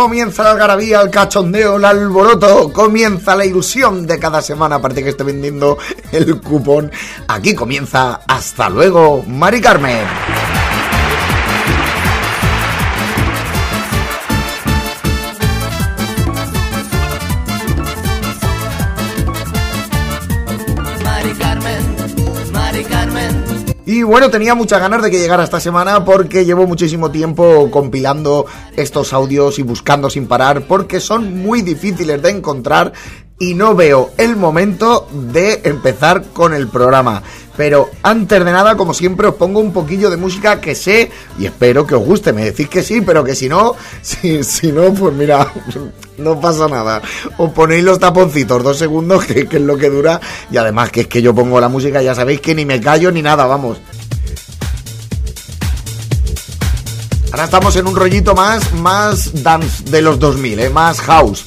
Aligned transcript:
Comienza 0.00 0.42
la 0.42 0.52
algarabía, 0.52 1.02
el 1.02 1.10
cachondeo, 1.10 1.76
el 1.76 1.84
alboroto, 1.84 2.72
comienza 2.72 3.36
la 3.36 3.44
ilusión 3.44 4.06
de 4.06 4.18
cada 4.18 4.40
semana, 4.40 4.76
aparte 4.76 5.04
que 5.04 5.10
esté 5.10 5.24
vendiendo 5.24 5.76
el 6.10 6.40
cupón. 6.40 6.90
Aquí 7.28 7.54
comienza, 7.54 8.22
hasta 8.26 8.70
luego, 8.70 9.22
Mari 9.26 9.60
Carmen. 9.60 10.06
Y 23.86 24.02
bueno, 24.02 24.30
tenía 24.30 24.54
muchas 24.54 24.80
ganas 24.80 25.02
de 25.02 25.10
que 25.10 25.18
llegara 25.18 25.44
esta 25.44 25.60
semana 25.60 26.04
porque 26.04 26.44
llevo 26.44 26.66
muchísimo 26.66 27.10
tiempo 27.10 27.70
compilando 27.70 28.46
estos 28.76 29.12
audios 29.12 29.58
y 29.58 29.62
buscando 29.62 30.10
sin 30.10 30.26
parar 30.26 30.66
porque 30.66 31.00
son 31.00 31.38
muy 31.38 31.62
difíciles 31.62 32.20
de 32.20 32.30
encontrar 32.30 32.92
y 33.40 33.54
no 33.54 33.74
veo 33.74 34.10
el 34.18 34.36
momento 34.36 35.08
de 35.10 35.62
empezar 35.64 36.26
con 36.26 36.52
el 36.52 36.68
programa. 36.68 37.22
Pero 37.56 37.90
antes 38.02 38.44
de 38.44 38.52
nada, 38.52 38.76
como 38.76 38.92
siempre, 38.92 39.26
os 39.26 39.34
pongo 39.34 39.60
un 39.60 39.72
poquillo 39.72 40.10
de 40.10 40.18
música 40.18 40.60
que 40.60 40.74
sé 40.74 41.10
y 41.38 41.46
espero 41.46 41.86
que 41.86 41.94
os 41.94 42.04
guste. 42.04 42.34
Me 42.34 42.44
decís 42.44 42.68
que 42.68 42.82
sí, 42.82 43.00
pero 43.00 43.24
que 43.24 43.34
si 43.34 43.48
no, 43.48 43.74
si, 44.02 44.44
si 44.44 44.70
no, 44.70 44.92
pues 44.92 45.14
mira, 45.14 45.50
no 46.18 46.38
pasa 46.38 46.68
nada. 46.68 47.00
Os 47.38 47.50
ponéis 47.52 47.82
los 47.82 47.98
taponcitos 47.98 48.62
dos 48.62 48.76
segundos, 48.76 49.24
que, 49.24 49.48
es 49.50 49.60
lo 49.60 49.78
que 49.78 49.88
dura. 49.88 50.20
Y 50.50 50.58
además 50.58 50.90
que 50.90 51.02
es 51.02 51.06
que 51.06 51.22
yo 51.22 51.34
pongo 51.34 51.58
la 51.60 51.70
música, 51.70 52.02
ya 52.02 52.14
sabéis 52.14 52.42
que 52.42 52.54
ni 52.54 52.66
me 52.66 52.78
callo 52.78 53.10
ni 53.10 53.22
nada, 53.22 53.46
vamos. 53.46 53.78
Ahora 57.32 57.44
estamos 57.44 57.74
en 57.76 57.86
un 57.86 57.96
rollito 57.96 58.34
más, 58.34 58.74
más 58.74 59.42
dance 59.42 59.84
de 59.84 60.02
los 60.02 60.18
2000, 60.18 60.60
¿eh? 60.60 60.68
más 60.68 61.00
house. 61.00 61.46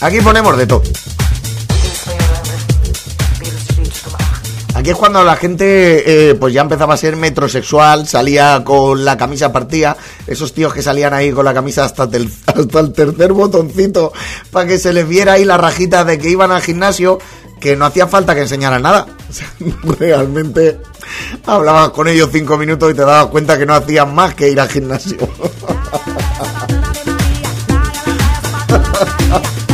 Aquí 0.00 0.20
ponemos 0.20 0.56
de 0.56 0.66
todo. 0.66 0.82
Aquí 4.74 4.90
es 4.90 4.96
cuando 4.96 5.24
la 5.24 5.34
gente 5.34 6.30
eh, 6.30 6.34
pues 6.36 6.54
ya 6.54 6.60
empezaba 6.60 6.94
a 6.94 6.96
ser 6.96 7.16
metrosexual, 7.16 8.06
salía 8.06 8.62
con 8.64 9.04
la 9.04 9.16
camisa 9.16 9.52
partida, 9.52 9.96
esos 10.28 10.54
tíos 10.54 10.72
que 10.72 10.82
salían 10.82 11.12
ahí 11.14 11.32
con 11.32 11.44
la 11.44 11.52
camisa 11.52 11.84
hasta, 11.84 12.04
el- 12.04 12.30
hasta 12.46 12.80
el 12.80 12.92
tercer 12.92 13.32
botoncito 13.32 14.12
para 14.52 14.68
que 14.68 14.78
se 14.78 14.92
les 14.92 15.08
viera 15.08 15.32
ahí 15.32 15.44
la 15.44 15.56
rajita 15.56 16.04
de 16.04 16.18
que 16.18 16.30
iban 16.30 16.52
al 16.52 16.62
gimnasio, 16.62 17.18
que 17.60 17.74
no 17.74 17.86
hacía 17.86 18.06
falta 18.06 18.36
que 18.36 18.42
enseñaran 18.42 18.82
nada. 18.82 19.06
O 19.28 19.32
sea, 19.32 19.46
realmente 19.98 20.78
hablabas 21.44 21.90
con 21.90 22.08
ellos 22.08 22.30
cinco 22.32 22.56
minutos 22.56 22.90
y 22.90 22.94
te 22.94 23.02
dabas 23.02 23.26
cuenta 23.26 23.58
que 23.58 23.66
no 23.66 23.74
hacían 23.74 24.14
más 24.14 24.34
que 24.34 24.48
ir 24.48 24.58
al 24.60 24.68
gimnasio. 24.68 25.18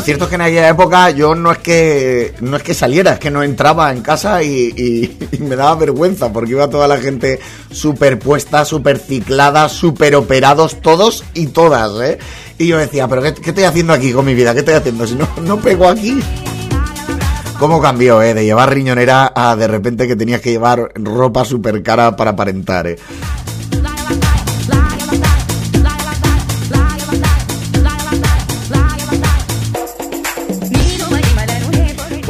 Lo 0.00 0.04
cierto 0.04 0.24
es 0.24 0.28
que 0.30 0.36
en 0.36 0.40
aquella 0.40 0.66
época 0.70 1.10
yo 1.10 1.34
no 1.34 1.52
es 1.52 1.58
que 1.58 2.32
no 2.40 2.56
es 2.56 2.62
que 2.62 2.72
saliera, 2.72 3.12
es 3.12 3.18
que 3.18 3.30
no 3.30 3.42
entraba 3.42 3.92
en 3.92 4.00
casa 4.00 4.42
y, 4.42 5.18
me 5.40 5.56
daba 5.56 5.74
vergüenza 5.74 6.32
porque 6.32 6.52
iba 6.52 6.70
toda 6.70 6.88
la 6.88 6.96
gente 6.96 7.38
súper 7.70 8.18
puesta, 8.18 8.64
súper 8.64 8.98
ciclada, 8.98 9.68
súper 9.68 10.16
operados 10.16 10.80
todos 10.80 11.22
y 11.34 11.48
todas, 11.48 12.00
¿eh? 12.00 12.18
Y 12.56 12.68
yo 12.68 12.78
decía, 12.78 13.08
pero 13.08 13.20
qué, 13.20 13.34
qué 13.34 13.50
estoy 13.50 13.64
haciendo 13.64 13.92
aquí 13.92 14.10
con 14.10 14.24
mi 14.24 14.32
vida? 14.32 14.54
¿Qué 14.54 14.60
estoy 14.60 14.72
haciendo? 14.72 15.06
Si 15.06 15.16
no, 15.16 15.28
no 15.42 15.58
pego 15.58 15.86
aquí. 15.86 16.18
¿Cómo 17.58 17.82
cambió, 17.82 18.22
eh? 18.22 18.32
De 18.32 18.42
llevar 18.42 18.72
riñonera 18.72 19.30
a 19.36 19.54
de 19.54 19.68
repente 19.68 20.08
que 20.08 20.16
tenías 20.16 20.40
que 20.40 20.52
llevar 20.52 20.92
ropa 20.94 21.44
súper 21.44 21.82
cara 21.82 22.16
para 22.16 22.30
aparentar, 22.30 22.86
eh. 22.86 22.96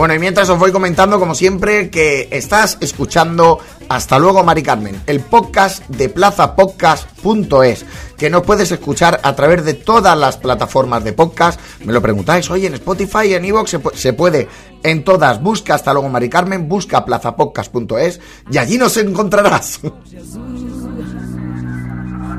Bueno, 0.01 0.15
y 0.15 0.19
mientras 0.19 0.49
os 0.49 0.59
voy 0.59 0.73
comentando, 0.73 1.21
como 1.21 1.35
siempre, 1.35 1.91
que 1.91 2.29
estás 2.31 2.79
escuchando 2.81 3.59
Hasta 3.91 4.19
luego, 4.19 4.43
Mari 4.43 4.63
Carmen, 4.63 5.03
el 5.07 5.21
podcast 5.21 5.87
de 5.89 6.09
plazapodcast.es, 6.09 7.85
que 8.17 8.31
nos 8.31 8.43
puedes 8.43 8.73
escuchar 8.73 9.21
a 9.23 9.37
través 9.37 9.63
de 9.63 9.75
todas 9.75 10.17
las 10.17 10.39
plataformas 10.39 11.05
de 11.05 11.13
podcast. 11.13 11.61
Me 11.85 11.93
lo 11.93 12.01
preguntáis, 12.01 12.51
oye, 12.51 12.69
en 12.69 12.75
Spotify, 12.75 13.35
en 13.35 13.45
Evox, 13.45 13.73
se, 13.73 13.81
se 13.93 14.15
puede. 14.15 14.49
En 14.83 15.05
todas, 15.05 15.43
busca 15.43 15.75
Hasta 15.75 15.93
luego, 15.93 16.09
Mari 16.09 16.31
Carmen, 16.31 16.67
busca 16.67 17.05
plazapodcast.es 17.05 18.21
y 18.51 18.57
allí 18.57 18.79
nos 18.79 18.97
encontrarás. 18.97 19.81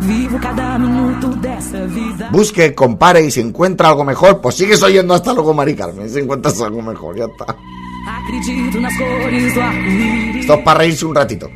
Vivo 0.01 0.39
cada 0.41 0.77
minuto 0.79 1.27
dessa 1.41 1.85
vida. 1.85 2.29
Busque, 2.31 2.73
compare 2.73 3.23
y 3.23 3.31
si 3.31 3.39
encuentra 3.39 3.89
algo 3.89 4.03
mejor, 4.03 4.41
pues 4.41 4.55
sigues 4.55 4.81
oyendo 4.81 5.13
Hasta 5.13 5.33
luego, 5.33 5.53
Mari 5.53 5.75
Carmen. 5.75 6.09
Si 6.09 6.19
encuentras 6.19 6.59
algo 6.61 6.81
mejor, 6.81 7.17
ya 7.17 7.25
está. 7.25 7.55
Esto 10.39 10.53
es 10.53 10.59
para 10.61 10.79
reírse 10.79 11.05
un 11.05 11.15
ratito. 11.15 11.49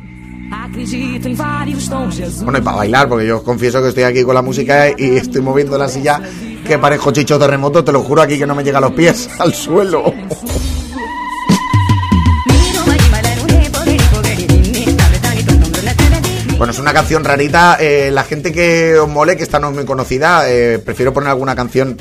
Em 0.46 0.72
de. 0.72 2.44
Bueno, 2.44 2.58
y 2.58 2.60
para 2.60 2.76
bailar, 2.76 3.08
porque 3.08 3.26
yo 3.26 3.38
os 3.38 3.42
confieso 3.42 3.82
que 3.82 3.88
estoy 3.88 4.04
aquí 4.04 4.22
con 4.22 4.34
la 4.34 4.42
música 4.42 4.90
y 4.90 5.16
estoy 5.16 5.40
moviendo 5.40 5.76
la 5.76 5.88
silla 5.88 6.20
que 6.66 6.78
parezco 6.78 7.10
chicho 7.12 7.38
terremoto, 7.38 7.82
te 7.82 7.92
lo 7.92 8.02
juro 8.02 8.22
aquí 8.22 8.38
que 8.38 8.46
no 8.46 8.54
me 8.54 8.62
llega 8.62 8.78
a 8.78 8.82
los 8.82 8.92
pies 8.92 9.28
al 9.38 9.54
suelo. 9.54 10.04
Bueno, 16.58 16.72
es 16.72 16.78
una 16.78 16.94
canción 16.94 17.22
rarita. 17.22 17.76
eh, 17.80 18.10
la 18.10 18.24
gente 18.24 18.50
que 18.52 18.98
os 18.98 19.08
mole, 19.08 19.36
que 19.36 19.42
esta 19.42 19.58
no 19.58 19.68
es 19.68 19.74
muy 19.74 19.84
conocida, 19.84 20.50
eh, 20.50 20.78
prefiero 20.78 21.12
poner 21.12 21.28
alguna 21.28 21.54
canción 21.54 21.98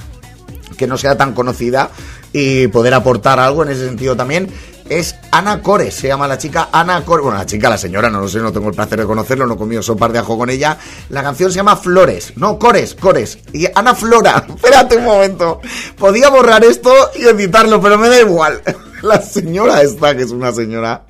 que 0.78 0.88
no 0.88 0.98
sea 0.98 1.18
tan 1.18 1.34
conocida 1.34 1.90
y 2.32 2.68
poder 2.68 2.94
aportar 2.94 3.40
algo 3.40 3.64
en 3.64 3.70
ese 3.70 3.86
sentido 3.86 4.16
también. 4.16 4.50
Es 4.88 5.16
Ana 5.32 5.62
Cores, 5.62 5.96
se 5.96 6.08
llama 6.08 6.28
la 6.28 6.38
chica 6.38 6.70
Ana 6.72 7.04
Cores. 7.04 7.24
Bueno, 7.24 7.38
la 7.40 7.46
chica, 7.46 7.70
la 7.70 7.78
señora, 7.78 8.10
no 8.10 8.22
lo 8.22 8.28
sé, 8.30 8.40
no 8.40 8.54
tengo 8.54 8.70
el 8.70 8.76
placer 8.76 9.00
de 9.00 9.06
conocerlo, 9.06 9.46
no 9.46 9.56
he 9.56 9.58
comido 9.58 9.82
sopas 9.82 10.14
de 10.14 10.20
ajo 10.20 10.38
con 10.38 10.50
ella. 10.50 10.78
La 11.10 11.24
canción 11.24 11.52
se 11.52 11.58
llama 11.58 11.76
Flores, 11.76 12.34
no, 12.36 12.58
Cores, 12.60 12.94
Cores. 12.94 13.40
Y 13.52 13.68
Ana 13.74 13.94
Flora, 13.96 14.46
espérate 14.56 14.98
un 14.98 15.06
momento. 15.06 15.60
Podía 15.98 16.30
borrar 16.30 16.64
esto 16.64 16.94
y 17.16 17.24
editarlo, 17.24 17.82
pero 17.82 17.98
me 17.98 18.08
da 18.10 18.20
igual. 18.22 18.62
La 19.06 19.22
señora 19.22 19.84
esta, 19.84 20.18
que 20.18 20.24
es 20.24 20.32
una 20.32 20.52
señora 20.52 21.06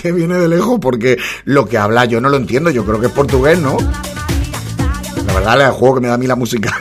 que 0.00 0.10
viene 0.10 0.36
de 0.36 0.48
lejos 0.48 0.78
porque 0.80 1.18
lo 1.44 1.66
que 1.66 1.76
habla 1.76 2.06
yo 2.06 2.18
no 2.18 2.30
lo 2.30 2.38
entiendo, 2.38 2.70
yo 2.70 2.82
creo 2.86 2.98
que 2.98 3.08
es 3.08 3.12
portugués, 3.12 3.58
¿no? 3.58 3.76
La 5.26 5.34
verdad, 5.34 5.60
el 5.60 5.72
juego 5.72 5.96
que 5.96 6.00
me 6.00 6.08
da 6.08 6.14
a 6.14 6.18
mí 6.18 6.26
la 6.26 6.34
música. 6.34 6.74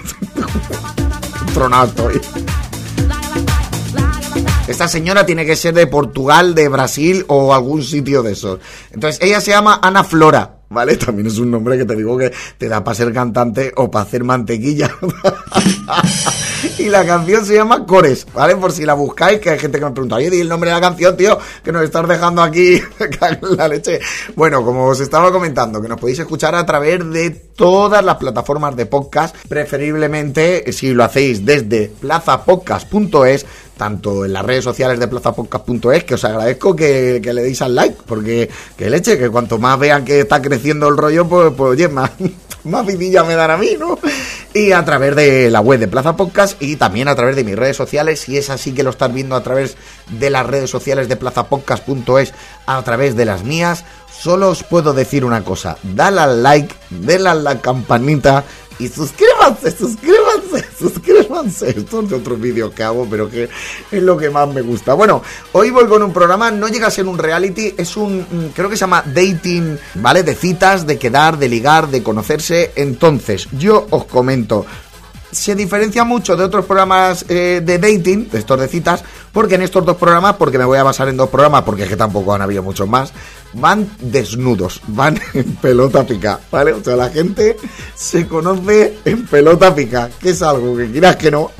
Tronado 1.53 1.87
estoy. 1.87 2.21
Esta 4.69 4.87
señora 4.87 5.25
tiene 5.25 5.45
que 5.45 5.57
ser 5.57 5.73
de 5.73 5.87
Portugal, 5.87 6.55
de 6.55 6.69
Brasil 6.69 7.25
o 7.27 7.53
algún 7.53 7.83
sitio 7.83 8.23
de 8.23 8.31
esos. 8.31 8.61
Entonces, 8.93 9.21
ella 9.21 9.41
se 9.41 9.51
llama 9.51 9.79
Ana 9.81 10.05
Flora. 10.05 10.54
¿Vale? 10.69 10.97
También 10.97 11.27
es 11.27 11.37
un 11.37 11.51
nombre 11.51 11.77
que 11.77 11.85
te 11.85 11.95
digo 11.95 12.17
que 12.17 12.31
te 12.57 12.67
da 12.67 12.83
para 12.83 12.95
ser 12.95 13.13
cantante 13.13 13.71
o 13.75 13.89
para 13.89 14.05
hacer 14.05 14.23
mantequilla. 14.23 14.89
y 16.77 16.89
la 16.89 17.05
canción 17.05 17.45
se 17.45 17.55
llama 17.55 17.85
Cores, 17.85 18.25
¿vale? 18.33 18.55
Por 18.55 18.71
si 18.71 18.85
la 18.85 18.93
buscáis, 18.93 19.39
que 19.39 19.51
hay 19.51 19.59
gente 19.59 19.79
que 19.79 19.85
me 19.85 19.91
pregunta, 19.91 20.15
oye, 20.15 20.29
di 20.29 20.41
el 20.41 20.49
nombre 20.49 20.69
de 20.69 20.75
la 20.75 20.81
canción, 20.81 21.15
tío, 21.15 21.37
que 21.63 21.71
nos 21.71 21.83
estás 21.83 22.07
dejando 22.07 22.41
aquí 22.41 22.81
la 23.57 23.67
leche. 23.67 23.99
Bueno, 24.35 24.63
como 24.63 24.87
os 24.87 24.99
estaba 24.99 25.31
comentando, 25.31 25.81
que 25.81 25.87
nos 25.87 25.99
podéis 25.99 26.19
escuchar 26.19 26.55
a 26.55 26.65
través 26.65 27.09
de 27.11 27.29
todas 27.29 28.03
las 28.03 28.17
plataformas 28.17 28.75
de 28.75 28.85
podcast, 28.85 29.35
preferiblemente 29.47 30.71
si 30.71 30.93
lo 30.93 31.03
hacéis 31.03 31.45
desde 31.45 31.91
plazapodcast.es, 31.99 33.45
tanto 33.77 34.25
en 34.25 34.33
las 34.33 34.45
redes 34.45 34.63
sociales 34.63 34.99
de 34.99 35.07
plazapodcast.es, 35.07 36.03
que 36.03 36.15
os 36.15 36.23
agradezco 36.23 36.75
que, 36.75 37.21
le 37.23 37.41
deis 37.41 37.61
al 37.61 37.75
like, 37.75 37.97
porque 38.05 38.49
que 38.77 38.89
leche, 38.89 39.17
que 39.17 39.29
cuanto 39.29 39.57
más 39.57 39.77
vean 39.79 40.05
que 40.05 40.21
está 40.21 40.41
creciendo 40.41 40.87
el 40.87 40.97
rollo, 40.97 41.27
pues, 41.27 41.53
pues 41.55 41.71
oye, 41.71 41.87
más, 41.89 42.11
más 42.63 42.85
vidilla 42.85 43.23
me 43.23 43.35
dan 43.35 43.51
a 43.51 43.57
mí, 43.57 43.71
¿no? 43.79 43.97
Y 44.53 44.71
a 44.71 44.83
través 44.85 45.15
de 45.15 45.51
la 45.51 45.59
web 45.59 45.79
de 45.79 45.87
Plaza 45.87 46.15
Podcast 46.15 46.61
y 46.61 46.77
también 46.77 47.07
a 47.07 47.15
través 47.15 47.35
de 47.35 47.43
mis 47.43 47.55
redes 47.55 47.75
sociales, 47.75 48.21
si 48.21 48.37
es 48.37 48.49
así 48.49 48.73
que 48.73 48.83
lo 48.83 48.91
estás 48.91 49.13
viendo 49.13 49.35
a 49.35 49.43
través 49.43 49.75
de 50.09 50.29
las 50.29 50.45
redes 50.45 50.69
sociales 50.69 51.09
de 51.09 51.17
plazapodcast.es, 51.17 52.33
a 52.65 52.81
través 52.83 53.15
de 53.15 53.25
las 53.25 53.43
mías, 53.43 53.83
solo 54.09 54.49
os 54.49 54.63
puedo 54.63 54.93
decir 54.93 55.25
una 55.25 55.43
cosa, 55.43 55.77
dale 55.83 56.21
al 56.21 56.43
like, 56.43 56.73
dale 56.89 57.29
a 57.29 57.35
la 57.35 57.59
campanita 57.59 58.43
y 58.79 58.87
suscríbanse, 58.87 59.71
suscríbanse, 59.71 60.65
suscríbanse. 60.79 61.69
Esto 61.69 62.01
es 62.01 62.09
de 62.09 62.15
otro 62.15 62.35
vídeo 62.35 62.73
que 62.73 62.83
hago, 62.83 63.07
pero 63.09 63.29
que 63.29 63.49
es 63.91 64.03
lo 64.03 64.17
que 64.17 64.29
más 64.29 64.47
me 64.53 64.61
gusta. 64.61 64.93
Bueno, 64.93 65.21
hoy 65.53 65.69
voy 65.69 65.87
con 65.87 66.03
un 66.03 66.11
programa, 66.13 66.51
no 66.51 66.67
llega 66.67 66.87
a 66.87 66.91
ser 66.91 67.07
un 67.07 67.17
reality, 67.17 67.73
es 67.77 67.95
un, 67.95 68.19
mm, 68.19 68.49
creo 68.53 68.69
que 68.69 68.75
se 68.75 68.81
llama 68.81 69.03
dating, 69.05 69.77
¿vale? 69.95 70.23
De 70.23 70.35
citas, 70.35 70.85
de 70.85 70.97
quedar, 70.97 71.37
de 71.37 71.49
ligar, 71.49 71.89
de 71.89 72.03
conocerse. 72.03 72.71
Entonces, 72.75 73.47
yo 73.51 73.87
os 73.89 74.05
comento, 74.05 74.65
se 75.35 75.53
diferencia 75.53 76.03
mucho 76.03 76.35
de 76.35 76.43
otros 76.45 76.65
programas 76.65 77.25
eh, 77.27 77.61
de 77.63 77.77
dating, 77.77 78.29
de 78.29 78.39
estos 78.39 78.59
de 78.59 78.67
citas, 78.67 79.03
porque 79.31 79.55
en 79.55 79.63
estos 79.63 79.85
dos 79.85 79.97
programas, 79.97 80.35
porque 80.35 80.57
me 80.57 80.65
voy 80.65 80.77
a 80.77 80.83
basar 80.83 81.09
en 81.09 81.17
dos 81.17 81.29
programas, 81.29 81.63
porque 81.63 81.83
es 81.83 81.89
que 81.89 81.97
tampoco 81.97 82.33
han 82.33 82.41
habido 82.41 82.63
muchos 82.63 82.87
más, 82.87 83.11
van 83.53 83.89
desnudos, 83.99 84.81
van 84.87 85.19
en 85.33 85.55
pelota 85.55 86.05
pica, 86.05 86.39
¿vale? 86.49 86.73
O 86.73 86.83
sea, 86.83 86.95
la 86.95 87.09
gente 87.09 87.57
se 87.95 88.27
conoce 88.27 88.99
en 89.03 89.25
pelota 89.25 89.75
pica, 89.75 90.09
que 90.19 90.29
es 90.29 90.41
algo 90.41 90.75
que 90.77 90.89
quieras 90.89 91.17
que 91.17 91.31
no. 91.31 91.51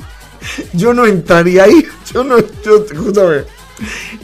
Yo 0.72 0.94
no 0.94 1.06
entraría 1.06 1.64
ahí, 1.64 1.86
yo 2.12 2.24
no, 2.24 2.38
yo, 2.64 2.84
escúchame. 2.90 3.55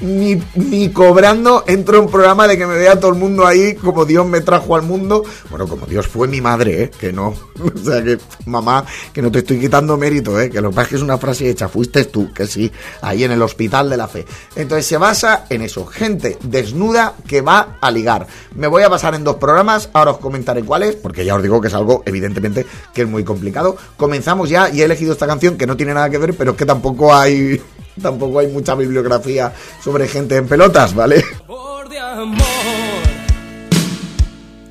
Ni, 0.00 0.42
ni 0.54 0.90
cobrando 0.90 1.64
entro 1.66 1.98
en 1.98 2.04
un 2.04 2.10
programa 2.10 2.48
de 2.48 2.56
que 2.56 2.66
me 2.66 2.76
vea 2.76 2.98
todo 2.98 3.10
el 3.10 3.18
mundo 3.18 3.46
ahí 3.46 3.74
como 3.74 4.04
Dios 4.04 4.26
me 4.26 4.40
trajo 4.40 4.74
al 4.76 4.82
mundo. 4.82 5.24
Bueno, 5.50 5.66
como 5.68 5.86
Dios 5.86 6.06
fue 6.06 6.28
mi 6.28 6.40
madre, 6.40 6.84
¿eh? 6.84 6.90
que 6.98 7.12
no. 7.12 7.34
O 7.62 7.84
sea 7.84 8.02
que, 8.02 8.18
mamá, 8.46 8.84
que 9.12 9.22
no 9.22 9.30
te 9.30 9.40
estoy 9.40 9.58
quitando 9.60 9.96
mérito, 9.96 10.40
¿eh? 10.40 10.50
que 10.50 10.60
lo 10.60 10.70
que 10.70 10.74
pasa 10.74 10.82
es 10.82 10.88
que 10.88 10.96
es 10.96 11.02
una 11.02 11.18
frase 11.18 11.48
hecha, 11.48 11.68
fuiste 11.68 12.04
tú, 12.04 12.32
que 12.32 12.46
sí, 12.46 12.70
ahí 13.00 13.24
en 13.24 13.32
el 13.32 13.42
hospital 13.42 13.88
de 13.88 13.96
la 13.96 14.08
fe. 14.08 14.24
Entonces 14.56 14.86
se 14.86 14.96
basa 14.96 15.46
en 15.48 15.62
eso, 15.62 15.86
gente 15.86 16.38
desnuda 16.42 17.14
que 17.26 17.40
va 17.40 17.78
a 17.80 17.90
ligar. 17.90 18.26
Me 18.54 18.66
voy 18.66 18.82
a 18.82 18.88
basar 18.88 19.14
en 19.14 19.24
dos 19.24 19.36
programas, 19.36 19.90
ahora 19.92 20.12
os 20.12 20.18
comentaré 20.18 20.62
cuáles, 20.62 20.96
porque 20.96 21.24
ya 21.24 21.34
os 21.34 21.42
digo 21.42 21.60
que 21.60 21.68
es 21.68 21.74
algo, 21.74 22.02
evidentemente, 22.06 22.66
que 22.92 23.02
es 23.02 23.08
muy 23.08 23.24
complicado. 23.24 23.76
Comenzamos 23.96 24.48
ya 24.48 24.68
y 24.70 24.80
he 24.80 24.84
elegido 24.84 25.12
esta 25.12 25.26
canción 25.26 25.56
que 25.56 25.66
no 25.66 25.76
tiene 25.76 25.94
nada 25.94 26.10
que 26.10 26.18
ver, 26.18 26.34
pero 26.34 26.56
que 26.56 26.66
tampoco 26.66 27.14
hay 27.14 27.60
tampoco 28.00 28.38
hay 28.38 28.48
mucha 28.48 28.74
bibliografía 28.74 29.52
sobre 29.82 30.08
gente 30.08 30.36
en 30.36 30.46
pelotas, 30.46 30.94
¿vale? 30.94 31.24
Por 31.46 31.88
de 31.88 31.98
amor, 31.98 32.40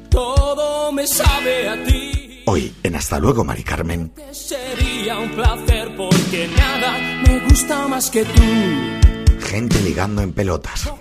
todo 0.10 0.92
me 0.92 1.06
sabe 1.08 1.70
a 1.70 1.84
ti. 1.84 2.44
Hoy 2.46 2.74
en 2.84 2.96
Hasta 2.96 3.20
luego, 3.20 3.44
Mari 3.44 3.64
Carmen. 3.64 4.12
Sería 4.32 5.20
un 5.20 5.32
placer 5.32 5.96
porque 5.96 6.50
nada 6.58 6.98
me 7.26 7.40
gusta 7.48 7.88
más 7.88 8.10
que 8.10 8.24
tú. 8.26 8.42
Gente 9.40 9.82
ligando 9.82 10.22
en 10.22 10.34
pelotas. 10.34 10.92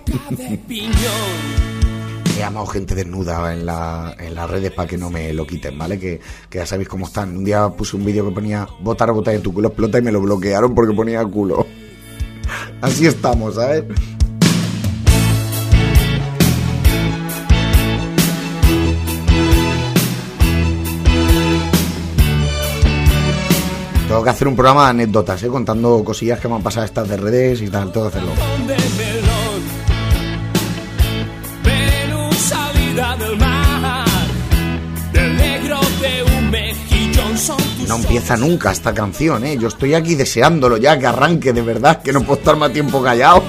He 2.35 2.39
llamado 2.39 2.65
gente 2.67 2.95
desnuda 2.95 3.53
en, 3.53 3.65
la, 3.65 4.15
en 4.17 4.33
las 4.35 4.49
redes 4.49 4.71
para 4.71 4.87
que 4.87 4.97
no 4.97 5.09
me 5.09 5.33
lo 5.33 5.45
quiten, 5.45 5.77
¿vale? 5.77 5.99
Que, 5.99 6.19
que 6.49 6.57
ya 6.57 6.65
sabéis 6.65 6.89
cómo 6.89 7.05
están. 7.05 7.37
Un 7.37 7.43
día 7.43 7.69
puse 7.69 7.95
un 7.95 8.05
vídeo 8.05 8.25
que 8.27 8.33
ponía 8.33 8.67
votar, 8.79 9.11
votar 9.11 9.35
en 9.35 9.41
tu 9.41 9.53
culo 9.53 9.67
explota 9.67 9.99
y 9.99 10.01
me 10.01 10.11
lo 10.11 10.21
bloquearon 10.21 10.73
porque 10.73 10.93
ponía 10.93 11.23
culo. 11.25 11.67
Así 12.81 13.05
estamos, 13.05 13.55
¿sabes? 13.55 13.83
Tengo 24.07 24.25
que 24.25 24.29
hacer 24.29 24.47
un 24.49 24.57
programa 24.57 24.83
de 24.83 24.89
anécdotas, 24.89 25.41
¿eh? 25.43 25.47
contando 25.47 26.03
cosillas 26.03 26.37
que 26.37 26.49
me 26.49 26.55
han 26.55 26.61
pasado 26.61 26.85
estas 26.85 27.07
de 27.07 27.15
redes 27.15 27.61
y 27.61 27.69
tal, 27.69 27.93
que 27.93 28.07
hacerlo. 28.09 28.31
No 37.91 37.97
empieza 37.97 38.37
nunca 38.37 38.71
esta 38.71 38.93
canción, 38.93 39.45
¿eh? 39.45 39.57
Yo 39.59 39.67
estoy 39.67 39.95
aquí 39.95 40.15
deseándolo 40.15 40.77
ya, 40.77 40.97
que 40.97 41.07
arranque 41.07 41.51
de 41.51 41.61
verdad, 41.61 42.01
que 42.01 42.13
no 42.13 42.21
puedo 42.21 42.39
estar 42.39 42.55
más 42.55 42.71
tiempo 42.71 43.03
callado. 43.03 43.43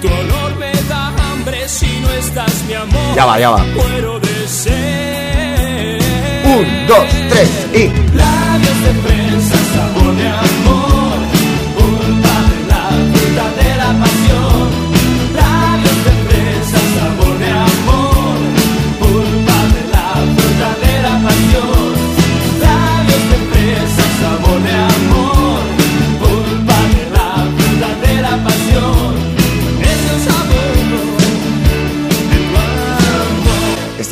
Tu 0.00 0.06
olor 0.06 0.56
me 0.56 0.70
da 0.88 1.08
hambre 1.08 1.68
si 1.68 1.98
no 2.00 2.08
estás 2.12 2.62
mi 2.68 2.74
amor. 2.74 3.16
Ya 3.16 3.24
va, 3.24 3.40
ya 3.40 3.50
va. 3.50 3.64
Muero 3.64 4.20
de 4.20 4.46
sed. 4.46 6.00
Un, 6.44 6.86
dos, 6.86 7.06
tres 7.28 7.50
y... 7.74 7.88
Labios 8.16 8.82
de 8.84 8.94
fresa, 9.02 9.56
sabor 9.74 10.14
de 10.14 10.28
amor. 10.28 10.91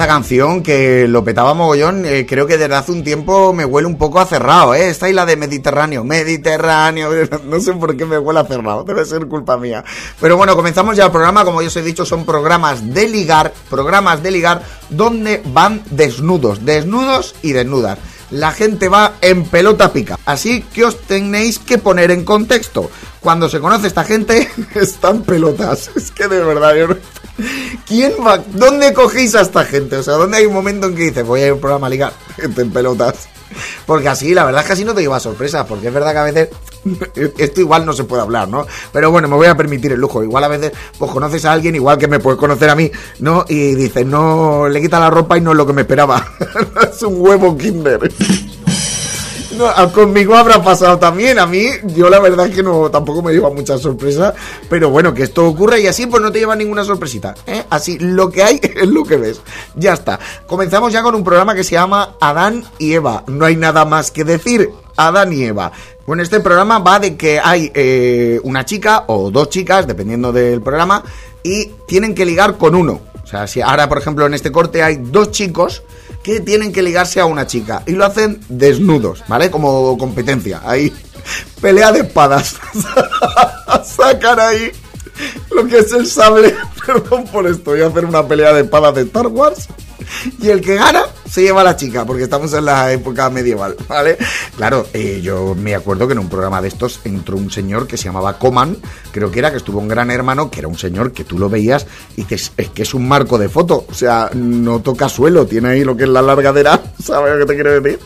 Esta 0.00 0.14
canción 0.14 0.62
que 0.62 1.06
lo 1.06 1.22
petaba 1.22 1.52
mogollón, 1.52 2.06
eh, 2.06 2.24
creo 2.26 2.46
que 2.46 2.56
desde 2.56 2.74
hace 2.74 2.90
un 2.90 3.04
tiempo 3.04 3.52
me 3.52 3.66
huele 3.66 3.86
un 3.86 3.98
poco 3.98 4.18
a 4.18 4.24
cerrado, 4.24 4.72
¿eh? 4.74 4.88
Esta 4.88 5.10
y 5.10 5.12
la 5.12 5.26
de 5.26 5.36
Mediterráneo, 5.36 6.04
Mediterráneo, 6.04 7.10
no 7.44 7.60
sé 7.60 7.74
por 7.74 7.94
qué 7.94 8.06
me 8.06 8.18
huele 8.18 8.40
a 8.40 8.46
cerrado, 8.46 8.82
debe 8.82 9.04
ser 9.04 9.26
culpa 9.26 9.58
mía. 9.58 9.84
Pero 10.18 10.38
bueno, 10.38 10.56
comenzamos 10.56 10.96
ya 10.96 11.04
el 11.04 11.10
programa, 11.10 11.44
como 11.44 11.60
ya 11.60 11.68
os 11.68 11.76
he 11.76 11.82
dicho, 11.82 12.06
son 12.06 12.24
programas 12.24 12.94
de 12.94 13.08
ligar, 13.08 13.52
programas 13.68 14.22
de 14.22 14.30
ligar, 14.30 14.62
donde 14.88 15.42
van 15.44 15.82
desnudos, 15.90 16.64
desnudos 16.64 17.34
y 17.42 17.52
desnudas. 17.52 17.98
La 18.30 18.52
gente 18.52 18.88
va 18.88 19.16
en 19.20 19.44
pelota 19.44 19.92
pica, 19.92 20.18
así 20.24 20.62
que 20.62 20.86
os 20.86 20.98
tenéis 21.02 21.58
que 21.58 21.76
poner 21.76 22.10
en 22.10 22.24
contexto. 22.24 22.90
Cuando 23.20 23.50
se 23.50 23.60
conoce 23.60 23.88
esta 23.88 24.04
gente, 24.04 24.48
están 24.76 25.24
pelotas. 25.24 25.90
Es 25.94 26.10
que 26.10 26.26
de 26.26 26.42
verdad, 26.42 26.74
yo 26.74 26.88
no- 26.88 26.96
¿Quién 27.86 28.12
va? 28.24 28.38
¿Dónde 28.38 28.92
cogéis 28.92 29.34
a 29.34 29.40
esta 29.40 29.64
gente? 29.64 29.96
O 29.96 30.02
sea, 30.02 30.14
¿dónde 30.14 30.38
hay 30.38 30.46
un 30.46 30.54
momento 30.54 30.86
en 30.86 30.94
que 30.94 31.04
dices, 31.04 31.26
voy 31.26 31.40
a 31.40 31.46
ir 31.46 31.50
a 31.50 31.54
un 31.54 31.60
programa 31.60 31.86
a 31.86 31.90
ligar? 31.90 32.12
Gente 32.36 32.62
en 32.62 32.70
pelotas. 32.70 33.28
Porque 33.84 34.08
así, 34.08 34.32
la 34.32 34.44
verdad 34.44 34.62
es 34.62 34.66
que 34.66 34.72
así 34.74 34.84
no 34.84 34.94
te 34.94 35.00
lleva 35.00 35.18
sorpresa, 35.18 35.66
porque 35.66 35.88
es 35.88 35.94
verdad 35.94 36.12
que 36.12 36.18
a 36.18 36.22
veces 36.22 36.48
esto 37.38 37.60
igual 37.60 37.84
no 37.84 37.92
se 37.92 38.04
puede 38.04 38.22
hablar, 38.22 38.48
¿no? 38.48 38.66
Pero 38.92 39.10
bueno, 39.10 39.28
me 39.28 39.36
voy 39.36 39.48
a 39.48 39.56
permitir 39.56 39.92
el 39.92 40.00
lujo. 40.00 40.22
Igual 40.22 40.44
a 40.44 40.48
veces, 40.48 40.72
pues 40.98 41.10
conoces 41.10 41.44
a 41.44 41.52
alguien, 41.52 41.74
igual 41.74 41.98
que 41.98 42.08
me 42.08 42.20
puedes 42.20 42.38
conocer 42.38 42.70
a 42.70 42.76
mí, 42.76 42.90
¿no? 43.18 43.44
Y 43.48 43.74
dices, 43.74 44.06
no, 44.06 44.68
le 44.68 44.80
quita 44.80 45.00
la 45.00 45.10
ropa 45.10 45.36
y 45.36 45.40
no 45.40 45.50
es 45.50 45.56
lo 45.56 45.66
que 45.66 45.72
me 45.72 45.82
esperaba. 45.82 46.24
es 46.92 47.02
un 47.02 47.20
huevo 47.20 47.56
kinder. 47.56 48.12
Conmigo 49.92 50.34
habrá 50.34 50.62
pasado 50.62 50.98
también. 50.98 51.38
A 51.38 51.46
mí, 51.46 51.66
yo 51.94 52.08
la 52.08 52.18
verdad 52.18 52.46
es 52.46 52.54
que 52.54 52.62
no 52.62 52.90
tampoco 52.90 53.22
me 53.22 53.32
lleva 53.32 53.50
mucha 53.50 53.78
sorpresa. 53.78 54.34
Pero 54.68 54.90
bueno, 54.90 55.12
que 55.14 55.22
esto 55.22 55.46
ocurre 55.46 55.80
y 55.80 55.86
así 55.86 56.06
pues 56.06 56.22
no 56.22 56.32
te 56.32 56.38
lleva 56.38 56.56
ninguna 56.56 56.84
sorpresita. 56.84 57.34
¿eh? 57.46 57.64
Así, 57.70 57.98
lo 57.98 58.30
que 58.30 58.42
hay 58.42 58.60
es 58.62 58.88
lo 58.88 59.04
que 59.04 59.16
ves. 59.16 59.40
Ya 59.74 59.92
está. 59.92 60.18
Comenzamos 60.46 60.92
ya 60.92 61.02
con 61.02 61.14
un 61.14 61.24
programa 61.24 61.54
que 61.54 61.64
se 61.64 61.72
llama 61.72 62.16
Adán 62.20 62.64
y 62.78 62.92
Eva. 62.92 63.24
No 63.26 63.44
hay 63.44 63.56
nada 63.56 63.84
más 63.84 64.10
que 64.10 64.24
decir. 64.24 64.70
Adán 64.96 65.32
y 65.32 65.44
Eva. 65.44 65.72
Bueno, 66.06 66.22
este 66.22 66.40
programa 66.40 66.78
va 66.78 66.98
de 66.98 67.16
que 67.16 67.38
hay 67.38 67.70
eh, 67.74 68.40
una 68.42 68.64
chica 68.64 69.04
o 69.06 69.30
dos 69.30 69.48
chicas, 69.48 69.86
dependiendo 69.86 70.32
del 70.32 70.60
programa, 70.60 71.02
y 71.42 71.66
tienen 71.86 72.14
que 72.14 72.26
ligar 72.26 72.58
con 72.58 72.74
uno. 72.74 73.00
O 73.22 73.26
sea, 73.26 73.46
si 73.46 73.60
ahora, 73.60 73.88
por 73.88 73.98
ejemplo, 73.98 74.26
en 74.26 74.34
este 74.34 74.50
corte 74.50 74.82
hay 74.82 74.96
dos 74.96 75.30
chicos 75.30 75.82
que 76.22 76.40
tienen 76.40 76.72
que 76.72 76.82
ligarse 76.82 77.20
a 77.20 77.26
una 77.26 77.46
chica 77.46 77.82
y 77.86 77.92
lo 77.92 78.04
hacen 78.04 78.40
desnudos, 78.48 79.22
¿vale? 79.28 79.50
Como 79.50 79.96
competencia. 79.96 80.60
Ahí, 80.64 80.92
pelea 81.60 81.92
de 81.92 82.00
espadas. 82.00 82.56
Sacan 83.84 84.40
ahí 84.40 84.72
lo 85.50 85.66
que 85.66 85.78
es 85.78 85.92
el 85.92 86.06
sable, 86.06 86.54
perdón 86.86 87.24
por 87.26 87.46
esto, 87.46 87.70
voy 87.70 87.82
a 87.82 87.86
hacer 87.86 88.04
una 88.04 88.26
pelea 88.26 88.52
de 88.52 88.62
espadas 88.62 88.94
de 88.94 89.02
Star 89.02 89.26
Wars. 89.26 89.68
Y 90.40 90.48
el 90.48 90.60
que 90.60 90.74
gana 90.74 91.02
se 91.28 91.42
lleva 91.42 91.60
a 91.60 91.64
la 91.64 91.76
chica, 91.76 92.04
porque 92.04 92.24
estamos 92.24 92.52
en 92.54 92.64
la 92.64 92.92
época 92.92 93.30
medieval, 93.30 93.76
¿vale? 93.88 94.18
Claro, 94.56 94.86
eh, 94.92 95.20
yo 95.22 95.54
me 95.54 95.74
acuerdo 95.74 96.06
que 96.06 96.12
en 96.12 96.18
un 96.18 96.28
programa 96.28 96.60
de 96.60 96.68
estos 96.68 97.00
entró 97.04 97.36
un 97.36 97.50
señor 97.50 97.86
que 97.86 97.96
se 97.96 98.04
llamaba 98.04 98.38
Coman, 98.38 98.76
creo 99.12 99.30
que 99.30 99.38
era, 99.38 99.50
que 99.50 99.58
estuvo 99.58 99.78
un 99.78 99.88
gran 99.88 100.10
hermano, 100.10 100.50
que 100.50 100.60
era 100.60 100.68
un 100.68 100.78
señor 100.78 101.12
que 101.12 101.24
tú 101.24 101.38
lo 101.38 101.48
veías 101.48 101.86
y 102.16 102.24
que 102.24 102.34
es, 102.34 102.50
que 102.50 102.82
es 102.82 102.94
un 102.94 103.06
marco 103.06 103.38
de 103.38 103.48
foto, 103.48 103.86
o 103.88 103.94
sea, 103.94 104.30
no 104.34 104.80
toca 104.80 105.08
suelo, 105.08 105.46
tiene 105.46 105.68
ahí 105.68 105.84
lo 105.84 105.96
que 105.96 106.04
es 106.04 106.10
la 106.10 106.22
largadera, 106.22 106.82
¿sabes 107.02 107.32
lo 107.34 107.38
que 107.40 107.46
te 107.46 107.54
quiero 107.54 107.80
decir? 107.80 108.00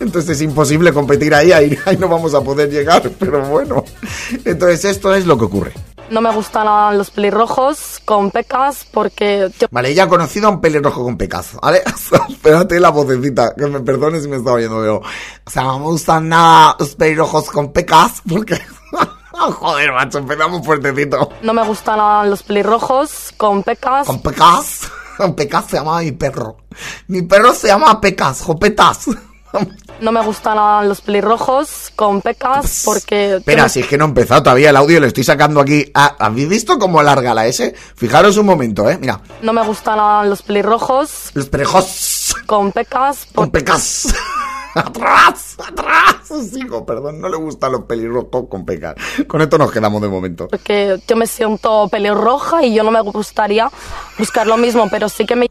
Entonces 0.00 0.30
es 0.30 0.42
imposible 0.42 0.92
competir 0.92 1.34
ahí, 1.34 1.52
ahí, 1.52 1.78
ahí 1.84 1.96
no 1.98 2.08
vamos 2.08 2.34
a 2.34 2.40
poder 2.40 2.70
llegar, 2.70 3.10
pero 3.18 3.42
bueno. 3.42 3.84
Entonces 4.44 4.84
esto 4.84 5.14
es 5.14 5.26
lo 5.26 5.36
que 5.36 5.44
ocurre. 5.44 5.93
No 6.14 6.20
me 6.20 6.30
gustan 6.30 6.96
los 6.96 7.10
pelirrojos 7.10 8.00
con 8.04 8.30
pecas 8.30 8.86
porque 8.88 9.50
yo 9.58 9.66
Vale, 9.72 9.88
ella 9.88 10.04
ha 10.04 10.08
conocido 10.08 10.46
a 10.46 10.50
un 10.52 10.60
pelirrojo 10.60 11.02
con 11.02 11.18
pecas, 11.18 11.56
¿vale? 11.60 11.82
Espérate 12.28 12.78
la 12.78 12.90
vocecita, 12.90 13.52
que 13.56 13.66
me 13.66 13.80
perdone 13.80 14.20
si 14.20 14.28
me 14.28 14.36
está 14.36 14.52
oyendo, 14.52 14.78
pero... 14.78 14.98
O 14.98 15.50
sea, 15.50 15.64
no 15.64 15.80
me 15.80 15.86
gustan 15.86 16.28
nada 16.28 16.76
los 16.78 16.94
pelirrojos 16.94 17.50
con 17.50 17.72
pecas, 17.72 18.22
porque... 18.28 18.60
Joder, 19.32 19.90
macho, 19.90 20.18
empezamos 20.18 20.64
fuertecito. 20.64 21.32
no 21.42 21.52
me 21.52 21.64
gustan 21.64 22.30
los 22.30 22.44
pelirrojos 22.44 23.34
con 23.36 23.64
pecas 23.64 24.06
Con 24.06 24.22
pecas, 24.22 24.82
con 25.16 25.34
pecas 25.34 25.64
se 25.66 25.78
llama 25.78 25.98
mi 25.98 26.12
perro. 26.12 26.58
Mi 27.08 27.22
perro 27.22 27.52
se 27.54 27.66
llama 27.66 28.00
Pecas, 28.00 28.40
Jopetas. 28.40 29.08
No 30.00 30.12
me 30.12 30.22
gustan 30.22 30.88
los 30.88 31.00
pelirrojos 31.00 31.92
con 31.96 32.20
pecas 32.20 32.82
porque 32.84 33.28
yo 33.30 33.36
Espera, 33.38 33.68
si 33.68 33.80
es 33.80 33.86
que 33.86 33.96
no 33.96 34.04
he 34.04 34.08
empezado 34.08 34.42
todavía 34.42 34.70
el 34.70 34.76
audio, 34.76 35.00
le 35.00 35.08
estoy 35.08 35.24
sacando 35.24 35.60
aquí. 35.60 35.90
Ah, 35.94 36.16
¿Habéis 36.18 36.48
visto 36.48 36.78
cómo 36.78 37.02
larga 37.02 37.34
la 37.34 37.46
S? 37.46 37.74
Fijaros 37.94 38.36
un 38.36 38.46
momento, 38.46 38.88
eh. 38.90 38.98
Mira, 39.00 39.20
no 39.42 39.52
me 39.52 39.62
gustan 39.62 40.28
los 40.28 40.42
pelirrojos 40.42 41.30
los 41.34 41.48
con 42.46 42.72
pecas 42.72 43.26
con 43.34 43.50
pecas. 43.50 44.14
atrás, 44.74 45.56
atrás. 45.66 46.16
Sigo, 46.50 46.84
perdón, 46.84 47.20
no 47.20 47.28
le 47.28 47.36
gustan 47.36 47.72
los 47.72 47.84
pelirrojos 47.84 48.48
con 48.48 48.64
pecas. 48.64 48.94
Con 49.26 49.40
esto 49.40 49.58
nos 49.58 49.70
quedamos 49.70 50.02
de 50.02 50.08
momento. 50.08 50.48
porque 50.48 51.00
yo 51.06 51.16
me 51.16 51.26
siento 51.26 51.88
pelirroja 51.88 52.64
y 52.64 52.74
yo 52.74 52.82
no 52.82 52.90
me 52.90 53.00
gustaría 53.00 53.70
buscar 54.18 54.46
lo 54.46 54.56
mismo, 54.56 54.88
pero 54.90 55.08
sí 55.08 55.24
que 55.24 55.36
me 55.36 55.50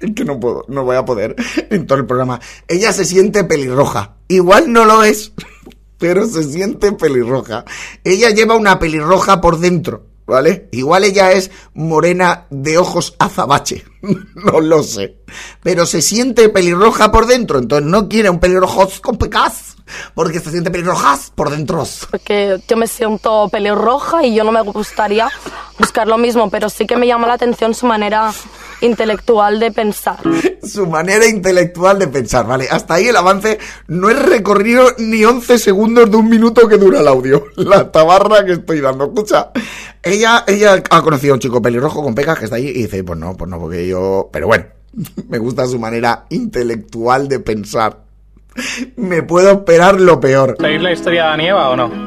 Es 0.00 0.14
que 0.14 0.24
no 0.24 0.38
puedo, 0.38 0.64
no 0.68 0.84
voy 0.84 0.96
a 0.96 1.04
poder 1.04 1.34
en 1.70 1.86
todo 1.86 1.98
el 1.98 2.06
programa. 2.06 2.40
Ella 2.68 2.92
se 2.92 3.04
siente 3.04 3.44
pelirroja. 3.44 4.14
Igual 4.28 4.72
no 4.72 4.84
lo 4.84 5.02
es, 5.02 5.32
pero 5.98 6.26
se 6.26 6.44
siente 6.44 6.92
pelirroja. 6.92 7.64
Ella 8.04 8.30
lleva 8.30 8.54
una 8.56 8.78
pelirroja 8.78 9.40
por 9.40 9.58
dentro, 9.58 10.06
¿vale? 10.26 10.68
Igual 10.72 11.04
ella 11.04 11.32
es 11.32 11.50
morena 11.74 12.46
de 12.50 12.78
ojos 12.78 13.14
azabache. 13.18 13.84
No 14.34 14.60
lo 14.60 14.84
sé. 14.84 15.16
Pero 15.62 15.84
se 15.86 16.00
siente 16.00 16.48
pelirroja 16.48 17.10
por 17.10 17.26
dentro, 17.26 17.58
entonces 17.58 17.88
no 17.88 18.08
quiere 18.08 18.30
un 18.30 18.38
pelirrojo 18.38 18.88
con 19.02 19.16
pecas, 19.16 19.75
porque 20.14 20.40
se 20.40 20.50
siente 20.50 20.70
pelirrojas 20.70 21.32
por 21.34 21.50
dentro. 21.50 21.84
porque 22.10 22.60
yo 22.68 22.76
me 22.76 22.86
siento 22.86 23.48
pelirroja 23.48 24.24
y 24.24 24.34
yo 24.34 24.44
no 24.44 24.52
me 24.52 24.62
gustaría 24.62 25.28
buscar 25.78 26.06
lo 26.06 26.18
mismo, 26.18 26.50
pero 26.50 26.68
sí 26.68 26.86
que 26.86 26.96
me 26.96 27.06
llama 27.06 27.26
la 27.26 27.34
atención 27.34 27.74
su 27.74 27.86
manera 27.86 28.32
intelectual 28.80 29.60
de 29.60 29.70
pensar. 29.72 30.18
su 30.62 30.86
manera 30.86 31.26
intelectual 31.26 31.98
de 31.98 32.08
pensar, 32.08 32.46
¿vale? 32.46 32.68
Hasta 32.70 32.94
ahí 32.94 33.08
el 33.08 33.16
avance 33.16 33.58
no 33.88 34.10
es 34.10 34.18
recorrido 34.20 34.88
ni 34.98 35.24
11 35.24 35.58
segundos 35.58 36.10
de 36.10 36.16
un 36.16 36.28
minuto 36.28 36.68
que 36.68 36.78
dura 36.78 37.00
el 37.00 37.08
audio. 37.08 37.44
La 37.56 37.90
tabarra 37.90 38.44
que 38.44 38.52
estoy 38.52 38.80
dando. 38.80 39.06
Escucha, 39.06 39.50
ella, 40.02 40.44
ella 40.46 40.82
ha 40.90 41.02
conocido 41.02 41.34
a 41.34 41.36
un 41.36 41.40
chico 41.40 41.60
pelirrojo 41.62 42.02
con 42.02 42.14
pecas 42.14 42.38
que 42.38 42.44
está 42.44 42.56
ahí 42.56 42.68
y 42.68 42.82
dice, 42.82 43.02
pues 43.04 43.18
no, 43.18 43.36
pues 43.36 43.50
no, 43.50 43.58
porque 43.58 43.86
yo... 43.86 44.28
Pero 44.32 44.46
bueno, 44.46 44.66
me 45.28 45.38
gusta 45.38 45.66
su 45.66 45.78
manera 45.78 46.26
intelectual 46.30 47.28
de 47.28 47.40
pensar. 47.40 48.05
Me 48.96 49.22
puedo 49.22 49.50
esperar 49.52 50.00
lo 50.00 50.18
peor. 50.20 50.56
¿Sabéis 50.60 50.82
la 50.82 50.92
historia 50.92 51.24
de 51.26 51.30
Anieva 51.32 51.70
o 51.70 51.76
no? 51.76 52.06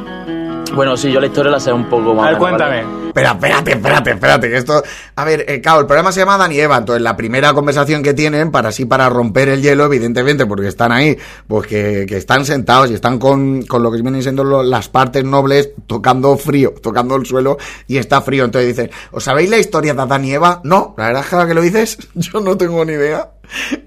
Bueno, 0.76 0.96
sí, 0.96 1.12
yo 1.12 1.20
la 1.20 1.26
historia 1.26 1.52
la 1.52 1.60
sé 1.60 1.74
un 1.74 1.90
poco 1.90 2.14
más. 2.14 2.28
A 2.28 2.32
ver, 2.32 2.40
menos, 2.40 2.52
¿vale? 2.60 2.84
cuéntame. 2.84 3.00
Espera, 3.10 3.32
espérate, 3.32 3.72
espérate, 3.72 4.12
espérate. 4.12 4.50
que 4.50 4.58
Esto, 4.58 4.84
a 5.16 5.26
ver, 5.26 5.44
eh, 5.48 5.60
claro, 5.62 5.80
el 5.80 5.88
programa 5.88 6.12
se 6.12 6.20
llama 6.20 6.38
Dani 6.38 6.56
y 6.56 6.60
Eva. 6.62 6.78
Entonces, 6.78 7.02
la 7.02 7.18
primera 7.18 7.54
conversación 7.54 8.04
que 8.04 8.14
tienen, 8.14 8.52
para 8.52 8.70
así, 8.70 8.86
para 8.86 9.10
romper 9.10 9.50
el 9.50 9.64
hielo, 9.64 9.86
evidentemente, 9.86 10.46
porque 10.46 10.68
están 10.68 10.92
ahí, 10.92 11.18
pues 11.48 11.66
que, 11.66 12.06
que 12.08 12.18
están 12.18 12.46
sentados 12.46 12.92
y 12.92 12.94
están 12.94 13.18
con, 13.18 13.64
con 13.64 13.82
lo 13.82 13.92
que 13.92 14.00
vienen 14.04 14.22
siendo 14.22 14.44
lo- 14.44 14.62
las 14.62 14.90
partes 14.90 15.24
nobles 15.26 15.72
tocando 15.88 16.38
frío, 16.38 16.76
tocando 16.84 17.16
el 17.16 17.26
suelo 17.26 17.58
y 17.88 17.98
está 17.98 18.22
frío. 18.22 18.46
Entonces 18.46 18.68
dicen, 18.70 18.92
¿os 19.12 19.24
sabéis 19.24 19.50
la 19.50 19.58
historia 19.58 19.96
de 19.96 20.02
Adán 20.04 20.24
y 20.24 20.34
Eva? 20.34 20.62
No, 20.64 20.94
la 21.00 21.08
verdad 21.08 21.24
es 21.24 21.30
que 21.30 21.36
ahora 21.36 21.48
que 21.48 21.54
lo 21.56 21.62
dices, 21.62 21.98
yo 22.14 22.40
no 22.42 22.56
tengo 22.58 22.86
ni 22.86 22.94
idea. 22.94 23.28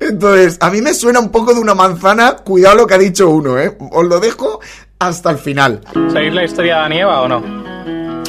Entonces, 0.00 0.58
a 0.60 0.70
mí 0.70 0.80
me 0.82 0.94
suena 0.94 1.20
un 1.20 1.30
poco 1.30 1.54
de 1.54 1.60
una 1.60 1.74
manzana. 1.74 2.36
Cuidado 2.36 2.76
lo 2.76 2.86
que 2.86 2.94
ha 2.94 2.98
dicho 2.98 3.28
uno, 3.30 3.58
¿eh? 3.58 3.76
Os 3.92 4.04
lo 4.04 4.20
dejo 4.20 4.60
hasta 4.98 5.30
el 5.30 5.38
final. 5.38 5.80
¿Sabéis 6.12 6.34
la 6.34 6.44
historia 6.44 6.78
de 6.78 6.84
Anieva 6.84 7.20
o 7.22 7.28
no? 7.28 7.42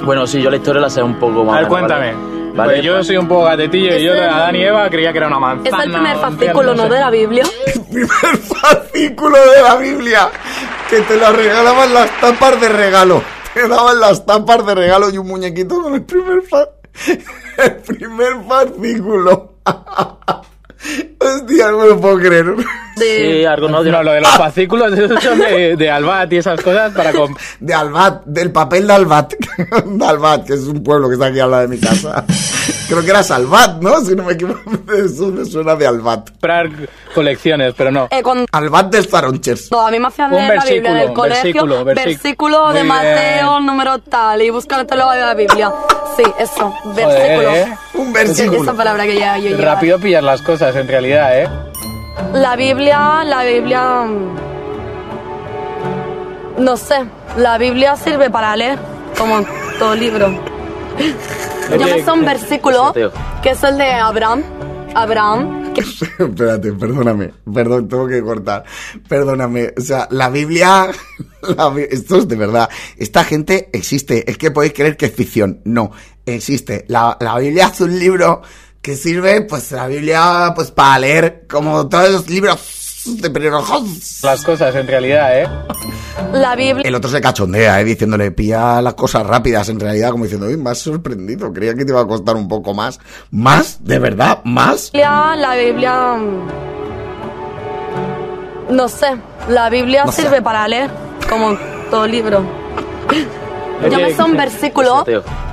Bueno, 0.05 0.27
sí, 0.27 0.41
yo 0.41 0.49
la 0.49 0.57
historia 0.57 0.81
la 0.81 0.89
sé 0.89 1.01
un 1.01 1.19
poco 1.19 1.43
más. 1.45 1.57
A 1.57 1.59
ver, 1.61 1.67
cuéntame. 1.69 2.13
¿vale? 2.13 2.33
Vale, 2.55 2.73
Pues 2.73 2.85
yo 2.85 3.03
soy 3.03 3.17
un 3.17 3.27
poco 3.27 3.45
gatetillo 3.45 3.97
y 3.97 4.03
yo 4.05 4.13
el- 4.13 4.23
Adán 4.29 4.55
y 4.55 4.63
Eva 4.63 4.87
creía 4.89 5.11
que 5.11 5.17
era 5.17 5.27
una 5.27 5.39
manzana. 5.39 5.77
Es 5.79 5.85
el 5.85 5.91
primer 5.91 6.17
fascículo, 6.17 6.75
¿no? 6.75 6.83
De 6.89 6.99
la 6.99 7.09
Biblia. 7.09 7.43
primer 7.91 8.37
fascículo 8.37 9.37
de 9.55 9.61
la 9.63 9.75
Biblia 9.77 10.29
que 10.89 10.99
te 11.01 11.17
la 11.17 11.31
regalaban 11.31 11.93
las 11.93 12.11
tapas 12.21 12.61
de 12.61 12.69
regalo. 12.69 13.23
Te 13.55 13.67
daban 13.67 13.99
las 13.99 14.23
tapas 14.25 14.65
de 14.67 14.75
regalo 14.75 15.09
y 15.09 15.17
un 15.17 15.27
muñequito 15.27 15.81
con 15.81 15.95
el 15.95 16.03
primer 16.03 16.41
fa- 16.43 16.69
el 17.63 17.75
primer 17.77 18.33
fascículo. 18.47 19.53
Hostia, 21.19 21.71
no 21.71 21.79
me 21.79 21.87
lo 21.87 21.99
puedo 21.99 22.17
creer. 22.19 22.45
Sí, 22.97 23.45
algo 23.45 23.69
no. 23.69 23.83
No, 23.83 24.03
lo 24.03 24.11
de 24.11 24.21
los 24.21 24.29
fascículos 24.31 24.93
esos 24.97 25.21
son 25.23 25.39
de, 25.39 25.75
de 25.75 25.89
Albat 25.89 26.31
y 26.33 26.37
esas 26.37 26.61
cosas 26.61 26.93
para... 26.93 27.11
De 27.59 27.73
Albat, 27.73 28.25
del 28.25 28.51
papel 28.51 28.87
de 28.87 28.93
Albat. 28.93 29.33
De 29.85 30.05
Albat, 30.05 30.45
que 30.45 30.53
es 30.53 30.61
un 30.61 30.83
pueblo 30.83 31.07
que 31.07 31.13
está 31.13 31.27
aquí 31.27 31.39
al 31.39 31.51
lado 31.51 31.63
de 31.63 31.69
mi 31.69 31.79
casa. 31.79 32.25
Creo 32.93 33.03
que 33.05 33.09
era 33.09 33.23
Salvat, 33.23 33.81
¿no? 33.81 34.01
Si 34.01 34.15
no 34.15 34.23
me 34.23 34.33
equivoco, 34.33 34.59
eso 34.93 35.27
me 35.31 35.43
suena 35.45 35.75
de 35.75 35.88
Albat. 35.88 36.29
comprar 36.29 36.69
colecciones, 37.15 37.73
pero 37.75 37.89
no. 37.91 38.07
Eh, 38.12 38.21
cuando 38.21 38.45
Albat 38.51 38.91
del 38.91 39.07
Zaronchers. 39.07 39.71
a 39.71 39.89
mí 39.89 40.00
me 40.00 40.07
hacían 40.09 40.29
leer 40.31 40.55
la 40.55 40.63
Biblia 40.63 40.91
en 40.91 40.97
el 40.97 41.07
versículo, 41.07 41.13
colegio, 41.15 41.43
versículo, 41.43 41.85
versículo. 41.85 42.13
versículo 42.13 42.67
de 42.73 42.79
Muy 42.83 42.88
Mateo, 42.89 43.51
bien. 43.53 43.65
número 43.65 43.97
tal, 44.00 44.41
y 44.43 44.50
búscatelo 44.51 45.09
de 45.09 45.21
la 45.21 45.33
Biblia. 45.33 45.71
Sí, 46.15 46.23
eso, 46.38 46.69
Joder, 46.69 47.07
versículo. 47.07 47.55
¿eh? 47.55 47.77
Un 47.95 48.13
versículo. 48.13 48.62
Esa 48.63 48.73
palabra 48.73 49.03
que 49.05 49.15
ya 49.17 49.38
yo 49.39 49.50
llevo. 49.50 49.62
Rápido 49.63 49.97
pillar 50.00 50.21
las 50.23 50.43
cosas, 50.43 50.75
en 50.75 50.88
realidad, 50.88 51.41
¿eh? 51.41 51.50
La 52.33 52.55
Biblia, 52.55 53.23
la 53.25 53.43
Biblia... 53.43 54.01
mm, 54.03 54.35
No 56.59 56.77
sé, 56.77 57.05
la 57.38 57.57
Biblia 57.57 57.95
sirve 57.95 58.29
para 58.29 58.55
leer, 58.55 58.77
como 59.17 59.43
todo 59.79 59.95
libro. 59.95 60.31
Yo 61.72 61.88
me 61.88 62.03
sé 62.03 62.12
un 62.12 62.25
versículo 62.25 62.93
que 63.41 63.50
es 63.50 63.63
el 63.63 63.77
de 63.77 63.91
Abraham. 63.91 64.43
Abraham, 64.96 65.74
que 65.74 65.82
Espérate, 66.20 66.72
perdóname. 66.74 67.34
Perdón, 67.51 67.88
tengo 67.88 68.08
que 68.08 68.22
cortar. 68.22 68.63
Perdóname. 69.08 69.74
O 69.75 69.82
sea, 69.82 70.08
la 70.12 70.29
Biblia. 70.29 70.91
la 71.41 71.74
esto 71.89 72.17
es 72.17 72.27
de 72.27 72.36
verdad. 72.36 72.70
Esta 72.98 73.24
gente 73.24 73.70
existe. 73.74 74.29
Es 74.29 74.38
que 74.38 74.51
podéis 74.51 74.74
creer 74.74 74.96
que 74.96 75.08
es 75.08 75.13
ficción. 75.13 75.62
No, 75.65 75.91
existe. 76.25 76.86
La, 76.89 77.17
la 77.20 77.39
Biblia 77.39 77.72
es 77.74 77.82
un 77.82 77.98
libro 77.98 78.41
que 78.82 78.96
sirve, 78.96 79.41
pues, 79.41 79.72
la 79.72 79.88
Biblia, 79.88 80.51
pues, 80.53 80.70
para 80.72 81.00
leer, 81.00 81.46
como 81.50 81.88
todos 81.88 82.12
los 82.12 82.29
libros 82.29 82.82
de. 83.05 83.29
Las 84.24 84.43
cosas, 84.43 84.75
en 84.75 84.88
realidad, 84.88 85.41
¿eh? 85.41 85.48
la 86.31 86.55
Biblia... 86.55 86.83
El 86.88 86.95
otro 86.95 87.10
se 87.10 87.19
cachondea, 87.22 87.79
¿eh? 87.81 87.83
diciéndole, 87.83 88.31
pilla 88.31 88.81
las 88.81 88.93
cosas 88.93 89.25
rápidas, 89.25 89.67
en 89.69 89.79
realidad, 89.79 90.12
como 90.12 90.24
diciendo, 90.25 90.48
uy, 90.48 90.57
me 90.57 90.69
has 90.72 90.79
sorprendido, 90.79 91.51
creía 91.51 91.74
que 91.75 91.86
te 91.86 91.91
iba 91.91 92.01
a 92.01 92.07
costar 92.07 92.36
un 92.36 92.48
poco 92.48 92.74
más. 92.74 93.00
¿Más? 93.31 93.83
¿De 93.83 94.00
verdad? 94.00 94.39
¿Más? 94.43 94.91
Biblia, 94.91 95.36
la 95.36 95.55
Biblia... 95.55 96.13
mm, 96.15 96.48
No 98.75 98.88
sé, 98.88 99.17
la 99.50 99.69
Biblia 99.69 100.05
No 100.05 100.12
sé. 100.12 100.24
sirve 100.24 100.41
para 100.41 100.67
leer, 100.67 100.89
como 101.29 101.57
todo 101.89 102.07
libro. 102.07 102.43
Yo 103.91 104.00
me 104.00 104.13
sé 104.13 104.24
un 104.24 104.38
versículo 104.38 105.03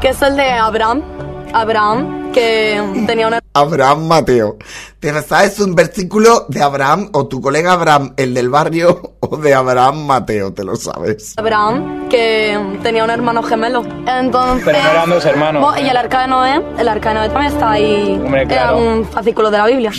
que 0.00 0.08
es 0.08 0.22
el 0.22 0.36
de 0.36 0.50
Abraham. 0.50 1.02
Abraham, 1.52 2.19
que 2.32 3.04
tenía 3.06 3.28
una... 3.28 3.40
Abraham 3.54 4.06
Mateo. 4.06 4.56
¿Te 5.00 5.22
sabes 5.22 5.58
un 5.60 5.74
versículo 5.74 6.46
de 6.48 6.62
Abraham 6.62 7.08
o 7.12 7.26
tu 7.26 7.40
colega 7.40 7.72
Abraham, 7.72 8.12
el 8.16 8.34
del 8.34 8.50
barrio, 8.50 9.14
o 9.20 9.36
de 9.36 9.54
Abraham 9.54 10.06
Mateo? 10.06 10.52
¿Te 10.52 10.64
lo 10.64 10.76
sabes? 10.76 11.34
Abraham, 11.36 12.08
que 12.08 12.58
tenía 12.82 13.04
un 13.04 13.10
hermano 13.10 13.42
gemelo. 13.42 13.84
Entonces... 14.06 14.64
Pero 14.64 14.82
no 14.82 14.90
eran 14.90 15.10
dos 15.10 15.24
hermanos. 15.24 15.74
Y 15.80 15.88
el 15.88 15.96
arca 15.96 16.22
de 16.22 16.28
Noé, 16.28 16.62
el 16.78 16.88
arca 16.88 17.08
de 17.10 17.14
Noé 17.16 17.28
también 17.28 17.52
está 17.52 17.70
ahí. 17.72 18.20
Hombre, 18.22 18.46
claro. 18.46 18.78
Era 18.78 18.90
un 18.92 19.04
fascículo 19.06 19.50
de 19.50 19.58
la 19.58 19.66
Biblia. 19.66 19.92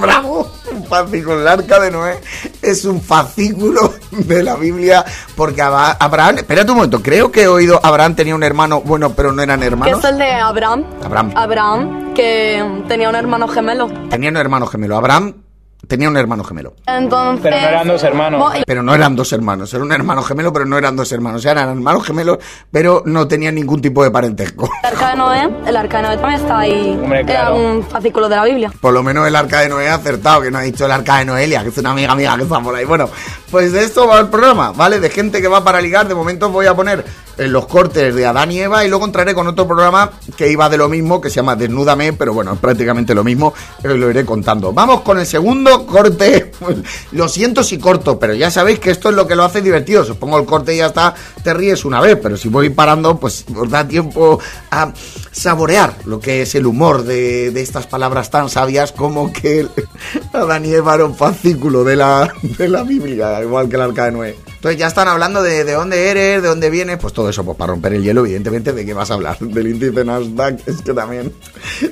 Bravo, 0.00 0.50
un 0.70 0.84
fascículo. 0.84 1.40
El 1.40 1.48
arca 1.48 1.80
de 1.80 1.90
Noé 1.90 2.20
es 2.60 2.84
un 2.84 3.00
fascículo 3.00 3.94
de 4.10 4.42
la 4.42 4.56
Biblia 4.56 5.04
porque 5.36 5.62
Abraham, 5.62 6.38
espérate 6.38 6.70
un 6.70 6.76
momento, 6.76 7.02
creo 7.02 7.30
que 7.30 7.42
he 7.42 7.48
oído 7.48 7.80
Abraham 7.82 8.14
tenía 8.14 8.34
un 8.34 8.42
hermano, 8.42 8.80
bueno, 8.80 9.14
pero 9.14 9.32
no 9.32 9.42
eran 9.42 9.62
hermanos. 9.62 9.98
es 9.98 10.04
el 10.04 10.18
de 10.18 10.30
Abraham. 10.32 10.84
Abraham. 11.04 11.32
Abraham, 11.36 12.14
que 12.14 12.82
tenía 12.88 13.08
un 13.08 13.14
hermano 13.14 13.48
gemelo. 13.48 13.88
Tenía 14.08 14.30
un 14.30 14.36
hermano 14.36 14.66
gemelo. 14.66 14.96
Abraham 14.96 15.41
tenía 15.86 16.08
un 16.08 16.16
hermano 16.16 16.44
gemelo. 16.44 16.74
Entonces. 16.86 17.42
Pero 17.52 17.60
no 17.60 17.68
eran 17.68 17.88
dos 17.88 18.02
hermanos. 18.02 18.52
Pero 18.66 18.82
no 18.82 18.94
eran 18.94 19.16
dos 19.16 19.32
hermanos, 19.32 19.74
era 19.74 19.82
un 19.82 19.92
hermano 19.92 20.22
gemelo, 20.22 20.52
pero 20.52 20.64
no 20.64 20.78
eran 20.78 20.96
dos 20.96 21.12
hermanos. 21.12 21.40
O 21.40 21.42
sea, 21.42 21.52
eran 21.52 21.68
hermanos 21.70 22.04
gemelos, 22.04 22.38
pero 22.70 23.02
no 23.06 23.26
tenían 23.28 23.54
ningún 23.54 23.80
tipo 23.80 24.02
de 24.02 24.10
parentesco. 24.10 24.70
El 24.82 24.88
arca 24.88 25.10
de 25.10 25.16
Noé, 25.16 25.50
el 25.66 25.76
arca 25.76 25.96
de 25.98 26.02
Noé 26.04 26.16
también 26.16 26.40
está 26.40 26.58
ahí 26.58 26.98
Hombre, 27.02 27.24
claro. 27.24 27.56
en 27.56 27.62
un 27.62 27.82
fascículo 27.84 28.28
de 28.28 28.36
la 28.36 28.44
Biblia. 28.44 28.72
Por 28.80 28.92
lo 28.92 29.02
menos 29.02 29.26
el 29.26 29.36
arca 29.36 29.60
de 29.60 29.68
Noé 29.68 29.88
ha 29.88 29.94
acertado, 29.94 30.42
que 30.42 30.50
no 30.50 30.58
ha 30.58 30.62
dicho 30.62 30.86
el 30.86 30.92
arca 30.92 31.18
de 31.18 31.24
Noelia, 31.24 31.62
que 31.62 31.68
es 31.68 31.78
una 31.78 31.90
amiga 31.90 32.14
mía 32.14 32.34
que 32.36 32.42
está 32.44 32.60
por 32.60 32.74
ahí. 32.74 32.84
Bueno, 32.84 33.08
pues 33.50 33.72
de 33.72 33.84
esto 33.84 34.06
va 34.06 34.20
el 34.20 34.28
programa, 34.28 34.72
¿vale? 34.72 35.00
De 35.00 35.10
gente 35.10 35.40
que 35.40 35.48
va 35.48 35.62
para 35.62 35.80
ligar. 35.80 36.08
De 36.08 36.14
momento 36.14 36.50
voy 36.50 36.66
a 36.66 36.74
poner 36.74 37.04
en 37.38 37.52
los 37.52 37.66
cortes 37.66 38.14
de 38.14 38.26
Adán 38.26 38.52
y 38.52 38.60
Eva 38.60 38.84
y 38.84 38.88
luego 38.88 39.04
entraré 39.04 39.34
con 39.34 39.46
otro 39.46 39.66
programa 39.66 40.10
que 40.36 40.50
iba 40.50 40.68
de 40.68 40.76
lo 40.76 40.88
mismo, 40.88 41.20
que 41.20 41.30
se 41.30 41.36
llama 41.36 41.56
Desnúdame, 41.56 42.12
pero 42.12 42.34
bueno, 42.34 42.52
es 42.52 42.58
prácticamente 42.58 43.14
lo 43.14 43.24
mismo, 43.24 43.54
os 43.78 43.84
lo 43.84 44.10
iré 44.10 44.24
contando. 44.24 44.72
Vamos 44.72 45.00
con 45.00 45.18
el 45.18 45.26
segundo 45.26 45.71
corte. 45.86 46.52
Lo 47.12 47.28
siento 47.28 47.62
si 47.62 47.78
corto, 47.78 48.18
pero 48.18 48.34
ya 48.34 48.50
sabéis 48.50 48.78
que 48.78 48.90
esto 48.90 49.08
es 49.10 49.14
lo 49.14 49.26
que 49.26 49.34
lo 49.34 49.44
hace 49.44 49.60
divertido. 49.60 50.02
Os 50.02 50.16
pongo 50.16 50.38
el 50.38 50.46
corte 50.46 50.74
y 50.74 50.78
ya 50.78 50.86
está, 50.86 51.14
te 51.42 51.52
ríes 51.54 51.84
una 51.84 52.00
vez, 52.00 52.18
pero 52.22 52.36
si 52.36 52.48
voy 52.48 52.70
parando, 52.70 53.18
pues 53.18 53.44
os 53.54 53.70
da 53.70 53.86
tiempo 53.86 54.38
a 54.70 54.92
saborear 55.30 55.94
lo 56.04 56.20
que 56.20 56.42
es 56.42 56.54
el 56.54 56.66
humor 56.66 57.04
de, 57.04 57.48
estas 57.60 57.86
palabras 57.86 58.30
tan 58.30 58.48
sabias 58.48 58.92
como 58.92 59.32
que 59.32 59.66
Adán 60.32 60.64
y 60.66 60.72
Eva 60.72 60.94
era 60.94 61.08
fascículo 61.10 61.84
de 61.84 61.96
la, 61.96 62.32
de 62.42 62.68
la 62.68 62.82
Biblia, 62.82 63.40
igual 63.42 63.68
que 63.68 63.76
el 63.76 63.82
arca 63.82 64.06
de 64.06 64.12
Noé. 64.12 64.51
Entonces 64.62 64.78
ya 64.78 64.86
están 64.86 65.08
hablando 65.08 65.42
de, 65.42 65.64
de 65.64 65.72
dónde 65.72 66.08
eres, 66.08 66.40
de 66.40 66.46
dónde 66.46 66.70
vienes, 66.70 66.96
pues 66.98 67.12
todo 67.12 67.28
eso, 67.28 67.44
pues 67.44 67.58
para 67.58 67.72
romper 67.72 67.94
el 67.94 68.04
hielo, 68.04 68.20
evidentemente, 68.20 68.72
¿de 68.72 68.86
qué 68.86 68.94
vas 68.94 69.10
a 69.10 69.14
hablar? 69.14 69.36
Del 69.40 69.66
índice 69.66 70.04
Nasdaq, 70.04 70.68
es 70.68 70.82
que 70.82 70.94
también, 70.94 71.32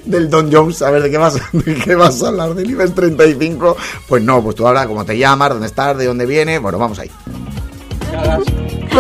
del 0.04 0.30
Don 0.30 0.52
Jones, 0.52 0.80
a 0.82 0.92
ver, 0.92 1.02
¿de 1.02 1.10
qué 1.10 1.18
vas, 1.18 1.34
de 1.52 1.74
qué 1.74 1.96
vas 1.96 2.22
a 2.22 2.28
hablar? 2.28 2.54
¿Del 2.54 2.70
IBEX 2.70 2.94
35? 2.94 3.76
Pues 4.06 4.22
no, 4.22 4.40
pues 4.40 4.54
tú 4.54 4.68
hablas 4.68 4.86
cómo 4.86 5.04
te 5.04 5.18
llamas, 5.18 5.48
dónde 5.48 5.66
estás, 5.66 5.98
de 5.98 6.06
dónde 6.06 6.26
vienes, 6.26 6.62
bueno, 6.62 6.78
vamos 6.78 7.00
ahí. 7.00 7.10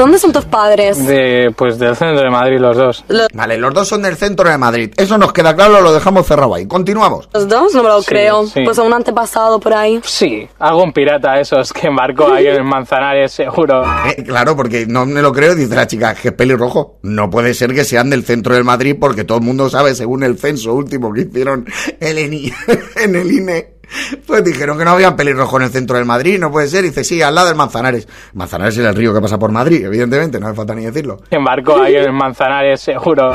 ¿De 0.00 0.04
dónde 0.04 0.18
son 0.18 0.32
tus 0.32 0.46
padres? 0.46 1.06
De, 1.06 1.52
pues 1.54 1.78
del 1.78 1.94
centro 1.94 2.24
de 2.24 2.30
Madrid 2.30 2.58
los 2.58 2.74
dos. 2.74 3.04
Vale, 3.34 3.58
los 3.58 3.74
dos 3.74 3.86
son 3.86 4.00
del 4.00 4.16
centro 4.16 4.48
de 4.48 4.56
Madrid, 4.56 4.90
eso 4.96 5.18
nos 5.18 5.30
queda 5.30 5.54
claro, 5.54 5.82
lo 5.82 5.92
dejamos 5.92 6.26
cerrado 6.26 6.54
ahí. 6.54 6.66
Continuamos. 6.66 7.28
¿Los 7.34 7.46
dos? 7.46 7.74
No 7.74 7.82
me 7.82 7.90
lo 7.90 8.00
Sí, 8.00 8.08
creo. 8.08 8.46
sí. 8.46 8.62
Pues 8.64 8.78
a 8.78 8.82
un 8.82 8.94
antepasado 8.94 9.60
por 9.60 9.74
ahí. 9.74 10.00
Sí, 10.02 10.48
algún 10.58 10.94
pirata 10.94 11.38
esos 11.38 11.70
que 11.74 11.88
embarcó 11.88 12.32
ahí 12.32 12.46
en 12.46 12.54
el 12.54 12.64
Manzanares, 12.64 13.30
seguro. 13.30 13.84
Eh, 14.06 14.24
claro, 14.24 14.56
porque 14.56 14.86
no 14.86 15.04
me 15.04 15.20
lo 15.20 15.34
creo, 15.34 15.54
dice 15.54 15.74
la 15.76 15.86
chica, 15.86 16.14
que 16.14 16.28
es 16.28 16.34
pelirrojo. 16.34 16.98
No 17.02 17.28
puede 17.28 17.52
ser 17.52 17.74
que 17.74 17.84
sean 17.84 18.08
del 18.08 18.24
centro 18.24 18.54
del 18.54 18.64
Madrid, 18.64 18.96
porque 18.98 19.24
todo 19.24 19.36
el 19.36 19.44
mundo 19.44 19.68
sabe, 19.68 19.94
según 19.94 20.22
el 20.22 20.38
censo 20.38 20.72
último 20.72 21.12
que 21.12 21.20
hicieron 21.28 21.66
el, 22.00 22.16
en 22.96 23.14
el 23.16 23.30
INE, 23.32 23.74
pues 24.26 24.44
dijeron 24.44 24.78
que 24.78 24.84
no 24.84 24.92
había 24.92 25.14
pelirrojo 25.16 25.56
en 25.58 25.64
el 25.64 25.70
centro 25.70 25.96
del 25.96 26.06
Madrid, 26.06 26.38
no 26.38 26.50
puede 26.50 26.68
ser. 26.68 26.84
Dice, 26.84 27.04
sí, 27.04 27.22
al 27.22 27.34
lado 27.34 27.48
del 27.48 27.56
Manzanares. 27.56 28.06
Manzanares 28.34 28.76
es 28.76 28.84
el 28.84 28.94
río 28.94 29.14
que 29.14 29.20
pasa 29.20 29.38
por 29.38 29.50
Madrid, 29.50 29.84
evidentemente, 29.84 30.38
no 30.38 30.46
hace 30.46 30.56
falta 30.56 30.74
ni 30.74 30.84
decirlo. 30.84 31.18
Que 31.28 31.36
embarcó 31.36 31.80
ahí 31.80 31.96
en 31.96 32.04
el 32.04 32.12
Manzanares, 32.12 32.80
seguro. 32.80 33.32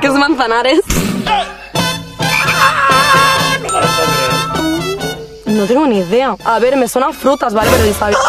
¿Qué 0.00 0.06
es 0.06 0.14
Manzanares? 0.14 0.80
No 5.46 5.66
tengo 5.66 5.86
ni 5.86 5.98
idea. 5.98 6.36
A 6.44 6.58
ver, 6.58 6.76
me 6.76 6.88
suenan 6.88 7.12
frutas, 7.12 7.52
¿vale? 7.52 7.70
Pero 7.72 7.86
Isabel... 7.86 8.16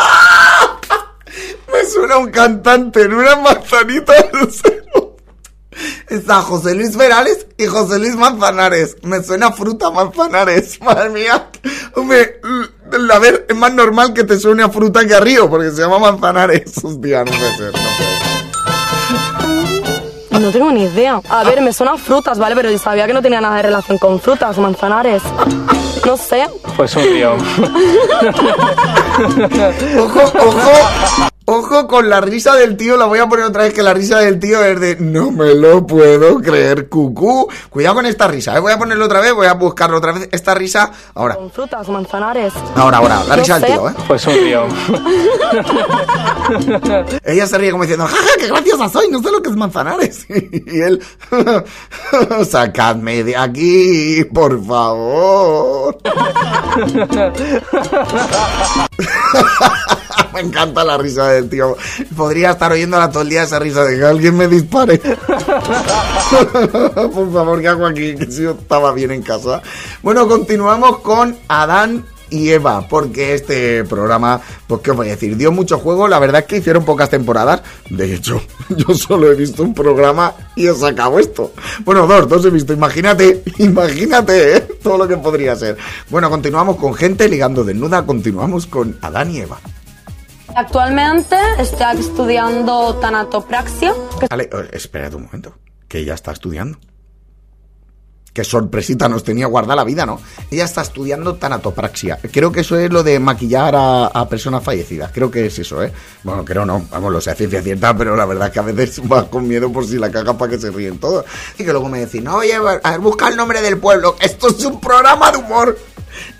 Me 1.71 1.85
suena 1.85 2.17
un 2.17 2.29
cantante 2.29 3.03
en 3.03 3.13
una 3.13 3.35
manzanita. 3.37 4.13
Está 6.11 6.41
José 6.41 6.75
Luis 6.75 6.95
Verales 6.97 7.47
y 7.57 7.65
José 7.67 7.97
Luis 7.97 8.15
Manzanares. 8.15 8.97
Me 9.03 9.23
suena 9.23 9.51
fruta 9.53 9.89
Manzanares. 9.91 10.79
Madre 10.85 11.09
mía. 11.09 11.47
Hombre, 11.95 12.39
l- 12.91 13.13
a 13.13 13.19
ver, 13.19 13.45
es 13.49 13.55
más 13.55 13.73
normal 13.73 14.13
que 14.13 14.23
te 14.25 14.37
suene 14.39 14.61
a 14.63 14.69
fruta 14.69 15.05
que 15.07 15.15
a 15.15 15.19
río, 15.21 15.49
porque 15.49 15.71
se 15.71 15.81
llama 15.81 15.99
Manzanares. 15.99 16.73
Hostia, 16.83 17.23
no 17.23 17.31
puede 17.31 17.55
ser, 17.57 17.65
no 17.67 17.71
puede 17.71 17.97
ser. 17.97 18.11
No 20.41 20.51
tengo 20.51 20.71
ni 20.71 20.83
idea. 20.83 21.21
A 21.29 21.43
ver, 21.43 21.61
me 21.61 21.71
suenan 21.71 21.97
frutas, 21.97 22.37
¿vale? 22.39 22.55
Pero 22.55 22.77
sabía 22.77 23.05
que 23.07 23.13
no 23.13 23.21
tenía 23.21 23.39
nada 23.39 23.55
de 23.57 23.61
relación 23.63 23.97
con 23.97 24.19
frutas, 24.19 24.57
manzanares. 24.57 25.21
No 26.05 26.17
sé. 26.17 26.47
Pues 26.75 26.95
un 26.95 27.03
río. 27.03 27.35
Ojo, 29.99 30.21
ojo, 30.39 30.71
ojo 31.45 31.87
con 31.87 32.09
la 32.09 32.21
risa 32.21 32.55
del 32.55 32.77
tío. 32.77 32.97
La 32.97 33.05
voy 33.05 33.19
a 33.19 33.27
poner 33.27 33.45
otra 33.45 33.63
vez 33.63 33.73
que 33.73 33.83
la 33.83 33.93
risa 33.93 34.19
del 34.19 34.39
tío 34.39 34.63
es 34.63 34.79
de 34.79 34.97
no 34.99 35.31
me 35.31 35.53
lo 35.55 35.85
puedo 35.85 36.39
creer, 36.39 36.89
cucú. 36.89 37.47
Cuidado 37.69 37.95
con 37.95 38.05
esta 38.05 38.27
risa, 38.27 38.55
¿eh? 38.55 38.59
voy 38.59 38.71
a 38.71 38.77
ponerlo 38.77 39.05
otra 39.05 39.19
vez, 39.19 39.33
voy 39.33 39.47
a 39.47 39.53
buscarlo 39.53 39.97
otra 39.97 40.11
vez. 40.13 40.29
Esta 40.31 40.53
risa, 40.53 40.91
ahora, 41.15 41.35
Con 41.35 41.51
frutas, 41.51 41.87
manzanares. 41.89 42.53
ahora, 42.75 42.97
ahora, 42.97 43.23
la 43.27 43.35
risa 43.35 43.59
del 43.59 43.71
tío, 43.71 43.89
¿eh? 43.89 43.93
Pues 44.07 44.25
un 44.27 44.33
río. 44.33 44.65
Ella 47.23 47.47
se 47.47 47.57
ríe 47.57 47.71
como 47.71 47.83
diciendo, 47.83 48.05
jaja, 48.07 48.33
qué 48.39 48.47
graciosa 48.47 48.89
soy, 48.89 49.09
no 49.09 49.21
sé 49.21 49.31
lo 49.31 49.41
que 49.41 49.49
es 49.49 49.55
manzanares. 49.55 50.25
Y 50.71 50.79
él, 50.81 51.01
sacadme 52.49 53.23
de 53.23 53.35
aquí, 53.35 54.23
por 54.33 54.63
favor. 54.65 55.97
me 60.33 60.41
encanta 60.41 60.83
la 60.83 60.97
risa 60.97 61.27
del 61.29 61.49
tío. 61.49 61.77
Podría 62.15 62.51
estar 62.51 62.71
oyéndola 62.71 63.09
todo 63.09 63.23
el 63.23 63.29
día 63.29 63.43
esa 63.43 63.59
risa 63.59 63.83
de 63.83 63.97
que 63.97 64.05
alguien 64.05 64.37
me 64.37 64.47
dispare. 64.47 64.97
por 67.13 67.33
favor, 67.33 67.61
¿qué 67.61 67.67
hago 67.67 67.85
aquí? 67.85 68.15
Que 68.15 68.25
si 68.25 68.43
yo 68.43 68.51
estaba 68.51 68.93
bien 68.93 69.11
en 69.11 69.21
casa. 69.21 69.61
Bueno, 70.01 70.27
continuamos 70.27 70.99
con 70.99 71.37
Adán 71.47 72.05
y 72.31 72.49
Eva, 72.49 72.87
porque 72.87 73.35
este 73.35 73.83
programa, 73.83 74.41
pues 74.65 74.81
qué 74.81 74.91
os 74.91 74.97
voy 74.97 75.07
a 75.07 75.11
decir, 75.11 75.35
dio 75.35 75.51
mucho 75.51 75.77
juego, 75.77 76.07
la 76.07 76.17
verdad 76.17 76.41
es 76.41 76.47
que 76.47 76.57
hicieron 76.57 76.85
pocas 76.85 77.09
temporadas, 77.09 77.61
de 77.89 78.15
hecho, 78.15 78.41
yo 78.69 78.95
solo 78.95 79.31
he 79.31 79.35
visto 79.35 79.61
un 79.61 79.73
programa 79.73 80.33
y 80.55 80.67
he 80.67 80.73
sacado 80.73 81.19
esto. 81.19 81.51
Bueno, 81.83 82.07
dos, 82.07 82.27
dos 82.27 82.45
he 82.45 82.49
visto, 82.49 82.73
imagínate, 82.73 83.43
imagínate, 83.57 84.57
¿eh? 84.57 84.61
todo 84.81 84.97
lo 84.97 85.07
que 85.07 85.17
podría 85.17 85.55
ser. 85.55 85.77
Bueno, 86.09 86.29
continuamos 86.29 86.77
con 86.77 86.93
gente 86.93 87.27
ligando 87.27 87.63
desnuda, 87.63 88.05
continuamos 88.05 88.65
con 88.65 88.97
Adán 89.01 89.31
y 89.31 89.39
Eva. 89.41 89.59
Actualmente 90.55 91.35
estoy 91.59 91.99
estudiando 91.99 92.95
tanatopraxia. 92.95 93.93
Vale, 94.29 94.43
eh, 94.43 94.69
espérate 94.73 95.15
un 95.15 95.23
momento, 95.23 95.55
que 95.87 95.99
ella 95.99 96.13
está 96.13 96.31
estudiando. 96.31 96.77
Qué 98.33 98.45
sorpresita 98.45 99.09
nos 99.09 99.25
tenía 99.25 99.45
guardada 99.47 99.75
la 99.75 99.83
vida, 99.83 100.05
¿no? 100.05 100.21
Ella 100.49 100.63
está 100.63 100.81
estudiando 100.81 101.35
tanatopraxia. 101.35 102.17
Creo 102.31 102.49
que 102.49 102.61
eso 102.61 102.77
es 102.77 102.89
lo 102.89 103.03
de 103.03 103.19
maquillar 103.19 103.73
a, 103.75 104.27
personas 104.29 104.63
fallecidas. 104.63 105.11
Creo 105.11 105.29
que 105.29 105.47
es 105.47 105.59
eso, 105.59 105.83
¿eh? 105.83 105.91
Bueno, 106.23 106.45
creo 106.45 106.65
no. 106.65 106.85
Vamos, 106.89 107.11
lo 107.11 107.19
sé 107.19 107.31
a 107.31 107.35
ciencia 107.35 107.61
cierta, 107.61 107.95
pero 107.97 108.15
la 108.15 108.25
verdad 108.25 108.47
es 108.47 108.53
que 108.53 108.59
a 108.59 108.63
veces 108.63 109.01
vas 109.07 109.25
con 109.25 109.45
miedo 109.45 109.69
por 109.69 109.85
si 109.85 109.97
la 109.97 110.09
cagas 110.09 110.35
para 110.37 110.49
que 110.49 110.57
se 110.57 110.71
ríen 110.71 110.97
todos. 110.97 111.25
Y 111.57 111.65
que 111.65 111.71
luego 111.71 111.89
me 111.89 111.99
decís, 111.99 112.23
no, 112.23 112.37
oye, 112.37 112.53
a 112.53 112.61
ver, 112.61 112.99
busca 112.99 113.27
el 113.27 113.35
nombre 113.35 113.61
del 113.61 113.77
pueblo. 113.77 114.15
Esto 114.21 114.47
es 114.47 114.63
un 114.63 114.79
programa 114.79 115.31
de 115.31 115.37
humor. 115.37 115.77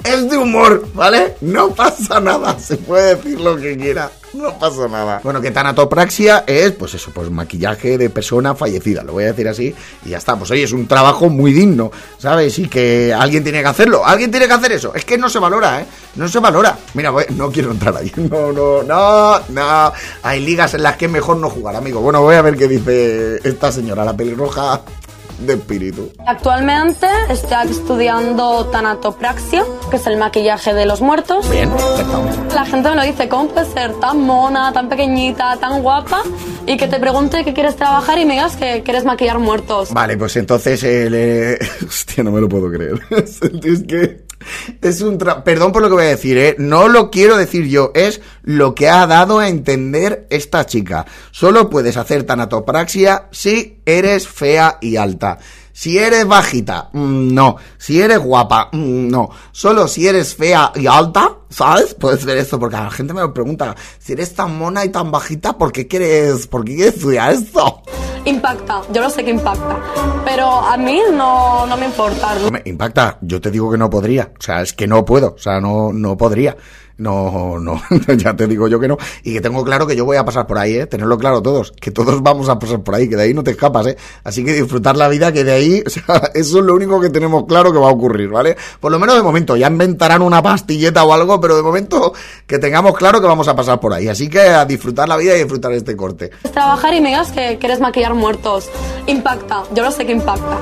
Es 0.04 0.30
de 0.30 0.38
humor, 0.38 0.88
¿vale? 0.94 1.36
No 1.42 1.76
pasa 1.76 2.22
nada. 2.22 2.58
Se 2.58 2.78
puede 2.78 3.16
decir 3.16 3.40
lo 3.40 3.58
que 3.58 3.78
quiera. 3.78 4.10
No 4.34 4.58
pasa 4.58 4.88
nada. 4.88 5.20
Bueno, 5.24 5.42
que 5.42 5.52
tanatopraxia 5.52 6.46
es, 6.48 6.72
pues 6.72 6.94
eso, 6.94 7.12
pues 7.14 7.30
maquillaje 7.30 7.98
de 7.98 8.10
persona 8.10 8.56
fallecida, 8.56 9.04
lo 9.04 9.14
voy 9.14 9.26
a 9.26 9.28
decir 9.28 9.48
así, 9.48 9.76
y 10.06 10.10
ya 10.10 10.18
está. 10.20 10.38
Pues 10.38 10.50
oye, 10.52 10.64
es 10.64 10.72
un 10.72 10.88
trabajo 10.88 11.30
muy 11.30 11.52
digno, 11.52 11.92
¿sabes? 12.18 12.58
Y 12.60 12.68
que 12.68 13.14
alguien 13.14 13.44
tiene 13.44 13.62
que 13.62 13.68
hacerlo. 13.68 14.06
Alguien 14.06 14.32
tiene 14.32 14.48
que 14.48 14.54
hacer 14.54 14.72
eso. 14.72 14.94
Es 14.96 15.04
que 15.04 15.18
no 15.18 15.30
se 15.30 15.40
valora, 15.40 15.82
¿eh? 15.82 15.86
No 16.16 16.28
se 16.30 16.40
valora. 16.40 16.78
Mira, 16.94 17.10
voy- 17.12 17.26
no 17.36 17.52
quiero 17.52 17.72
entrar 17.72 17.96
ahí. 17.98 18.12
No, 18.32 18.52
no, 18.54 18.84
no, 18.84 19.40
no. 19.50 19.92
Hay 20.24 20.40
ligas 20.40 20.74
en 20.76 20.84
las 20.84 20.96
que 20.96 21.06
es 21.06 21.12
mejor 21.12 21.36
no 21.38 21.50
jugar, 21.50 21.76
amigo. 21.76 22.00
Bueno, 22.02 22.22
voy 22.22 22.36
a 22.36 22.42
ver 22.42 22.56
qué 22.56 22.68
dice 22.68 23.40
esta 23.44 23.72
señora, 23.72 24.06
la 24.06 24.16
pelirroja 24.16 24.82
de 25.42 25.54
espíritu. 25.54 26.12
Actualmente 26.26 27.08
estoy 27.30 27.70
estudiando 27.70 28.66
tanatopraxia, 28.68 29.64
que 29.90 29.98
es 29.98 30.08
el 30.08 30.18
maquillaje 30.18 30.74
de 30.74 30.86
los 30.86 31.02
muertos. 31.02 31.50
Bien, 31.50 31.72
acertado. 31.72 32.26
La 32.54 32.66
gente 32.66 32.90
me 32.90 32.96
lo 32.96 33.04
dice, 33.04 33.28
¿cómo 33.28 33.50
puedes 33.50 33.70
ser 33.70 33.94
tan 34.00 34.22
mona, 34.22 34.72
tan 34.74 34.90
pequeñita, 34.90 35.58
tan 35.58 35.82
guapa? 35.82 36.24
Y 36.66 36.78
que 36.78 36.88
te 36.88 37.00
pregunte 37.00 37.44
que 37.44 37.54
quieres 37.54 37.76
trabajar 37.76 38.20
y 38.20 38.26
me 38.26 38.34
digas 38.34 38.56
que 38.56 38.84
quieres 38.84 39.06
maquillar 39.06 39.40
muertos. 39.40 39.92
Vale, 39.92 40.18
pues 40.18 40.36
entonces 40.36 40.84
eh, 40.84 41.58
Hostia, 41.88 42.24
no 42.24 42.32
me 42.32 42.42
lo 42.42 42.50
puedo 42.50 42.72
creer. 42.72 43.00
es 43.12 43.84
que... 43.84 44.31
Es 44.82 45.02
un... 45.02 45.18
tra- 45.20 45.44
Perdón 45.44 45.72
por 45.72 45.82
lo 45.82 45.88
que 45.90 45.96
voy 45.96 46.04
a 46.06 46.10
decir, 46.10 46.38
¿eh? 46.38 46.56
No 46.58 46.88
lo 46.88 47.10
quiero 47.12 47.38
decir 47.38 47.68
yo, 47.68 47.92
es 47.96 48.22
lo 48.44 48.74
que 48.76 48.90
ha 48.90 49.06
dado 49.08 49.40
a 49.40 49.50
entender 49.50 50.28
esta 50.30 50.66
chica. 50.66 51.06
Solo 51.32 51.70
puedes 51.70 51.98
hacer 51.98 52.24
tanatopraxia 52.24 53.28
si 53.32 53.80
eres 53.86 54.28
fea 54.28 54.78
y 54.82 54.96
alta. 54.98 55.40
Si 55.74 55.98
eres 55.98 56.28
bajita, 56.28 56.90
mm, 56.94 57.34
no. 57.34 57.58
Si 57.78 58.02
eres 58.02 58.20
guapa, 58.20 58.70
mm, 58.72 59.08
no. 59.10 59.30
Solo 59.52 59.88
si 59.88 60.08
eres 60.08 60.36
fea 60.36 60.72
y 60.76 60.88
alta, 60.88 61.38
¿sabes? 61.50 61.94
Puedes 61.94 62.26
ver 62.26 62.38
esto, 62.38 62.60
porque 62.60 62.78
la 62.78 62.92
gente 62.92 63.14
me 63.14 63.22
lo 63.22 63.34
pregunta, 63.34 63.76
si 64.00 64.14
eres 64.14 64.34
tan 64.34 64.58
mona 64.58 64.86
y 64.86 64.90
tan 64.90 65.12
bajita, 65.12 65.58
¿por 65.58 65.72
qué 65.72 65.88
quieres, 65.88 66.48
por 66.48 66.66
qué 66.66 66.76
quieres 66.76 66.96
estudiar 66.96 67.34
esto? 67.34 67.82
Impacta, 68.26 68.82
yo 68.94 69.02
lo 69.02 69.10
sé 69.10 69.24
que 69.24 69.32
impacta, 69.32 69.80
pero 70.24 70.48
a 70.48 70.78
mí 70.78 71.02
no, 71.12 71.66
no 71.66 71.76
me 71.76 71.88
importa. 71.88 72.36
Me 72.52 72.62
impacta, 72.66 73.18
yo 73.22 73.42
te 73.42 73.50
digo 73.50 73.72
que 73.72 73.80
no 73.80 73.90
podría, 73.90 74.32
o 74.38 74.42
sea, 74.42 74.62
es 74.62 74.74
que 74.74 74.86
no 74.86 75.04
puedo, 75.04 75.34
o 75.34 75.40
sea, 75.40 75.60
no, 75.60 75.92
no 75.92 76.16
podría. 76.16 76.56
No, 77.02 77.58
no, 77.58 77.82
ya 78.16 78.36
te 78.36 78.46
digo 78.46 78.68
yo 78.68 78.80
que 78.80 78.88
no. 78.88 78.96
Y 79.24 79.34
que 79.34 79.42
tengo 79.42 79.64
claro 79.64 79.88
que 79.88 79.96
yo 79.96 80.06
voy 80.06 80.18
a 80.18 80.24
pasar 80.24 80.46
por 80.46 80.60
ahí, 80.60 80.76
¿eh? 80.76 80.86
Tenerlo 80.86 81.18
claro 81.18 81.42
todos. 81.42 81.72
Que 81.72 81.90
todos 81.90 82.22
vamos 82.22 82.48
a 82.48 82.60
pasar 82.60 82.82
por 82.82 82.94
ahí, 82.94 83.10
que 83.10 83.16
de 83.16 83.24
ahí 83.24 83.34
no 83.34 83.44
te 83.44 83.52
escapas, 83.52 83.88
¿eh? 83.88 83.98
Así 84.24 84.46
que 84.46 84.54
disfrutar 84.54 84.96
la 84.96 85.08
vida, 85.08 85.32
que 85.32 85.44
de 85.44 85.52
ahí, 85.52 85.84
o 85.88 85.90
sea, 85.90 86.30
eso 86.36 86.60
es 86.60 86.64
lo 86.64 86.76
único 86.76 87.02
que 87.02 87.10
tenemos 87.10 87.46
claro 87.48 87.74
que 87.74 87.80
va 87.80 87.88
a 87.88 87.92
ocurrir, 87.92 88.30
¿vale? 88.30 88.56
Por 88.80 88.92
lo 88.92 89.00
menos 89.00 89.16
de 89.16 89.24
momento, 89.24 89.58
ya 89.58 89.66
inventarán 89.66 90.22
una 90.22 90.44
pastilleta 90.44 91.04
o 91.04 91.12
algo, 91.12 91.42
pero 91.42 91.56
de 91.56 91.64
momento 91.64 92.14
que 92.46 92.60
tengamos 92.60 92.96
claro 92.96 93.20
que 93.20 93.26
vamos 93.26 93.48
a 93.48 93.56
pasar 93.56 93.80
por 93.80 93.94
ahí. 93.94 94.08
Así 94.08 94.30
que 94.30 94.42
a 94.42 94.66
disfrutar 94.66 95.10
la 95.10 95.18
vida 95.18 95.36
y 95.36 95.40
disfrutar 95.40 95.72
este 95.72 95.98
corte. 95.98 96.30
Trabajar 96.54 96.94
y 96.94 97.02
me 97.02 97.10
digas 97.10 97.32
que 97.32 97.58
quieres 97.58 97.80
maquillar 97.80 98.14
muertos. 98.14 98.70
Impacta, 99.08 99.64
yo 99.74 99.82
lo 99.82 99.90
sé 99.90 100.06
que 100.06 100.12
impacta, 100.12 100.60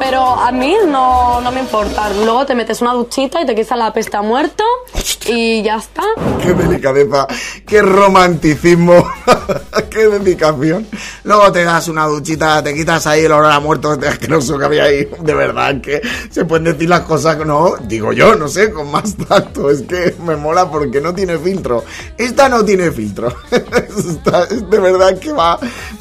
pero 0.00 0.22
a 0.22 0.50
mí 0.50 0.76
no, 0.88 1.42
no 1.42 1.52
me 1.52 1.60
importa. 1.60 2.08
Luego 2.24 2.46
te 2.46 2.54
metes 2.54 2.80
una 2.80 2.94
duchita 2.94 3.42
y 3.42 3.44
te 3.44 3.54
quitas 3.54 3.76
la 3.76 3.92
peste 3.92 4.16
a 4.16 4.22
muerto 4.22 4.64
y 5.26 5.62
ya 5.62 5.73
está. 5.76 6.02
Qué 6.42 6.52
delicadeza, 6.52 7.26
qué 7.66 7.82
romanticismo, 7.82 9.06
qué 9.90 10.08
dedicación. 10.08 10.86
Luego 11.24 11.52
te 11.52 11.64
das 11.64 11.88
una 11.88 12.06
duchita, 12.06 12.62
te 12.62 12.74
quitas 12.74 13.06
ahí 13.06 13.24
el 13.24 13.32
olor 13.32 13.50
a 13.50 13.60
muerto 13.60 13.92
este 13.92 14.08
asqueroso 14.08 14.58
que 14.58 14.64
había 14.64 14.84
ahí. 14.84 15.08
De 15.20 15.34
verdad 15.34 15.80
que 15.80 16.00
se 16.30 16.44
pueden 16.44 16.64
decir 16.64 16.88
las 16.88 17.00
cosas, 17.00 17.38
no, 17.44 17.74
digo 17.82 18.12
yo, 18.12 18.34
no 18.34 18.48
sé, 18.48 18.70
con 18.70 18.90
más 18.90 19.16
tacto. 19.16 19.70
Es 19.70 19.82
que 19.82 20.14
me 20.24 20.36
mola 20.36 20.70
porque 20.70 21.00
no 21.00 21.14
tiene 21.14 21.38
filtro. 21.38 21.84
Esta 22.16 22.48
no 22.48 22.64
tiene 22.64 22.90
filtro. 22.90 23.34
De 24.70 24.78
verdad 24.78 25.18
que 25.18 25.32
va, 25.32 25.58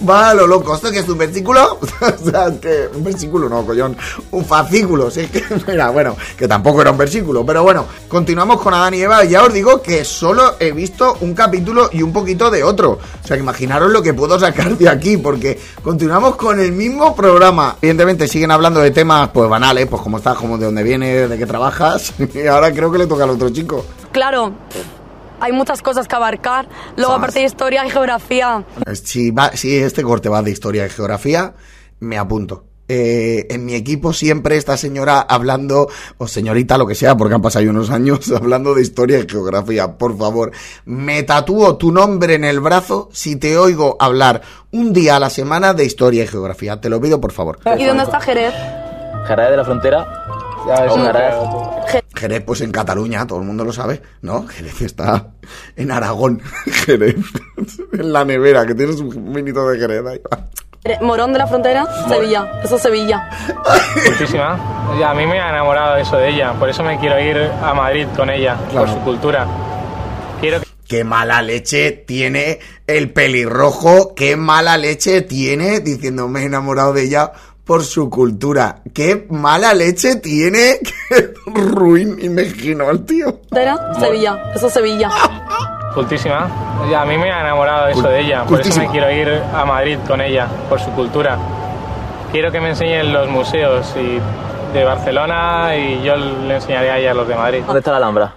va 0.08 0.30
a 0.30 0.34
lo 0.34 0.48
loco. 0.48 0.76
¿Esto 0.76 0.92
que 0.92 1.00
es 1.00 1.10
un 1.10 1.18
versículo? 1.18 1.80
o 2.02 2.30
sea, 2.30 2.48
es 2.48 2.60
que 2.60 2.90
un 2.94 3.04
versículo 3.04 3.50
no, 3.50 3.66
collón. 3.66 3.96
Un 4.32 4.46
fascículo, 4.46 5.10
sí, 5.10 5.28
que, 5.28 5.44
mira, 5.68 5.90
bueno, 5.90 6.16
que 6.38 6.48
tampoco 6.48 6.82
era 6.82 6.92
un 6.92 6.98
versículo. 6.98 7.46
Pero 7.46 7.64
bueno, 7.64 7.86
continuamos 8.08 8.62
con 8.62 8.74
Adán 8.74 8.94
y 8.94 9.02
Eva. 9.02 9.24
Ya 9.24 9.44
os 9.44 9.54
digo 9.54 9.82
que 9.82 10.04
solo 10.06 10.56
he 10.60 10.72
visto 10.72 11.18
un 11.22 11.34
capítulo 11.34 11.90
y 11.92 12.02
un 12.02 12.14
poquito 12.14 12.50
de 12.50 12.64
otro. 12.64 13.00
O 13.24 13.28
sea, 13.28 13.38
que 13.38 13.44
imaginaros 13.44 13.92
lo 13.92 14.02
que 14.02 14.14
puedo 14.14 14.40
sacar 14.40 14.78
de 14.78 14.90
aquí, 14.90 15.18
porque 15.18 15.60
continuamos 15.82 16.36
con 16.36 16.60
el 16.60 16.72
mismo 16.72 17.16
programa. 17.16 17.78
Evidentemente 17.82 18.28
siguen 18.28 18.52
hablando 18.52 18.80
de 18.80 18.92
temas, 18.92 19.30
pues 19.34 19.50
banales, 19.50 19.88
pues 19.88 20.02
cómo 20.02 20.18
estás, 20.18 20.38
cómo 20.38 20.58
de 20.58 20.66
dónde 20.66 20.84
vienes, 20.84 21.30
de 21.30 21.38
qué 21.38 21.46
trabajas. 21.46 22.14
Y 22.34 22.48
ahora 22.48 22.72
creo 22.74 22.92
que 22.92 22.98
le 22.98 23.06
toca 23.06 23.26
al 23.26 23.30
otro 23.32 23.50
chico. 23.50 23.86
Claro, 24.12 24.54
hay 25.44 25.52
muchas 25.52 25.82
cosas 25.82 26.08
que 26.08 26.16
abarcar. 26.16 26.70
Luego, 26.96 27.14
aparte 27.14 27.40
de 27.40 27.46
historia 27.46 27.86
y 27.86 27.90
geografía. 27.90 28.64
Si, 29.04 29.30
va, 29.32 29.52
si 29.52 29.76
este 29.76 30.02
corte 30.02 30.30
va 30.30 30.42
de 30.42 30.52
historia 30.52 30.86
y 30.86 30.90
geografía, 30.90 31.54
me 32.00 32.18
apunto. 32.18 32.64
Eh, 32.88 33.48
en 33.50 33.66
mi 33.66 33.76
equipo 33.76 34.14
siempre 34.14 34.56
esta 34.56 34.78
señora 34.78 35.20
hablando, 35.20 35.90
o 36.18 36.28
señorita, 36.28 36.78
lo 36.78 36.88
que 36.88 36.96
sea, 36.96 37.18
porque 37.18 37.36
han 37.36 37.42
pasado 37.42 37.66
ya 37.66 37.72
unos 37.72 37.90
años, 37.90 38.32
hablando 38.36 38.74
de 38.74 38.84
historia 38.84 39.20
y 39.20 39.28
geografía. 39.28 39.98
Por 39.98 40.18
favor, 40.18 40.52
me 40.86 41.24
tatúo 41.24 41.76
tu 41.76 41.92
nombre 41.92 42.36
en 42.36 42.46
el 42.46 42.62
brazo 42.62 43.10
si 43.12 43.36
te 43.36 43.58
oigo 43.58 43.98
hablar 44.00 44.42
un 44.72 44.94
día 44.94 45.18
a 45.18 45.20
la 45.20 45.30
semana 45.30 45.74
de 45.74 45.84
historia 45.84 46.24
y 46.24 46.28
geografía. 46.28 46.80
Te 46.80 46.90
lo 46.90 47.02
pido, 47.02 47.20
por 47.20 47.34
favor. 47.34 47.60
¿Y 47.78 47.84
dónde 47.84 48.04
está 48.04 48.22
Jerez? 48.22 48.54
Jerez 49.28 49.50
de 49.50 49.58
la 49.58 49.66
Frontera. 49.66 50.23
Ya, 50.68 50.86
no 50.86 51.84
Jerez. 52.16 52.42
pues 52.46 52.62
en 52.62 52.72
Cataluña, 52.72 53.28
todo 53.28 53.40
el 53.40 53.46
mundo 53.46 53.64
lo 53.66 53.74
sabe, 53.74 54.02
¿no? 54.22 54.48
Jerez 54.48 54.82
está 54.82 55.28
en 55.76 55.92
Aragón. 55.92 56.42
Jerez, 56.86 57.16
en 57.92 58.14
la 58.14 58.24
nevera, 58.24 58.66
que 58.66 58.74
tienes 58.76 58.98
un 59.00 59.32
minito 59.32 59.68
de 59.68 59.80
Jerez 59.80 60.06
ahí. 60.06 60.22
Morón 61.02 61.32
de 61.32 61.40
la 61.40 61.48
Frontera, 61.48 61.86
Sevilla. 62.10 62.60
Eso 62.64 62.76
es 62.76 62.82
Sevilla. 62.82 63.30
Muchísima. 64.12 64.54
A 65.06 65.14
mí 65.14 65.26
me 65.26 65.40
ha 65.40 65.50
enamorado 65.50 65.96
eso 65.98 66.18
de 66.18 66.30
ella. 66.30 66.54
Por 66.54 66.70
eso 66.70 66.84
me 66.84 67.00
quiero 67.00 67.20
ir 67.20 67.38
a 67.38 67.74
Madrid 67.74 68.06
con 68.16 68.30
ella, 68.30 68.58
Claro. 68.70 68.86
por 68.88 68.96
su 68.96 69.02
cultura. 69.02 69.48
Quiero 70.42 70.60
que 70.60 70.68
Qué 70.86 71.04
mala 71.06 71.42
leche 71.42 71.92
tiene 72.06 72.60
el 72.86 73.12
pelirrojo, 73.12 74.14
qué 74.14 74.36
mala 74.36 74.78
leche 74.78 75.22
tiene 75.22 75.80
diciendo 75.80 76.28
me 76.28 76.42
he 76.42 76.46
enamorado 76.46 76.92
de 76.94 77.06
ella 77.06 77.32
por 77.66 77.84
su 77.84 78.10
cultura. 78.10 78.82
Qué 78.94 79.28
mala 79.30 79.74
leche 79.74 80.16
tiene, 80.18 80.80
qué 81.10 81.34
ruin 81.46 82.18
y 82.22 82.30
mezquino 82.30 82.90
el 82.90 83.06
tío. 83.06 83.26
Frontera, 83.50 83.94
Sevilla. 84.00 84.52
Eso 84.56 84.68
es 84.68 84.74
Sevilla. 84.74 85.10
cultísima. 85.94 86.50
A 86.98 87.06
mí 87.06 87.18
me 87.18 87.32
ha 87.32 87.42
enamorado 87.42 87.88
eso 87.88 88.08
de 88.10 88.22
ella. 88.22 88.46
Por 88.46 88.60
eso 88.62 88.80
me 88.80 88.90
quiero 88.90 89.12
ir 89.12 89.30
a 89.54 89.64
Madrid 89.66 89.98
con 90.08 90.22
ella, 90.22 90.48
por 90.68 90.80
su 90.80 90.90
cultura. 90.92 91.38
Quiero 92.32 92.52
que 92.52 92.60
me 92.60 92.70
enseñen 92.70 93.14
los 93.14 93.30
museos 93.30 93.94
y 93.96 94.20
de 94.74 94.84
Barcelona 94.84 95.76
y 95.78 96.02
yo 96.04 96.16
le 96.16 96.56
enseñaré 96.56 96.90
a 96.90 96.98
ella 96.98 97.14
los 97.14 97.28
de 97.28 97.36
Madrid. 97.36 97.62
¿Dónde 97.64 97.80
está 97.80 97.92
la 97.92 97.98
Alhambra? 97.98 98.34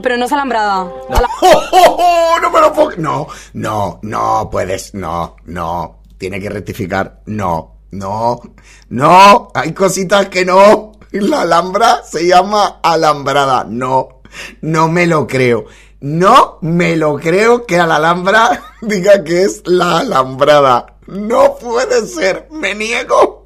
Pero 0.00 0.16
no 0.16 0.24
es 0.26 0.32
alambrada. 0.32 0.86
Ala- 1.10 1.28
¡Oh, 1.42 1.62
oh, 1.72 1.96
oh! 1.98 2.40
No 2.40 2.50
me 2.50 2.60
lo 2.60 2.72
puedo... 2.72 2.92
No, 2.96 3.26
no, 3.54 3.98
no 4.02 4.48
puedes, 4.50 4.94
no, 4.94 5.34
no. 5.46 5.98
Tiene 6.16 6.38
que 6.40 6.48
rectificar, 6.48 7.22
no, 7.26 7.79
no, 7.90 8.40
no. 8.88 9.50
Hay 9.54 9.72
cositas 9.72 10.28
que 10.28 10.44
no. 10.44 10.92
La 11.12 11.42
alhambra 11.42 12.02
se 12.04 12.26
llama 12.26 12.78
alambrada, 12.82 13.64
no, 13.64 14.20
no 14.60 14.88
me 14.88 15.06
lo 15.06 15.26
creo. 15.26 15.66
No 16.00 16.58
me 16.62 16.96
lo 16.96 17.18
creo 17.18 17.66
que 17.66 17.76
la 17.76 17.96
alhambra 17.96 18.62
diga 18.80 19.22
que 19.24 19.42
es 19.42 19.62
la 19.66 19.98
alambrada. 19.98 20.96
No 21.06 21.56
puede 21.56 22.06
ser, 22.06 22.48
me 22.50 22.74
niego. 22.74 23.39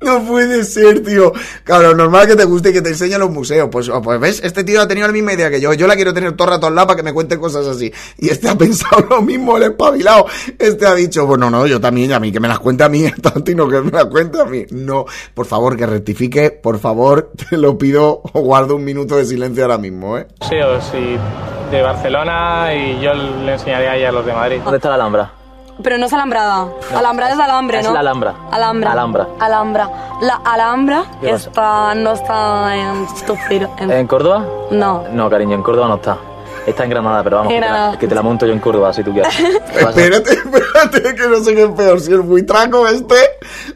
No 0.00 0.24
puede 0.24 0.64
ser, 0.64 1.02
tío. 1.02 1.32
Claro, 1.64 1.94
normal 1.94 2.26
que 2.26 2.36
te 2.36 2.44
guste 2.44 2.70
y 2.70 2.72
que 2.72 2.82
te 2.82 2.90
enseñe 2.90 3.18
los 3.18 3.30
museos. 3.30 3.68
Pues, 3.70 3.88
oh, 3.88 4.00
pues 4.00 4.20
ves, 4.20 4.40
este 4.44 4.64
tío 4.64 4.80
ha 4.80 4.88
tenido 4.88 5.06
la 5.06 5.12
misma 5.12 5.32
idea 5.32 5.50
que 5.50 5.60
yo. 5.60 5.72
Yo 5.74 5.86
la 5.86 5.96
quiero 5.96 6.14
tener 6.14 6.32
todo 6.32 6.48
el 6.48 6.54
rato 6.54 6.66
al 6.68 6.74
lado 6.74 6.88
para 6.88 6.96
que 6.96 7.02
me 7.02 7.12
cuente 7.12 7.38
cosas 7.38 7.66
así. 7.66 7.92
Y 8.18 8.28
este 8.28 8.48
ha 8.48 8.54
pensado 8.58 9.06
lo 9.10 9.22
mismo, 9.22 9.56
el 9.56 9.64
espabilado. 9.64 10.26
Este 10.58 10.86
ha 10.86 10.94
dicho, 10.94 11.26
bueno, 11.26 11.50
no, 11.50 11.66
yo 11.66 11.80
también, 11.80 12.10
y 12.10 12.12
a 12.12 12.20
mí, 12.20 12.32
que 12.32 12.40
me 12.40 12.48
las 12.48 12.60
cuente 12.60 12.84
a 12.84 12.88
mí, 12.88 13.04
tanto 13.22 13.50
y 13.50 13.54
no 13.54 13.68
que 13.68 13.80
me 13.80 13.90
las 13.90 14.06
cuente 14.06 14.40
a 14.40 14.44
mí. 14.44 14.64
No, 14.70 15.04
por 15.34 15.46
favor, 15.46 15.76
que 15.76 15.86
rectifique, 15.86 16.50
por 16.50 16.78
favor, 16.78 17.32
te 17.50 17.56
lo 17.56 17.76
pido, 17.76 18.22
o 18.32 18.40
guardo 18.40 18.76
un 18.76 18.84
minuto 18.84 19.16
de 19.16 19.24
silencio 19.24 19.64
ahora 19.64 19.78
mismo, 19.78 20.16
¿eh? 20.16 20.26
Museos 20.40 20.84
y 20.94 21.18
de 21.70 21.82
Barcelona 21.82 22.72
y 22.74 23.00
yo 23.02 23.12
le 23.12 23.52
enseñaré 23.52 23.88
a 23.88 23.96
ella 23.96 24.12
los 24.12 24.24
de 24.24 24.32
Madrid. 24.32 24.60
¿Dónde 24.62 24.78
está 24.78 24.88
la 24.88 24.94
Alhambra? 24.94 25.37
Pero 25.82 25.96
no 25.98 26.06
es 26.06 26.12
alambrada. 26.12 26.66
Alambrada 26.94 27.32
es 27.34 27.38
alambre, 27.40 27.78
es 27.80 27.86
¿no? 27.86 27.92
la 27.94 28.00
Alhambra. 28.00 28.34
Alhambra. 28.50 28.92
Alhambra. 28.92 29.28
Alhambra. 29.38 29.90
La 30.20 30.40
Alhambra 30.44 31.04
está, 31.22 31.94
no 31.94 32.12
está 32.12 32.74
en 32.76 33.06
en- 33.78 33.90
¿En 33.90 34.06
Córdoba? 34.06 34.44
No. 34.70 35.04
No, 35.12 35.30
cariño, 35.30 35.54
en 35.54 35.62
Córdoba 35.62 35.88
no 35.88 35.94
está. 35.96 36.16
Está 36.66 36.84
en 36.84 36.90
Granada, 36.90 37.22
pero 37.22 37.36
vamos, 37.38 37.52
que 37.52 37.60
te, 37.60 37.66
la, 37.66 37.96
que 37.98 38.08
te 38.08 38.14
la 38.14 38.22
monto 38.22 38.44
yo 38.44 38.52
en 38.52 38.58
Córdoba 38.58 38.92
si 38.92 39.02
tú 39.02 39.12
quieres. 39.12 39.32
Espérate, 39.74 40.32
espérate, 40.32 41.14
que 41.14 41.28
no 41.28 41.36
sé 41.42 41.54
qué 41.54 41.62
es 41.62 41.70
peor, 41.70 41.98
si 42.00 42.12
el 42.12 42.20
buitraco 42.20 42.86
este 42.88 43.16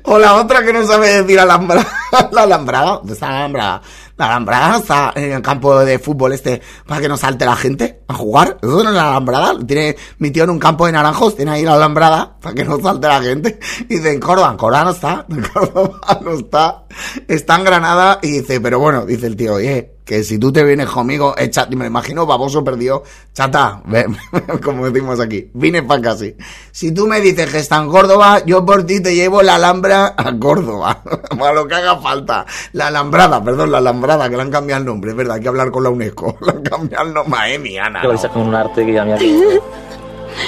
o 0.03 0.19
la 0.19 0.35
otra 0.35 0.63
que 0.63 0.73
no 0.75 0.85
sabe 0.85 1.23
decir 1.23 1.41
alambra. 1.41 1.83
La 2.33 2.43
alambrada, 2.43 2.97
¿dónde 2.99 3.15
está 3.15 3.31
la 3.31 3.39
alambrada? 3.39 3.83
La 4.17 4.27
alambrada 4.27 4.79
está 4.79 5.13
en 5.15 5.33
el 5.33 5.43
campo 5.43 5.79
de 5.83 5.99
fútbol 5.99 6.33
este 6.33 6.61
para 6.87 7.01
que 7.01 7.09
no 7.09 7.17
salte 7.17 7.45
la 7.47 7.57
gente 7.57 8.03
a 8.07 8.15
jugar. 8.15 8.59
Eso 8.61 8.83
no 8.83 8.91
es 8.91 8.95
la 8.95 9.11
alambrada. 9.11 9.55
Tiene 9.67 9.97
mi 10.19 10.31
tío 10.31 10.45
en 10.45 10.51
un 10.51 10.59
campo 10.59 10.87
de 10.87 10.93
naranjos, 10.93 11.37
tiene 11.37 11.53
ahí 11.53 11.65
la 11.65 11.75
alambrada 11.75 12.37
para 12.41 12.55
que 12.55 12.65
no 12.65 12.79
salte 12.81 13.09
la 13.09 13.23
gente. 13.23 13.59
Y 13.89 13.97
dice, 13.97 14.13
en 14.13 14.21
Córdoba, 14.21 14.51
en 14.51 14.57
Córdoba 14.59 14.85
no 14.85 14.91
está, 14.91 15.27
en 15.29 15.43
Córdoba 15.43 16.01
no 16.23 16.33
está. 16.33 16.85
Está 17.27 17.57
en 17.57 17.65
Granada 17.65 18.19
y 18.23 18.41
dice, 18.41 18.61
pero 18.61 18.79
bueno, 18.79 19.07
dice 19.07 19.27
el 19.27 19.37
tío, 19.37 19.55
oye, 19.55 19.92
que 20.13 20.25
si 20.25 20.39
tú 20.39 20.53
te 20.53 20.63
vienes 20.63 20.91
conmigo, 20.91 21.35
me 21.71 21.87
imagino 21.87 22.27
baboso 22.27 22.63
perdido, 22.63 23.03
chata, 23.33 23.83
como 24.63 24.91
decimos 24.91 25.19
aquí, 25.21 25.51
vine 25.55 25.83
para 25.83 26.03
casi. 26.03 26.37
Si 26.71 26.93
tú 26.93 27.07
me 27.07 27.19
dices 27.23 27.51
que 27.51 27.61
está 27.61 27.79
en 27.79 27.89
Córdoba, 27.89 28.45
yo 28.45 28.63
por 28.63 28.85
ti 28.85 29.01
te 29.01 29.15
llevo 29.15 29.41
la 29.41 29.55
Alhambra 29.55 30.15
a 30.15 30.39
Córdoba, 30.39 31.03
a 31.31 31.53
lo 31.55 31.67
que 31.67 31.75
haga 31.77 31.97
falta. 31.97 32.45
La 32.75 32.89
Alambrada, 32.89 33.43
perdón, 33.43 33.73
la 33.73 33.79
Alambrada, 33.79 34.29
que 34.29 34.37
le 34.37 34.43
han 34.43 34.51
cambiado 34.51 34.81
el 34.81 34.87
nombre, 34.87 35.13
es 35.13 35.17
verdad, 35.17 35.37
hay 35.37 35.43
que 35.43 35.49
hablar 35.49 35.71
con 35.71 35.83
la 35.83 35.89
UNESCO, 35.89 36.37
le 36.45 36.51
han 36.51 36.63
cambiado 36.63 37.07
el 37.07 37.15
nombre, 37.15 37.31
madre 37.31 37.59
mía, 37.59 37.87
Ana, 37.87 38.03
Que 38.03 38.09
vais 38.09 38.23
a 38.23 38.29
con 38.29 38.43
un 38.43 38.55
arte 38.55 38.85
que 38.85 38.93
ya 38.93 39.07
me 39.07 39.15
ha 39.15 39.19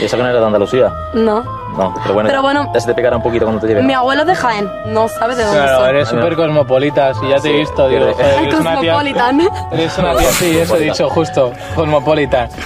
¿Y 0.00 0.04
esa 0.04 0.16
que 0.16 0.22
no 0.22 0.28
era 0.28 0.40
de 0.40 0.46
Andalucía? 0.46 0.92
No. 1.14 1.42
No, 1.76 1.92
pero 2.02 2.14
bueno, 2.14 2.28
Pero 2.28 2.38
ya- 2.38 2.40
bueno- 2.40 2.70
ya 2.72 2.80
se 2.80 2.86
te 2.86 2.94
pegará 2.94 3.16
un 3.16 3.22
poquito 3.22 3.44
cuando 3.46 3.60
te 3.60 3.66
lleve. 3.68 3.82
Mi 3.82 3.94
abuelo 3.94 4.22
es 4.22 4.28
de 4.28 4.34
Jaén. 4.36 4.70
No 4.86 5.08
sabe 5.08 5.34
de 5.34 5.42
dónde 5.44 5.58
Claro, 5.60 5.78
soy. 5.80 5.88
eres 5.90 6.08
súper 6.08 6.36
cosmopolita, 6.36 7.14
si 7.14 7.28
ya 7.28 7.40
te 7.40 7.50
he 7.50 7.58
visto, 7.58 7.88
digo, 7.88 8.06
Ay, 8.18 8.44
eres 8.46 8.60
una 8.60 8.78
tía... 8.80 8.92
cosmopolitan. 8.92 9.40
Eres 9.72 9.98
una 9.98 10.16
tía, 10.16 10.30
sí, 10.32 10.58
eso 10.58 10.76
he 10.76 10.80
dicho, 10.80 11.10
justo, 11.10 11.52
cosmopolita. 11.74 12.48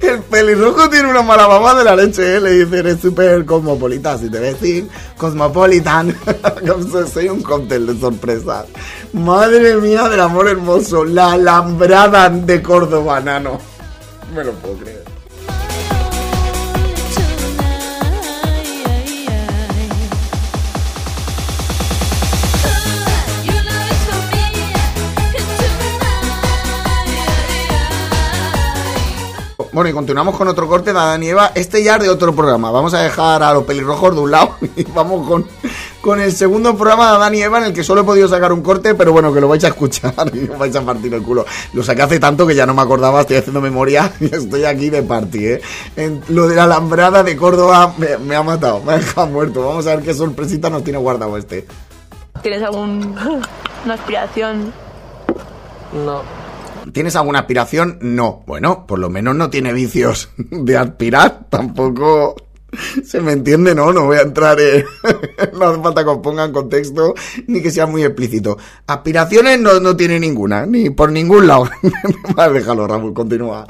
El 0.00 0.20
pelirrojo 0.22 0.88
tiene 0.88 1.08
una 1.10 1.22
mala 1.22 1.48
mamá 1.48 1.74
de 1.74 1.82
la 1.84 1.96
leche, 1.96 2.36
¿eh? 2.36 2.40
Le 2.40 2.50
dice, 2.50 2.78
eres 2.78 3.00
súper 3.00 3.44
cosmopolita. 3.44 4.16
Si 4.16 4.30
te 4.30 4.38
ves 4.38 4.56
sin 4.60 4.88
cosmopolitan. 5.18 6.16
Soy 7.12 7.28
un 7.28 7.42
cóctel 7.42 7.86
de 7.88 7.98
sorpresas. 8.00 8.66
Madre 9.12 9.74
mía 9.76 10.08
del 10.08 10.20
amor 10.20 10.48
hermoso. 10.48 11.04
La 11.04 11.32
alambrada 11.32 12.28
de 12.30 12.62
Córdoba, 12.62 13.18
nano. 13.20 13.58
Me 14.34 14.44
lo 14.44 14.52
puedo 14.54 14.76
creer. 14.76 15.04
Bueno, 29.76 29.90
y 29.90 29.92
continuamos 29.92 30.38
con 30.38 30.48
otro 30.48 30.66
corte 30.68 30.90
de 30.94 30.98
Adán 30.98 31.22
y 31.22 31.28
Eva. 31.28 31.52
Este 31.54 31.84
ya 31.84 31.98
de 31.98 32.08
otro 32.08 32.34
programa. 32.34 32.70
Vamos 32.70 32.94
a 32.94 33.02
dejar 33.02 33.42
a 33.42 33.52
los 33.52 33.64
pelirrojos 33.64 34.14
de 34.14 34.20
un 34.22 34.30
lado 34.30 34.56
y 34.74 34.84
vamos 34.84 35.28
con, 35.28 35.46
con 36.06 36.20
el 36.20 36.30
segundo 36.30 36.76
programa 36.76 37.10
de 37.10 37.16
Adán 37.16 37.34
y 37.34 37.42
Eva 37.42 37.58
en 37.58 37.64
el 37.64 37.72
que 37.72 37.82
solo 37.82 38.02
he 38.02 38.04
podido 38.04 38.28
sacar 38.28 38.52
un 38.52 38.62
corte, 38.62 38.94
pero 38.94 39.10
bueno, 39.10 39.34
que 39.34 39.40
lo 39.40 39.48
vais 39.48 39.64
a 39.64 39.68
escuchar 39.68 40.14
y 40.32 40.48
os 40.48 40.56
vais 40.56 40.74
a 40.76 40.82
partir 40.82 41.12
el 41.12 41.20
culo. 41.20 41.44
Lo 41.72 41.82
saqué 41.82 42.02
hace 42.02 42.20
tanto 42.20 42.46
que 42.46 42.54
ya 42.54 42.64
no 42.64 42.74
me 42.74 42.82
acordaba, 42.82 43.22
estoy 43.22 43.38
haciendo 43.38 43.60
memoria 43.60 44.12
y 44.20 44.26
estoy 44.26 44.64
aquí 44.66 44.88
de 44.88 45.02
party, 45.02 45.46
¿eh? 45.46 45.60
En 45.96 46.22
lo 46.28 46.46
de 46.46 46.54
la 46.54 46.62
alambrada 46.62 47.24
de 47.24 47.36
Córdoba 47.36 47.92
me, 47.98 48.18
me 48.18 48.36
ha 48.36 48.44
matado, 48.44 48.80
me 48.84 48.92
ha 48.92 48.98
dejado 48.98 49.26
muerto. 49.32 49.66
Vamos 49.66 49.84
a 49.88 49.96
ver 49.96 50.04
qué 50.04 50.14
sorpresita 50.14 50.70
nos 50.70 50.84
tiene 50.84 51.00
guardado 51.00 51.36
este. 51.36 51.66
¿Tienes 52.40 52.62
algún 52.62 53.16
una 53.84 53.94
aspiración? 53.94 54.72
No. 55.92 56.22
¿Tienes 56.92 57.16
alguna 57.16 57.40
aspiración? 57.40 57.98
No. 58.00 58.44
Bueno, 58.46 58.86
por 58.86 59.00
lo 59.00 59.10
menos 59.10 59.34
no 59.34 59.50
tiene 59.50 59.72
vicios 59.72 60.30
de 60.36 60.76
aspirar. 60.76 61.46
Tampoco 61.50 62.36
se 63.04 63.20
me 63.20 63.32
entiende, 63.32 63.74
¿no? 63.74 63.92
No 63.92 64.06
voy 64.06 64.18
a 64.18 64.22
entrar 64.22 64.58
en... 64.60 64.84
no 65.58 65.66
hace 65.66 65.82
falta 65.82 66.04
que 66.04 66.10
os 66.10 66.18
pongan 66.18 66.52
contexto 66.52 67.14
ni 67.46 67.62
que 67.62 67.70
sea 67.70 67.86
muy 67.86 68.04
explícito. 68.04 68.56
Aspiraciones 68.86 69.60
no, 69.60 69.80
no 69.80 69.96
tiene 69.96 70.18
ninguna, 70.18 70.66
ni 70.66 70.90
por 70.90 71.10
ningún 71.10 71.46
lado. 71.46 71.68
Vale, 72.34 72.54
déjalo, 72.54 72.86
Raúl, 72.86 73.14
continúa. 73.14 73.66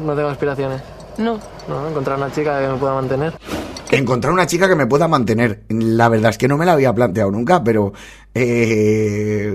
No 0.00 0.14
tengo 0.14 0.28
aspiraciones. 0.28 0.80
No. 1.18 1.38
No, 1.68 1.88
encontrar 1.88 2.16
una 2.16 2.32
chica 2.32 2.60
que 2.60 2.68
me 2.68 2.76
pueda 2.76 2.94
mantener. 2.94 3.34
Encontrar 3.90 4.32
una 4.32 4.46
chica 4.46 4.68
que 4.68 4.74
me 4.74 4.86
pueda 4.86 5.06
mantener. 5.08 5.64
La 5.68 6.08
verdad 6.08 6.30
es 6.30 6.38
que 6.38 6.48
no 6.48 6.56
me 6.56 6.64
la 6.64 6.72
había 6.72 6.94
planteado 6.94 7.30
nunca, 7.30 7.62
pero 7.62 7.92
eh, 8.34 9.52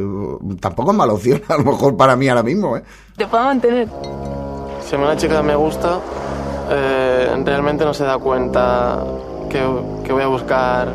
tampoco 0.59 0.91
es 0.91 0.97
mala 0.97 1.13
opción, 1.13 1.41
a 1.47 1.57
lo 1.57 1.63
mejor 1.63 1.97
para 1.97 2.15
mí 2.15 2.27
ahora 2.27 2.43
mismo, 2.43 2.77
¿eh? 2.77 2.83
¿Te 3.17 3.25
puedo 3.27 3.45
mantener? 3.45 3.87
Si 4.85 4.95
a 4.95 4.97
mí 4.97 5.03
una 5.03 5.17
chica 5.17 5.41
me 5.41 5.55
gusta, 5.55 5.99
eh, 6.69 7.04
realmente 7.43 7.85
no 7.85 7.93
se 7.93 8.03
da 8.03 8.17
cuenta 8.17 9.03
que, 9.49 9.63
que 10.03 10.13
voy 10.13 10.23
a 10.23 10.27
buscar 10.27 10.89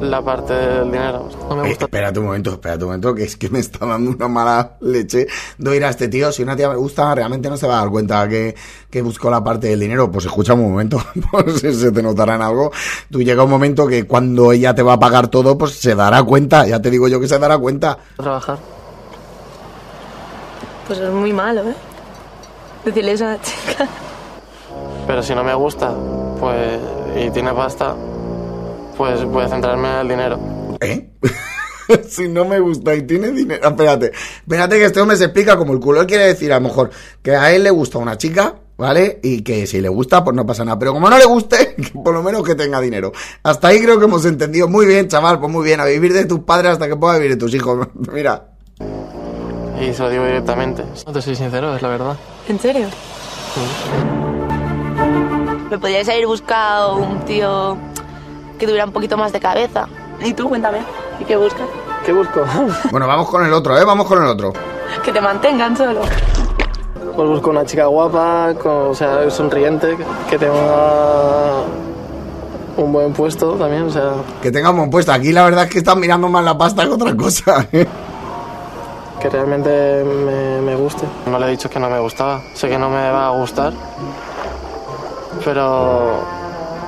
la 0.00 0.22
parte 0.22 0.54
del 0.54 0.84
dinero. 0.90 1.28
No 1.50 1.56
me 1.56 1.66
Eh, 1.66 1.68
gusta. 1.70 1.84
espérate 1.84 2.18
un 2.18 2.24
momento, 2.26 2.50
espérate 2.52 2.84
un 2.84 2.88
momento, 2.88 3.14
que 3.14 3.24
es 3.24 3.36
que 3.36 3.50
me 3.50 3.58
está 3.58 3.84
dando 3.84 4.10
una 4.12 4.28
mala 4.28 4.76
leche 4.80 5.26
de 5.58 5.70
oír 5.70 5.84
a 5.84 5.90
este 5.90 6.08
tío. 6.08 6.32
Si 6.32 6.42
una 6.42 6.56
tía 6.56 6.70
me 6.70 6.76
gusta, 6.76 7.14
realmente 7.14 7.50
no 7.50 7.56
se 7.58 7.66
va 7.66 7.76
a 7.78 7.80
dar 7.82 7.90
cuenta 7.90 8.26
que, 8.26 8.54
que 8.88 9.02
busco 9.02 9.28
la 9.30 9.44
parte 9.44 9.66
del 9.68 9.78
dinero. 9.80 10.10
Pues 10.10 10.24
escucha 10.24 10.54
un 10.54 10.70
momento, 10.70 10.98
pues 11.30 11.60
se 11.60 11.92
te 11.92 12.02
notará 12.02 12.36
en 12.36 12.42
algo. 12.42 12.70
Tú 13.10 13.20
llega 13.22 13.44
un 13.44 13.50
momento 13.50 13.86
que 13.86 14.06
cuando 14.06 14.52
ella 14.52 14.74
te 14.74 14.82
va 14.82 14.94
a 14.94 14.98
pagar 14.98 15.28
todo, 15.28 15.58
pues 15.58 15.72
se 15.72 15.94
dará 15.94 16.22
cuenta. 16.22 16.66
Ya 16.66 16.80
te 16.80 16.90
digo 16.90 17.06
yo 17.08 17.20
que 17.20 17.28
se 17.28 17.38
dará 17.38 17.58
cuenta. 17.58 17.98
trabajar. 18.16 18.58
Pues 20.86 20.98
es 20.98 21.10
muy 21.10 21.32
malo, 21.32 21.60
¿eh? 21.68 21.74
Decirle 22.86 23.12
eso 23.12 23.26
a 23.26 23.32
la 23.32 23.40
chica. 23.42 23.86
Pero 25.10 25.24
si 25.24 25.34
no 25.34 25.42
me 25.42 25.54
gusta, 25.54 25.92
pues, 26.38 26.78
y 27.20 27.30
tiene 27.30 27.52
pasta, 27.52 27.96
pues 28.96 29.24
voy 29.24 29.42
a 29.42 29.48
centrarme 29.48 29.88
en 29.88 29.96
el 29.96 30.08
dinero. 30.08 30.38
¿Eh? 30.80 31.10
si 32.08 32.28
no 32.28 32.44
me 32.44 32.60
gusta 32.60 32.94
y 32.94 33.02
tiene 33.02 33.32
dinero. 33.32 33.70
Espérate, 33.70 34.12
espérate 34.12 34.78
que 34.78 34.84
este 34.84 35.00
hombre 35.00 35.16
se 35.16 35.24
explica 35.24 35.56
como 35.56 35.72
el 35.72 35.80
culo. 35.80 36.02
Él 36.02 36.06
quiere 36.06 36.26
decir, 36.26 36.52
a 36.52 36.60
lo 36.60 36.68
mejor, 36.68 36.90
que 37.22 37.34
a 37.34 37.50
él 37.50 37.64
le 37.64 37.70
gusta 37.70 37.98
una 37.98 38.16
chica, 38.16 38.54
¿vale? 38.76 39.18
Y 39.24 39.42
que 39.42 39.66
si 39.66 39.80
le 39.80 39.88
gusta, 39.88 40.22
pues 40.22 40.36
no 40.36 40.46
pasa 40.46 40.64
nada. 40.64 40.78
Pero 40.78 40.92
como 40.92 41.10
no 41.10 41.18
le 41.18 41.24
guste, 41.24 41.74
que 41.92 41.98
por 41.98 42.14
lo 42.14 42.22
menos 42.22 42.44
que 42.44 42.54
tenga 42.54 42.80
dinero. 42.80 43.10
Hasta 43.42 43.66
ahí 43.66 43.82
creo 43.82 43.98
que 43.98 44.04
hemos 44.04 44.24
entendido. 44.24 44.68
Muy 44.68 44.86
bien, 44.86 45.08
chaval, 45.08 45.40
pues 45.40 45.50
muy 45.50 45.64
bien. 45.64 45.80
A 45.80 45.86
vivir 45.86 46.12
de 46.12 46.24
tus 46.24 46.38
padres 46.44 46.70
hasta 46.70 46.86
que 46.86 46.94
puedas 46.94 47.18
vivir 47.18 47.32
de 47.32 47.36
tus 47.36 47.52
hijos. 47.52 47.88
Mira. 48.12 48.46
Y 49.80 49.92
se 49.92 50.02
lo 50.04 50.08
digo 50.08 50.24
directamente. 50.24 50.84
No 51.04 51.12
te 51.12 51.20
soy 51.20 51.34
sincero, 51.34 51.74
es 51.74 51.82
la 51.82 51.88
verdad. 51.88 52.16
¿En 52.48 52.60
serio? 52.60 52.86
Me 55.70 55.78
podríais 55.78 56.08
haber 56.08 56.26
buscado 56.26 56.96
un 56.96 57.20
tío 57.20 57.76
que 58.58 58.66
tuviera 58.66 58.84
un 58.84 58.92
poquito 58.92 59.16
más 59.16 59.32
de 59.32 59.40
cabeza. 59.40 59.86
¿Y 60.20 60.34
tú? 60.34 60.48
Cuéntame. 60.48 60.78
¿Y 61.20 61.24
qué 61.24 61.36
buscas? 61.36 61.66
¿Qué 62.04 62.12
busco? 62.12 62.40
Bueno, 62.90 63.06
vamos 63.06 63.28
con 63.28 63.44
el 63.46 63.52
otro, 63.52 63.78
¿eh? 63.78 63.84
Vamos 63.84 64.06
con 64.06 64.18
el 64.22 64.28
otro. 64.28 64.52
Que 65.04 65.12
te 65.12 65.20
mantengan 65.20 65.76
solo. 65.76 66.00
Pues 67.14 67.28
busco 67.28 67.50
una 67.50 67.64
chica 67.64 67.86
guapa, 67.86 68.52
con- 68.62 68.88
o 68.88 68.94
sea, 68.94 69.30
sonriente, 69.30 69.96
que- 70.28 70.38
tenga 70.38 71.62
un 72.76 72.92
buen 72.92 73.12
puesto 73.12 73.52
también, 73.52 73.82
o 73.84 73.90
sea, 73.90 74.12
Que 74.42 74.50
tengamos 74.50 74.88
puesto. 74.88 75.12
Aquí 75.12 75.32
la 75.32 75.44
verdad 75.44 75.64
es 75.64 75.70
que 75.70 75.78
están 75.78 76.00
mirando 76.00 76.28
más 76.28 76.44
la 76.44 76.56
pasta 76.56 76.84
que 76.84 76.90
otra 76.90 77.14
cosa. 77.16 77.66
¿eh? 77.72 77.86
que 79.20 79.28
realmente 79.28 80.02
me, 80.02 80.62
me 80.62 80.74
guste. 80.76 81.04
No 81.26 81.38
le 81.38 81.46
he 81.46 81.50
dicho 81.50 81.68
que 81.68 81.78
no 81.78 81.90
me 81.90 82.00
gustaba, 82.00 82.40
sé 82.54 82.68
que 82.70 82.78
no 82.78 82.88
me 82.88 83.10
va 83.10 83.26
a 83.26 83.30
gustar, 83.32 83.70
pero, 85.44 86.24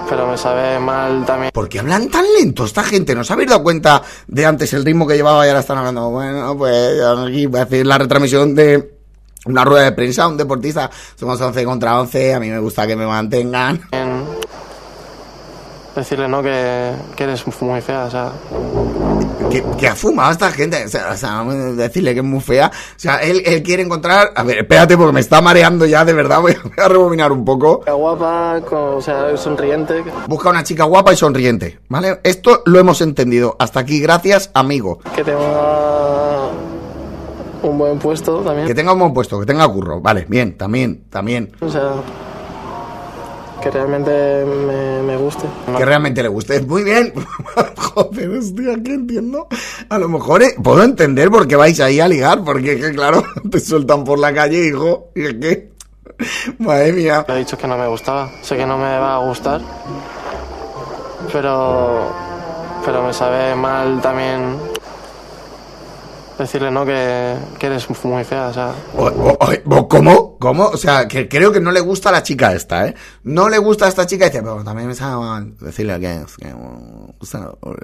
pero 0.09 0.27
me 0.27 0.37
sabe 0.37 0.79
mal 0.79 1.25
también. 1.25 1.51
¿Por 1.53 1.69
qué 1.69 1.81
hablan 1.81 2.09
tan 2.09 2.25
lento 2.39 2.65
esta 2.65 2.83
gente? 2.83 3.15
¿No 3.15 3.23
os 3.23 3.31
habéis 3.31 3.51
dado 3.51 3.63
cuenta 3.63 4.03
de 4.27 4.47
antes 4.47 4.73
el 4.73 4.85
ritmo 4.85 5.07
que 5.07 5.15
llevaba 5.15 5.45
y 5.47 5.49
ahora 5.49 5.61
están 5.61 5.79
hablando? 5.79 6.11
Bueno, 6.11 6.57
pues 6.57 7.01
aquí 7.01 7.47
voy 7.47 7.61
a 7.61 7.65
hacer 7.65 7.87
la 7.87 7.99
retransmisión 7.99 8.55
de 8.55 8.99
una 9.47 9.65
rueda 9.65 9.85
de 9.85 9.93
prensa, 9.93 10.29
un 10.29 10.37
deportista. 10.37 10.91
Somos 11.17 11.41
11 11.41 11.65
contra 11.65 12.01
11, 12.01 12.35
a 12.35 12.41
mí 12.41 12.49
me 12.49 12.59
gusta 12.59 12.87
que 12.87 12.97
me 12.97 13.07
mantengan. 13.07 13.81
Decirle, 15.95 16.27
¿no? 16.29 16.43
Que, 16.43 16.93
que 17.17 17.25
eres 17.25 17.45
muy 17.61 17.81
fea, 17.83 18.05
o 18.07 18.11
sea, 18.11 18.33
¿Qué, 19.51 19.63
qué 19.79 19.89
ha 19.89 19.95
fumado 19.95 20.33
esta 20.33 20.51
gente? 20.51 20.83
O 20.87 20.89
sea, 20.89 21.11
o 21.13 21.17
sea, 21.17 21.45
decirle 21.75 22.15
que 22.15 22.21
es 22.21 22.25
muy 22.25 22.41
fea. 22.41 22.69
O 22.73 22.99
sea, 22.99 23.17
él, 23.19 23.43
él 23.45 23.63
quiere 23.63 23.83
encontrar... 23.83 24.31
A 24.35 24.43
ver, 24.43 24.59
espérate 24.61 24.97
porque 24.97 25.13
me 25.13 25.21
está 25.21 25.43
mareando 25.43 25.85
ya, 25.85 26.05
de 26.07 26.15
verdad. 26.15 26.41
Voy 26.43 26.53
a, 26.53 26.63
voy 26.63 26.73
a 26.79 26.89
rebobinar 26.89 27.31
un 27.33 27.45
poco. 27.45 27.81
chica 27.81 27.93
guapa, 27.93 28.61
con- 28.67 28.79
o 28.95 29.01
sea, 29.03 29.37
sonriente, 29.37 30.03
Busca 30.27 30.49
una 30.49 30.63
chica 30.65 30.85
guapa 30.85 31.13
y 31.13 31.17
sonriente, 31.17 31.81
¿vale? 31.89 32.21
Esto 32.23 32.63
lo 32.65 32.79
hemos 32.79 33.03
entendido. 33.03 33.55
Hasta 33.59 33.81
aquí, 33.81 34.01
gracias, 34.01 34.51
amigo. 34.55 35.01
que 35.15 35.23
tenga 35.25 36.49
un 37.63 37.79
buen 37.79 37.99
puesto 37.99 38.39
también. 38.39 38.67
Que 38.67 38.75
tenga 38.75 38.93
un 38.95 38.99
buen 39.01 39.13
puesto, 39.13 39.39
que 39.39 39.47
tenga 39.47 39.69
curro. 39.69 40.01
Vale, 40.01 40.25
bien, 40.29 40.57
también, 40.57 41.05
también. 41.11 41.53
O 41.61 41.69
sea, 41.69 41.93
que 43.63 43.71
realmente 43.71 44.45
me, 44.45 45.03
me 45.03 45.17
guste. 45.17 45.47
que 45.77 45.85
realmente 45.85 46.23
le 46.23 46.29
guste. 46.29 46.61
Muy 46.63 46.83
bien. 46.83 47.13
Joder, 47.77 48.31
hostia, 48.31 48.75
que 48.83 48.95
entiendo. 48.95 49.47
A 49.89 49.99
lo 49.99 50.09
mejor 50.09 50.43
eh, 50.43 50.55
puedo 50.63 50.83
entender 50.83 51.31
por 51.31 51.47
qué 51.47 51.57
vais 51.57 51.79
ahí 51.81 52.01
a 52.01 52.09
ligar, 52.09 52.43
porque 52.45 52.73
es 52.73 52.85
que, 52.85 52.93
claro, 52.93 53.23
te 53.51 53.61
sueltan 53.61 54.05
por 54.05 54.19
la 54.19 54.35
calle, 54.35 54.67
hijo. 54.67 55.11
Y 55.15 55.27
es 55.27 55.35
que. 55.35 55.73
Madre 56.59 56.93
mía. 56.93 57.25
Le 57.29 57.35
he 57.35 57.39
dicho 57.39 57.57
que 57.57 57.67
no 57.69 57.79
me 57.79 57.87
gustaba. 57.87 58.31
Sé 58.43 58.57
que 58.57 58.67
no 58.67 58.77
me 58.77 58.99
va 58.99 59.17
a 59.17 59.19
gustar. 59.19 59.61
Pero. 61.33 62.11
Pero 62.85 63.03
me 63.07 63.13
sabe 63.13 63.55
mal 63.55 64.01
también. 64.01 64.72
Decirle, 66.43 66.71
¿no? 66.73 66.85
Que, 66.85 67.37
que 67.59 67.67
eres 67.69 67.87
muy 68.05 68.25
fea, 68.25 68.49
o 68.49 68.53
sea. 68.53 68.73
O- 68.97 69.07
o- 69.07 69.39
o- 69.77 69.89
¿Cómo? 69.89 70.37
¿Cómo? 70.41 70.65
O 70.67 70.77
sea, 70.77 71.07
que 71.07 71.29
creo 71.29 71.53
que 71.53 71.61
no 71.61 71.71
le 71.71 71.79
gusta 71.81 72.09
a 72.09 72.13
la 72.13 72.23
chica 72.25 72.53
esta, 72.53 72.89
¿eh? 72.89 72.95
No 73.23 73.49
le 73.49 73.59
gusta 73.59 73.85
a 73.85 73.89
esta 73.89 74.07
chica 74.07 74.27
y 74.27 74.31
dice, 74.31 74.43
pero 74.43 74.65
también 74.65 74.89
me 74.89 74.95
sabe 74.97 75.17
mal 75.25 75.57
decirle 75.61 76.01
que 76.01 76.13
es 76.15 76.37
que, 76.37 76.53
o 76.53 77.25
sea, 77.25 77.49
o 77.61 77.75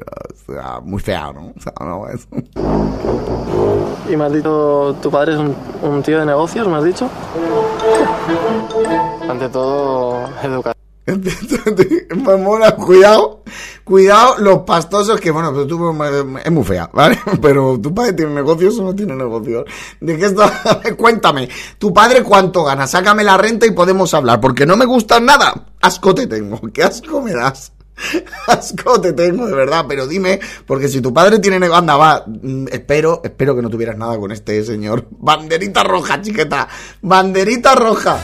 sea, 0.53 0.81
muy 0.83 1.01
fea, 1.01 1.33
¿no? 1.33 1.53
O 1.57 1.61
sea, 1.61 1.73
no, 1.81 2.09
es- 2.09 2.27
Y 4.11 4.17
me 4.17 4.25
has 4.25 4.33
dicho, 4.33 4.97
tu 5.01 5.09
padre 5.11 5.35
es 5.35 5.39
un, 5.39 5.55
un 5.83 6.03
tío 6.03 6.19
de 6.19 6.27
negocios, 6.27 6.67
me 6.67 6.79
has 6.79 6.85
dicho. 6.85 7.09
Ante 9.29 9.49
todo, 9.51 10.29
educar. 10.43 10.75
me 12.17 12.37
mola, 12.37 12.75
cuidado, 12.77 13.43
cuidado 13.85 14.39
los 14.39 14.59
pastosos 14.61 15.21
que, 15.21 15.31
bueno, 15.31 15.53
pero 15.53 15.67
tú 15.67 15.93
es 16.45 16.51
muy 16.51 16.65
fea, 16.65 16.91
¿vale? 16.93 17.19
Pero 17.43 17.79
tu 17.81 17.95
padre 17.95 18.13
tiene 18.13 18.35
negocios 18.35 18.79
o 18.79 18.85
no 18.85 18.95
tiene 18.95 19.15
negocios. 19.15 19.65
¿De 20.01 20.17
qué 20.19 20.27
esto? 20.27 20.43
Cuéntame, 20.97 21.49
tu 21.79 21.93
padre 21.93 22.23
cuánto 22.23 22.65
gana, 22.65 22.87
sácame 22.87 23.25
la 23.25 23.37
renta 23.37 23.67
y 23.67 23.71
podemos 23.71 24.13
hablar, 24.15 24.41
porque 24.41 24.67
no 24.67 24.77
me 24.77 24.85
gusta 24.85 25.21
nada. 25.21 25.69
Asco 25.81 26.15
te 26.15 26.27
tengo, 26.27 26.61
qué 26.73 26.83
asco 26.83 27.23
me 27.23 27.33
das. 27.33 27.73
Asco 28.47 29.01
te 29.01 29.13
tengo, 29.13 29.47
de 29.47 29.55
verdad, 29.55 29.85
pero 29.89 30.07
dime, 30.07 30.39
porque 30.67 30.89
si 30.89 31.01
tu 31.01 31.13
padre 31.13 31.39
tiene 31.39 31.59
negocio, 31.59 31.79
anda, 31.79 31.97
va, 31.97 32.25
mm, 32.27 32.67
espero, 32.71 33.21
espero 33.25 33.57
que 33.57 33.63
no 33.63 33.71
tuvieras 33.71 33.97
nada 33.97 34.19
con 34.19 34.31
este 34.31 34.63
señor. 34.65 35.07
Banderita 35.11 35.83
roja, 35.85 36.21
chiqueta, 36.21 36.69
banderita 37.03 37.75
roja. 37.75 38.19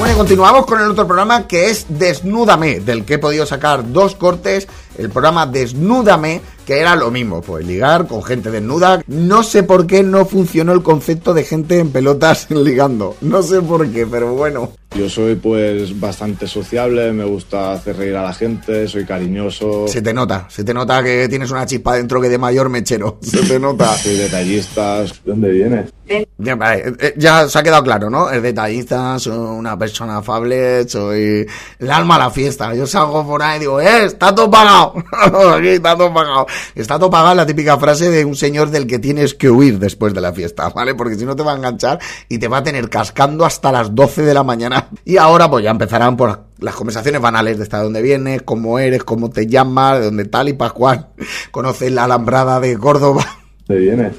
Bueno, 0.00 0.14
y 0.14 0.16
continuamos 0.16 0.64
con 0.64 0.80
el 0.80 0.90
otro 0.90 1.06
programa 1.06 1.46
que 1.46 1.68
es 1.68 1.84
Desnúdame, 1.90 2.80
del 2.80 3.04
que 3.04 3.14
he 3.14 3.18
podido 3.18 3.44
sacar 3.44 3.92
dos 3.92 4.14
cortes. 4.14 4.66
El 4.96 5.10
programa 5.10 5.44
Desnúdame, 5.44 6.40
que 6.66 6.78
era 6.78 6.96
lo 6.96 7.10
mismo, 7.10 7.40
pues 7.42 7.66
ligar 7.66 8.06
con 8.06 8.22
gente 8.22 8.50
desnuda. 8.50 9.02
No 9.06 9.42
sé 9.42 9.62
por 9.62 9.86
qué 9.86 10.02
no 10.02 10.24
funcionó 10.26 10.72
el 10.72 10.82
concepto 10.82 11.34
de 11.34 11.44
gente 11.44 11.78
en 11.78 11.90
pelotas 11.90 12.50
ligando. 12.50 13.16
No 13.20 13.42
sé 13.42 13.60
por 13.60 13.88
qué, 13.90 14.06
pero 14.06 14.34
bueno. 14.34 14.72
Yo 14.96 15.08
soy 15.08 15.36
pues 15.36 15.98
bastante 16.00 16.48
sociable, 16.48 17.12
me 17.12 17.24
gusta 17.24 17.72
hacer 17.72 17.96
reír 17.96 18.16
a 18.16 18.24
la 18.24 18.32
gente, 18.32 18.88
soy 18.88 19.04
cariñoso. 19.04 19.86
Se 19.86 20.02
te 20.02 20.12
nota, 20.12 20.46
se 20.50 20.64
te 20.64 20.74
nota 20.74 21.00
que 21.00 21.28
tienes 21.28 21.50
una 21.52 21.64
chispa 21.64 21.94
dentro 21.94 22.20
que 22.20 22.28
de 22.28 22.38
mayor 22.38 22.68
mechero. 22.68 23.18
Se 23.22 23.42
te 23.42 23.60
nota. 23.60 23.96
Soy 23.96 24.16
detallista. 24.16 25.04
¿Dónde 25.24 25.50
vienes? 25.50 25.90
Ya, 26.38 26.56
vale, 26.56 26.94
eh, 26.98 27.14
ya 27.16 27.48
se 27.48 27.58
ha 27.58 27.62
quedado 27.62 27.84
claro, 27.84 28.10
¿no? 28.10 28.30
Es 28.30 28.42
detallista, 28.42 29.16
soy 29.18 29.36
una 29.36 29.78
persona 29.78 30.18
afable, 30.18 30.88
soy 30.88 31.46
el 31.78 31.90
alma 31.90 32.16
a 32.16 32.18
la 32.18 32.30
fiesta. 32.30 32.74
Yo 32.74 32.86
salgo 32.86 33.24
por 33.24 33.42
ahí 33.42 33.58
y 33.58 33.60
digo, 33.60 33.80
¡eh! 33.80 34.06
¡Está 34.06 34.34
todo 34.34 34.50
pagado! 34.50 34.94
Aquí 35.56 35.68
está 35.68 35.96
todo 35.96 36.12
pagado. 36.12 36.46
Está 36.74 36.98
todo 36.98 37.10
pagado 37.10 37.34
la 37.34 37.46
típica 37.46 37.78
frase 37.78 38.10
de 38.10 38.24
un 38.24 38.36
señor 38.36 38.70
del 38.70 38.86
que 38.86 38.98
tienes 38.98 39.34
que 39.34 39.50
huir 39.50 39.78
después 39.78 40.14
de 40.14 40.20
la 40.20 40.32
fiesta, 40.32 40.68
¿vale? 40.74 40.94
Porque 40.94 41.16
si 41.16 41.24
no 41.24 41.36
te 41.36 41.42
va 41.42 41.52
a 41.52 41.56
enganchar 41.56 41.98
y 42.28 42.38
te 42.38 42.48
va 42.48 42.58
a 42.58 42.62
tener 42.62 42.88
cascando 42.88 43.44
hasta 43.44 43.72
las 43.72 43.94
12 43.94 44.22
de 44.22 44.34
la 44.34 44.42
mañana. 44.42 44.88
Y 45.04 45.16
ahora 45.16 45.50
pues 45.50 45.64
ya 45.64 45.70
empezarán 45.70 46.16
por 46.16 46.44
las 46.58 46.74
conversaciones 46.74 47.20
banales 47.20 47.56
de 47.56 47.62
hasta 47.64 47.82
dónde 47.82 48.02
vienes, 48.02 48.42
cómo 48.42 48.78
eres, 48.78 49.02
cómo 49.02 49.30
te 49.30 49.46
llamas, 49.46 49.98
de 49.98 50.04
dónde 50.06 50.24
tal 50.26 50.48
y 50.48 50.52
pascual. 50.52 51.08
Conoces 51.50 51.90
la 51.92 52.04
alambrada 52.04 52.60
de 52.60 52.76
Córdoba. 52.78 53.24
¿Dónde 53.66 53.82
vienes? 53.82 54.12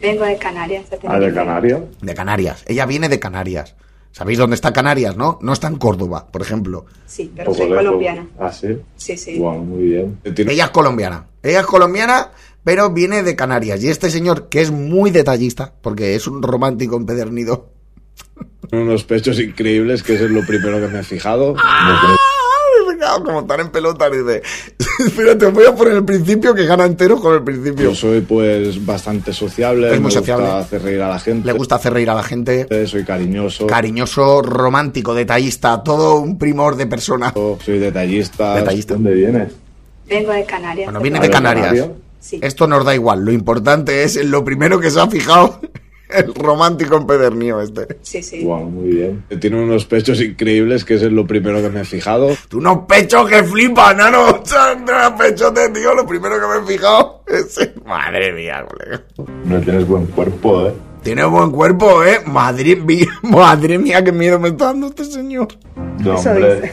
Vengo 0.00 0.24
de 0.24 0.36
Canarias. 0.38 0.88
de 0.90 0.98
Ah, 1.08 1.18
de. 1.18 1.34
Canarias. 1.34 1.80
De 2.00 2.14
Canarias. 2.14 2.62
Ella 2.66 2.86
viene 2.86 3.08
de 3.08 3.18
Canarias. 3.18 3.74
¿Sabéis 4.12 4.38
dónde 4.38 4.54
está 4.54 4.72
Canarias, 4.72 5.16
no? 5.16 5.38
No 5.42 5.52
está 5.52 5.68
en 5.68 5.76
Córdoba, 5.76 6.26
por 6.30 6.42
ejemplo. 6.42 6.86
Sí, 7.06 7.32
pero 7.34 7.54
soy 7.54 7.68
lejos. 7.68 7.84
colombiana. 7.84 8.26
Ah, 8.38 8.52
sí. 8.52 8.68
Sí, 8.96 9.16
sí. 9.16 9.36
Guau, 9.38 9.58
muy 9.58 9.82
bien. 9.84 10.18
Tiene 10.34 10.52
Ella 10.52 10.64
es 10.64 10.70
colombiana. 10.70 11.26
Ella 11.42 11.60
es 11.60 11.66
colombiana, 11.66 12.30
pero 12.64 12.90
viene 12.90 13.22
de 13.22 13.36
Canarias. 13.36 13.82
Y 13.82 13.88
este 13.88 14.10
señor, 14.10 14.48
que 14.48 14.60
es 14.60 14.70
muy 14.70 15.10
detallista, 15.10 15.72
porque 15.80 16.14
es 16.14 16.26
un 16.26 16.42
romántico 16.42 16.96
empedernido. 16.96 17.70
unos 18.72 19.04
pechos 19.04 19.38
increíbles, 19.38 20.02
que 20.02 20.14
eso 20.14 20.24
es 20.24 20.30
lo 20.30 20.44
primero 20.44 20.80
que 20.80 20.88
me 20.88 21.00
he 21.00 21.04
fijado. 21.04 21.54
Como 23.24 23.40
están 23.40 23.60
en 23.60 23.70
pelota, 23.70 24.10
dice. 24.10 24.42
Espérate, 24.98 25.46
voy 25.50 25.66
a 25.66 25.74
poner 25.74 25.94
el 25.94 26.04
principio 26.04 26.54
que 26.54 26.66
gana 26.66 26.84
entero 26.84 27.20
con 27.20 27.34
el 27.34 27.42
principio. 27.42 27.90
Yo 27.90 27.94
soy 27.94 28.20
pues 28.20 28.84
bastante 28.84 29.32
sociable, 29.32 29.92
Es 29.94 30.00
muy 30.00 30.12
me 30.12 30.20
gusta 30.20 30.58
hacer 30.58 30.82
reír 30.82 31.02
a 31.02 31.08
la 31.08 31.18
gente. 31.18 31.46
Le 31.46 31.52
gusta 31.52 31.74
hacer 31.76 31.92
reír 31.92 32.10
a 32.10 32.14
la 32.14 32.22
gente. 32.22 32.86
Soy 32.86 33.04
cariñoso. 33.04 33.66
Cariñoso, 33.66 34.42
romántico, 34.42 35.14
detallista, 35.14 35.82
todo 35.82 36.16
un 36.16 36.38
primor 36.38 36.76
de 36.76 36.86
persona. 36.86 37.32
soy 37.32 37.78
detallista. 37.78 38.56
Detallista. 38.56 38.94
¿Dónde 38.94 39.14
vienes? 39.14 39.52
Vengo 40.08 40.32
de 40.32 40.44
Canarias. 40.44 40.86
Bueno, 40.86 41.00
viene 41.00 41.20
de 41.20 41.30
Canarias. 41.30 41.88
Sí. 42.20 42.40
Esto 42.42 42.66
nos 42.66 42.84
da 42.84 42.94
igual. 42.94 43.24
Lo 43.24 43.30
importante 43.30 44.02
es 44.02 44.16
lo 44.24 44.44
primero 44.44 44.80
que 44.80 44.90
se 44.90 45.00
ha 45.00 45.06
fijado 45.06 45.60
el 46.08 46.34
romántico 46.34 46.96
empedernido 46.96 47.60
este. 47.60 47.98
Sí, 48.02 48.22
sí. 48.22 48.42
Guau, 48.42 48.64
muy 48.64 48.88
bien. 48.88 49.24
Tiene 49.40 49.62
unos 49.62 49.84
pechos 49.84 50.20
increíbles, 50.20 50.84
que 50.84 50.94
eso 50.94 51.06
es 51.06 51.12
lo 51.12 51.26
primero 51.26 51.60
que 51.60 51.68
me 51.68 51.80
he 51.80 51.84
fijado. 51.84 52.30
Tú 52.48 52.58
unos 52.58 52.86
pechos 52.86 53.28
que 53.28 53.42
flipan, 53.42 53.96
nano. 53.96 54.26
Unos 54.88 55.12
pechotes, 55.18 55.72
tío. 55.72 55.94
Lo 55.94 56.06
primero 56.06 56.36
que 56.40 56.46
me 56.46 56.64
he 56.64 56.76
fijado 56.76 57.22
es... 57.26 57.70
Madre 57.84 58.32
mía, 58.32 58.64
colega. 58.66 59.02
No 59.44 59.60
tienes 59.60 59.86
buen 59.86 60.06
cuerpo, 60.06 60.66
¿eh? 60.66 60.72
Tiene 61.02 61.24
buen 61.24 61.50
cuerpo, 61.50 62.04
¿eh? 62.04 62.20
Madre 62.26 62.76
mía, 62.76 63.06
madre 63.22 63.78
mía, 63.78 64.02
qué 64.02 64.12
miedo 64.12 64.38
me 64.38 64.48
está 64.48 64.66
dando 64.66 64.88
este 64.88 65.04
señor. 65.04 65.48
No, 65.98 66.14
Eso 66.14 66.30
hombre. 66.30 66.72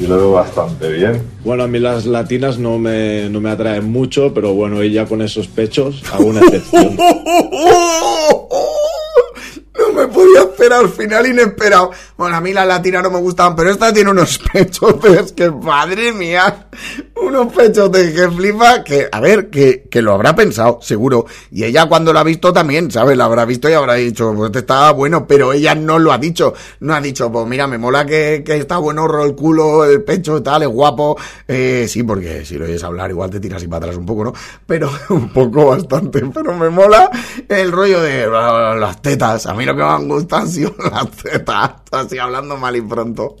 Yo 0.00 0.08
lo 0.08 0.16
veo 0.16 0.32
bastante 0.32 0.92
bien. 0.92 1.22
Bueno, 1.44 1.64
a 1.64 1.68
mí 1.68 1.78
las 1.78 2.06
latinas 2.06 2.58
no 2.58 2.78
me, 2.78 3.28
no 3.30 3.40
me 3.40 3.50
atraen 3.50 3.90
mucho, 3.90 4.32
pero 4.32 4.54
bueno, 4.54 4.80
ella 4.80 5.06
con 5.06 5.22
esos 5.22 5.48
pechos, 5.48 6.02
hago 6.12 6.26
una 6.26 6.40
excepción. 6.40 6.96
Podía 10.58 10.80
esperar, 10.80 10.88
final 10.88 11.26
inesperado. 11.26 11.92
Bueno, 12.16 12.36
a 12.36 12.40
mí 12.40 12.52
las 12.52 12.66
latinas 12.66 13.04
no 13.04 13.10
me 13.10 13.20
gustaban, 13.20 13.54
pero 13.54 13.70
esta 13.70 13.92
tiene 13.92 14.10
unos 14.10 14.38
pechotes 14.52 15.32
que, 15.32 15.50
madre 15.50 16.12
mía, 16.12 16.68
unos 17.14 17.52
pechotes 17.52 18.12
que 18.12 18.28
flipa, 18.28 18.82
que, 18.82 19.08
a 19.10 19.20
ver, 19.20 19.50
que, 19.50 19.88
que 19.88 20.02
lo 20.02 20.14
habrá 20.14 20.34
pensado, 20.34 20.80
seguro. 20.82 21.26
Y 21.52 21.62
ella 21.62 21.86
cuando 21.86 22.12
lo 22.12 22.18
ha 22.18 22.24
visto 22.24 22.52
también, 22.52 22.90
¿sabes? 22.90 23.16
Lo 23.16 23.24
habrá 23.24 23.44
visto 23.44 23.68
y 23.68 23.72
habrá 23.72 23.94
dicho, 23.94 24.34
pues 24.34 24.48
este 24.48 24.60
está 24.60 24.90
bueno, 24.90 25.26
pero 25.28 25.52
ella 25.52 25.76
no 25.76 25.98
lo 25.98 26.12
ha 26.12 26.18
dicho. 26.18 26.54
No 26.80 26.94
ha 26.94 27.00
dicho, 27.00 27.30
pues 27.30 27.46
mira, 27.46 27.68
me 27.68 27.78
mola 27.78 28.04
que, 28.04 28.42
que 28.44 28.56
está 28.56 28.78
bueno 28.78 29.06
el 29.22 29.36
culo, 29.36 29.84
el 29.84 30.02
pecho 30.02 30.42
tal, 30.42 30.62
es 30.62 30.68
guapo. 30.68 31.16
Eh, 31.46 31.86
sí, 31.88 32.02
porque 32.02 32.44
si 32.44 32.56
lo 32.56 32.64
oyes 32.64 32.82
hablar 32.82 33.10
igual 33.10 33.30
te 33.30 33.38
tiras 33.38 33.62
y 33.62 33.68
para 33.68 33.86
atrás 33.86 33.96
un 33.96 34.06
poco, 34.06 34.24
¿no? 34.24 34.32
Pero 34.66 34.90
un 35.10 35.28
poco 35.32 35.66
bastante, 35.66 36.20
pero 36.34 36.54
me 36.54 36.68
mola 36.68 37.10
el 37.48 37.70
rollo 37.70 38.00
de 38.00 38.24
ah, 38.24 38.74
las 38.76 39.00
tetas. 39.00 39.46
A 39.46 39.54
mí 39.54 39.64
lo 39.64 39.76
que 39.76 39.82
me 39.82 39.88
han 39.88 40.08
sido 40.48 40.74
las 40.90 41.10
tetas, 41.10 41.72
así 41.90 42.18
hablando 42.18 42.56
mal 42.56 42.76
y 42.76 42.82
pronto. 42.82 43.36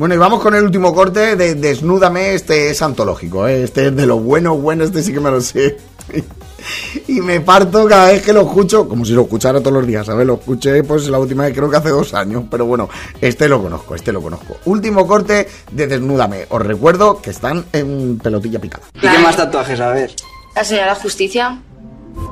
Bueno, 0.00 0.14
y 0.14 0.16
vamos 0.16 0.40
con 0.40 0.54
el 0.54 0.64
último 0.64 0.94
corte 0.94 1.36
de 1.36 1.56
Desnúdame. 1.56 2.32
Este 2.32 2.70
es 2.70 2.80
antológico, 2.80 3.46
¿eh? 3.46 3.64
este 3.64 3.88
es 3.88 3.96
de 3.96 4.06
lo 4.06 4.18
bueno, 4.18 4.56
bueno, 4.56 4.82
este 4.84 5.02
sí 5.02 5.12
que 5.12 5.20
me 5.20 5.30
lo 5.30 5.42
sé. 5.42 5.76
Y 7.08 7.20
me 7.20 7.40
parto 7.40 7.86
cada 7.86 8.08
vez 8.08 8.22
que 8.22 8.32
lo 8.32 8.42
escucho, 8.42 8.88
como 8.88 9.04
si 9.04 9.12
lo 9.12 9.22
escuchara 9.22 9.60
todos 9.60 9.72
los 9.72 9.86
días, 9.86 10.06
¿sabes? 10.06 10.26
Lo 10.26 10.34
escuché 10.34 10.82
pues 10.84 11.08
la 11.08 11.18
última 11.18 11.44
vez 11.44 11.54
creo 11.54 11.70
que 11.70 11.76
hace 11.76 11.88
dos 11.88 12.14
años, 12.14 12.44
pero 12.50 12.66
bueno, 12.66 12.88
este 13.20 13.48
lo 13.48 13.62
conozco, 13.62 13.94
este 13.94 14.12
lo 14.12 14.20
conozco. 14.20 14.56
Último 14.66 15.06
corte 15.06 15.48
de 15.70 15.86
Desnúdame. 15.86 16.46
Os 16.50 16.62
recuerdo 16.62 17.20
que 17.20 17.30
están 17.30 17.64
en 17.72 18.18
pelotilla 18.18 18.58
picada. 18.58 18.84
¿Y 18.94 19.00
qué 19.00 19.18
más 19.18 19.36
tatuajes? 19.36 19.80
A 19.80 19.90
ver. 19.90 20.10
La 20.60 20.64
señora 20.64 20.94
Justicia. 20.94 21.62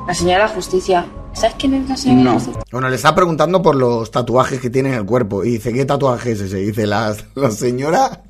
La 0.07 0.13
señora 0.13 0.47
Justicia. 0.49 1.03
¿Sabes 1.33 1.55
quién 1.57 1.73
es 1.73 1.89
la 1.89 1.97
señora 1.97 2.33
Justicia? 2.33 2.61
Bueno, 2.71 2.87
le 2.87 2.95
está 2.95 3.15
preguntando 3.15 3.59
por 3.59 3.75
los 3.75 4.11
tatuajes 4.11 4.61
que 4.61 4.69
tiene 4.69 4.89
en 4.89 4.95
el 4.99 5.05
cuerpo. 5.07 5.43
Y 5.43 5.53
dice, 5.53 5.73
¿qué 5.73 5.83
tatuaje 5.83 6.33
es 6.33 6.41
ese? 6.41 6.57
Dice, 6.57 6.85
la, 6.85 7.17
la 7.33 7.49
señora... 7.49 8.21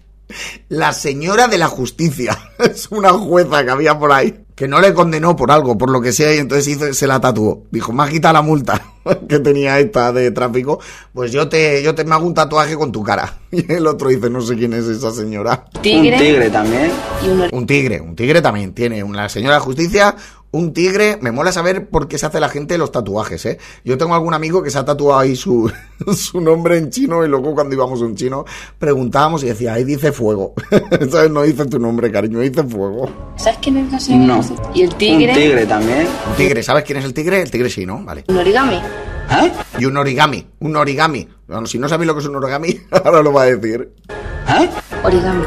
La 0.70 0.94
señora 0.94 1.50
de 1.50 1.58
la 1.58 1.68
justicia. 1.68 2.38
Es 2.60 2.88
una 2.92 3.10
jueza 3.10 3.66
que 3.66 3.72
había 3.72 4.00
por 4.00 4.14
ahí. 4.14 4.42
Que 4.60 4.67
no 4.67 4.82
le 4.82 4.93
condenó 4.93 5.38
por 5.38 5.52
algo, 5.54 5.78
por 5.78 5.89
lo 5.89 6.02
que 6.02 6.12
sea, 6.12 6.36
y 6.36 6.38
entonces 6.39 6.67
hizo- 6.67 6.93
se 6.93 7.08
la 7.08 7.22
tatuó. 7.22 7.63
Dijo, 7.72 7.93
me 7.93 8.04
has 8.04 8.10
quitado 8.10 8.34
la 8.34 8.41
multa 8.41 8.82
que 9.30 9.39
tenía 9.39 9.80
esta 9.80 10.12
de 10.12 10.32
tráfico. 10.32 10.82
Pues 11.13 11.32
yo 11.32 11.48
te, 11.48 11.82
yo 11.82 11.95
te 11.95 12.04
me 12.04 12.13
hago 12.13 12.28
un 12.28 12.34
tatuaje 12.34 12.76
con 12.76 12.91
tu 12.91 13.02
cara. 13.02 13.38
Y 13.52 13.72
el 13.72 13.88
otro 13.88 14.10
dice, 14.10 14.30
no 14.30 14.41
sé 14.41 14.56
quién 14.58 14.74
es 14.74 14.86
esa 14.86 15.12
señora. 15.12 15.63
Tigre. 15.82 16.13
Un 16.17 16.19
tigre 16.22 16.50
también. 16.50 16.91
Y 17.26 17.30
un 17.30 17.48
Un 17.52 17.65
tigre, 17.65 18.02
un 18.02 18.15
tigre 18.17 18.41
también 18.41 18.74
tiene. 18.74 19.02
Una 19.02 19.28
señora 19.30 19.56
de 19.56 19.62
justicia, 19.62 20.13
un 20.52 20.74
tigre. 20.74 21.18
Me 21.22 21.32
mola 21.32 21.52
saber 21.52 21.90
por 21.90 22.08
qué 22.08 22.18
se 22.18 22.26
hace 22.26 22.40
la 22.40 22.50
gente 22.50 22.78
los 22.78 22.92
tatuajes, 22.92 23.46
¿eh? 23.46 23.58
Yo 23.84 23.98
tengo 23.98 24.14
algún 24.16 24.34
amigo 24.34 24.64
que 24.64 24.70
se 24.70 24.78
ha 24.78 24.86
tatuado 24.86 25.20
ahí 25.20 25.36
su, 25.36 25.72
su 26.16 26.42
nombre 26.42 26.78
en 26.78 26.90
chino 26.90 27.24
y 27.26 27.28
luego 27.30 27.54
cuando 27.54 27.76
íbamos 27.76 28.02
a 28.02 28.06
un 28.06 28.16
chino 28.16 28.46
preguntábamos 28.78 29.44
y 29.44 29.48
decía, 29.48 29.74
ahí 29.74 29.84
dice 29.84 30.12
fuego. 30.12 30.54
¿Sabes? 31.12 31.32
No 31.32 31.44
dice 31.44 31.66
tu 31.66 31.80
nombre, 31.80 32.12
cariño, 32.12 32.40
dice 32.40 32.64
fuego. 32.64 33.10
¿Sabes 33.38 33.60
quién 33.62 33.78
es 33.78 34.10
No. 34.10 34.38
Justicia? 34.38 34.66
Y 34.74 34.82
el 34.84 34.96
tigre. 34.96 35.34
Un 35.34 35.38
tigre 35.38 35.66
también. 35.66 36.08
Un 36.30 36.36
tigre, 36.36 36.64
¿sabes 36.64 36.84
quién 36.84 36.98
es 36.98 37.06
el 37.06 37.14
tigre? 37.14 37.42
El 37.42 37.52
tigre 37.52 37.70
sí, 37.70 37.86
¿no? 37.86 38.04
Vale. 38.04 38.26
Un 38.28 38.38
origami. 38.38 38.78
¿Eh? 38.78 39.52
Y 39.78 39.86
un 39.86 39.96
origami, 39.96 40.48
un 40.60 40.76
origami. 40.76 41.28
Bueno, 41.48 41.68
si 41.68 41.78
no 41.78 41.88
sabéis 41.88 42.08
lo 42.08 42.16
que 42.16 42.22
es 42.22 42.26
un 42.28 42.36
origami, 42.36 42.80
ahora 42.92 43.22
lo 43.22 43.32
va 43.32 43.44
a 43.44 43.46
decir. 43.46 43.94
¿Eh? 44.10 44.70
Origami. 45.04 45.44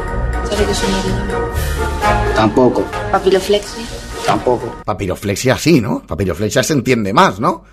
¿Sabes 0.48 0.66
qué 0.66 0.72
es 0.72 0.84
un 0.84 0.94
origami? 0.94 2.34
Tampoco. 2.36 2.84
Papiloflexia. 3.10 3.84
Tampoco. 4.26 4.74
Papiroflexia 4.84 5.56
sí, 5.58 5.80
¿no? 5.80 6.02
Papiroflexia 6.06 6.62
se 6.62 6.72
entiende 6.72 7.12
más, 7.12 7.40
¿no? 7.40 7.64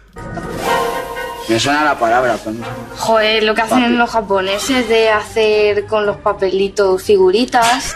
Me 1.48 1.60
suena 1.60 1.84
la 1.84 1.98
palabra, 1.98 2.38
pero 2.44 2.58
no. 2.58 2.66
Joder, 2.98 3.44
lo 3.44 3.56
que 3.56 3.62
hacen 3.62 3.98
los 3.98 4.10
japoneses 4.12 4.88
de 4.88 5.10
hacer 5.10 5.88
con 5.88 6.06
los 6.06 6.18
papelitos 6.18 7.02
figuritas. 7.02 7.96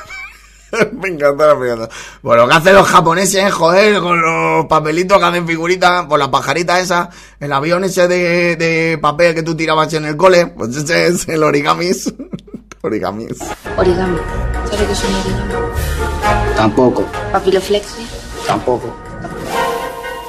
me 0.91 1.10
encanta, 1.10 1.54
me 1.54 1.68
encanta. 1.68 1.89
Pues 2.22 2.39
lo 2.39 2.47
que 2.47 2.54
hacen 2.56 2.74
los 2.74 2.88
japoneses, 2.88 3.54
joder, 3.54 3.99
con 3.99 4.20
los 4.20 4.66
papelitos 4.66 5.20
que 5.20 5.26
hacen 5.26 5.47
figuritas, 5.47 6.06
por 6.08 6.18
la 6.18 6.32
pajarita 6.32 6.80
esa, 6.80 7.12
el 7.39 7.54
avión 7.54 7.84
ese 7.84 8.08
de, 8.08 8.56
de 8.56 8.97
papel 8.97 9.36
que 9.36 9.43
tú 9.43 9.56
tirabas 9.56 9.93
en 9.93 10.06
el 10.06 10.18
cole, 10.18 10.47
pues 10.47 10.76
ese 10.76 11.08
es 11.08 11.28
el 11.28 11.43
origamis. 11.43 12.12
origamis. 12.82 13.38
Origami. 13.78 14.18
¿Sabes 14.66 14.88
qué 14.88 14.93
es 14.93 15.04
un 15.04 15.16
origami? 15.16 16.56
Tampoco. 16.56 17.06
Papiloflexia. 17.32 18.23
Tampoco. 18.48 18.94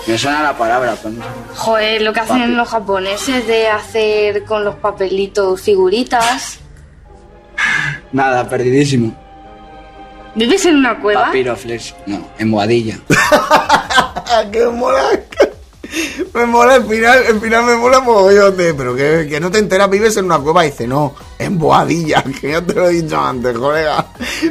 Me 0.06 0.18
suena 0.18 0.42
la 0.42 0.56
palabra, 0.56 0.96
pero 1.02 1.14
no. 1.14 1.24
Joder, 1.54 2.02
lo 2.02 2.12
que 2.12 2.20
hacen 2.20 2.56
los 2.56 2.68
japoneses 2.68 3.46
de 3.46 3.68
hacer 3.68 4.44
con 4.44 4.64
los 4.64 4.74
papelitos 4.76 5.60
figuritas. 5.60 6.58
Nada, 8.12 8.48
perdidísimo. 8.48 9.14
¿Vives 10.34 10.66
en 10.66 10.76
una 10.76 11.00
cueva? 11.00 11.26
Papiroflex. 11.26 11.94
No, 12.06 12.26
en 12.38 12.50
Boadilla. 12.50 12.98
¡Qué 14.52 14.66
mola! 14.66 15.02
Me 16.34 16.44
mola 16.46 16.76
el 16.76 16.84
final, 16.84 17.22
el 17.28 17.40
final 17.40 17.64
me 17.64 17.76
mola 17.76 18.00
mogollón 18.00 18.56
de, 18.56 18.74
pero 18.74 18.96
que, 18.96 19.28
que 19.28 19.38
no 19.38 19.50
te 19.50 19.58
enteras, 19.58 19.88
vives 19.88 20.16
en 20.16 20.24
una 20.24 20.40
cueva 20.40 20.66
y 20.66 20.70
dice, 20.70 20.88
no, 20.88 21.14
en 21.44 21.58
Boadilla, 21.58 22.22
que 22.40 22.52
ya 22.52 22.62
te 22.62 22.74
lo 22.74 22.88
he 22.88 23.02
dicho 23.02 23.18
antes, 23.18 23.56
colega. 23.56 24.06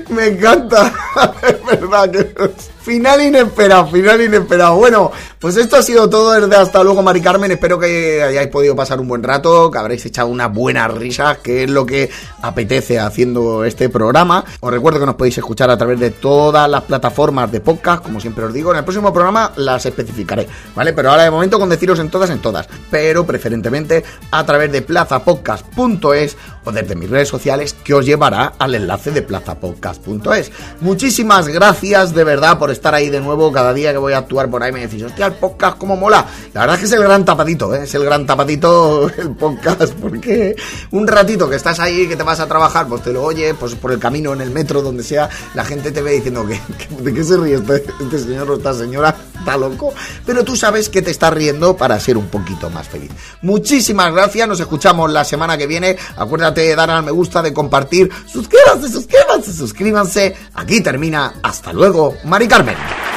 Me 0.09 0.27
encanta, 0.27 0.93
es 1.47 1.65
verdad 1.65 2.09
que 2.09 2.33
final 2.83 3.21
inesperado, 3.21 3.87
final 3.87 4.21
inesperado. 4.21 4.75
Bueno, 4.75 5.11
pues 5.39 5.57
esto 5.57 5.77
ha 5.77 5.83
sido 5.83 6.09
todo 6.09 6.31
desde 6.39 6.55
hasta 6.55 6.83
luego, 6.83 7.01
Mari 7.01 7.21
Carmen. 7.21 7.51
Espero 7.51 7.79
que 7.79 8.21
hayáis 8.21 8.49
podido 8.49 8.75
pasar 8.75 8.99
un 8.99 9.07
buen 9.07 9.23
rato, 9.23 9.71
que 9.71 9.77
habréis 9.77 10.05
echado 10.05 10.27
unas 10.27 10.53
buenas 10.53 10.93
risas, 10.93 11.37
que 11.37 11.63
es 11.63 11.69
lo 11.69 11.85
que 11.85 12.09
apetece 12.41 12.99
haciendo 12.99 13.63
este 13.63 13.89
programa. 13.89 14.43
Os 14.59 14.71
recuerdo 14.71 14.99
que 14.99 15.05
nos 15.05 15.15
podéis 15.15 15.37
escuchar 15.37 15.69
a 15.69 15.77
través 15.77 15.99
de 15.99 16.11
todas 16.11 16.69
las 16.69 16.83
plataformas 16.83 17.51
de 17.51 17.61
podcast, 17.61 18.03
como 18.03 18.19
siempre 18.19 18.45
os 18.45 18.53
digo. 18.53 18.71
En 18.71 18.77
el 18.77 18.83
próximo 18.83 19.13
programa 19.13 19.51
las 19.55 19.85
especificaré, 19.85 20.47
¿vale? 20.75 20.93
Pero 20.93 21.11
ahora 21.11 21.23
de 21.23 21.31
momento 21.31 21.59
con 21.59 21.69
deciros 21.69 21.99
en 21.99 22.09
todas, 22.09 22.29
en 22.29 22.39
todas. 22.39 22.67
Pero 22.91 23.25
preferentemente 23.25 24.03
a 24.31 24.45
través 24.45 24.71
de 24.71 24.81
plazapodcast.es 24.81 26.37
o 26.65 26.71
desde 26.71 26.95
mis 26.95 27.09
redes 27.09 27.27
sociales 27.29 27.75
que 27.83 27.93
os 27.93 28.05
llevará 28.05 28.53
al 28.59 28.75
enlace 28.75 29.11
de 29.11 29.21
plazapodcast.es. 29.21 30.51
Muchísimas 30.81 31.47
gracias 31.47 32.13
de 32.13 32.23
verdad 32.23 32.57
por 32.59 32.71
estar 32.71 32.93
ahí 32.95 33.09
de 33.09 33.19
nuevo 33.19 33.51
cada 33.51 33.73
día 33.73 33.91
que 33.91 33.97
voy 33.97 34.13
a 34.13 34.19
actuar 34.19 34.49
por 34.49 34.63
ahí. 34.63 34.71
Me 34.71 34.81
decís, 34.81 35.03
hostia, 35.03 35.27
el 35.27 35.33
podcast 35.33 35.77
como 35.77 35.95
mola. 35.95 36.25
La 36.53 36.61
verdad 36.61 36.75
es 36.75 36.79
que 36.81 36.85
es 36.87 36.91
el 36.93 37.03
gran 37.03 37.25
tapadito, 37.25 37.73
¿eh? 37.75 37.83
es 37.83 37.95
el 37.95 38.03
gran 38.05 38.25
tapatito 38.25 39.09
el 39.17 39.31
podcast, 39.31 39.93
porque 39.93 40.55
un 40.91 41.07
ratito 41.07 41.49
que 41.49 41.55
estás 41.55 41.79
ahí, 41.79 42.07
que 42.07 42.15
te 42.15 42.23
vas 42.23 42.39
a 42.39 42.47
trabajar, 42.47 42.87
pues 42.87 43.01
te 43.03 43.11
lo 43.13 43.23
oyes, 43.23 43.55
pues 43.59 43.75
por 43.75 43.91
el 43.91 43.99
camino, 43.99 44.33
en 44.33 44.41
el 44.41 44.51
metro, 44.51 44.81
donde 44.81 45.03
sea, 45.03 45.29
la 45.53 45.63
gente 45.65 45.91
te 45.91 46.01
ve 46.01 46.11
diciendo 46.13 46.45
que- 46.45 46.59
de 47.03 47.13
qué 47.13 47.23
se 47.23 47.37
ríe 47.37 47.55
este, 47.55 47.83
este 48.01 48.19
señor 48.19 48.49
o 48.51 48.55
esta 48.57 48.73
señora, 48.73 49.15
está 49.43 49.57
loco. 49.57 49.93
Pero 50.25 50.43
tú 50.43 50.55
sabes 50.55 50.89
que 50.89 51.01
te 51.01 51.11
estás 51.11 51.33
riendo 51.33 51.75
para 51.75 51.99
ser 51.99 52.17
un 52.17 52.27
poquito 52.27 52.69
más 52.69 52.87
feliz. 52.87 53.11
Muchísimas 53.41 54.13
gracias, 54.13 54.47
nos 54.47 54.59
escuchamos 54.59 55.11
la 55.11 55.25
semana 55.25 55.57
que 55.57 55.67
viene. 55.67 55.97
Acuérdate 56.15 56.61
de 56.61 56.75
dar 56.75 56.89
al 56.89 57.03
me 57.03 57.11
gusta, 57.11 57.41
de 57.41 57.53
compartir. 57.53 58.09
Suscríbanse, 58.25 58.89
suscríbanse, 58.89 59.53
suscríbanse. 59.53 60.35
Aquí 60.55 60.81
termina. 60.81 61.33
Hasta 61.43 61.73
luego, 61.73 62.15
Mari 62.23 62.47
Carmen. 62.47 63.12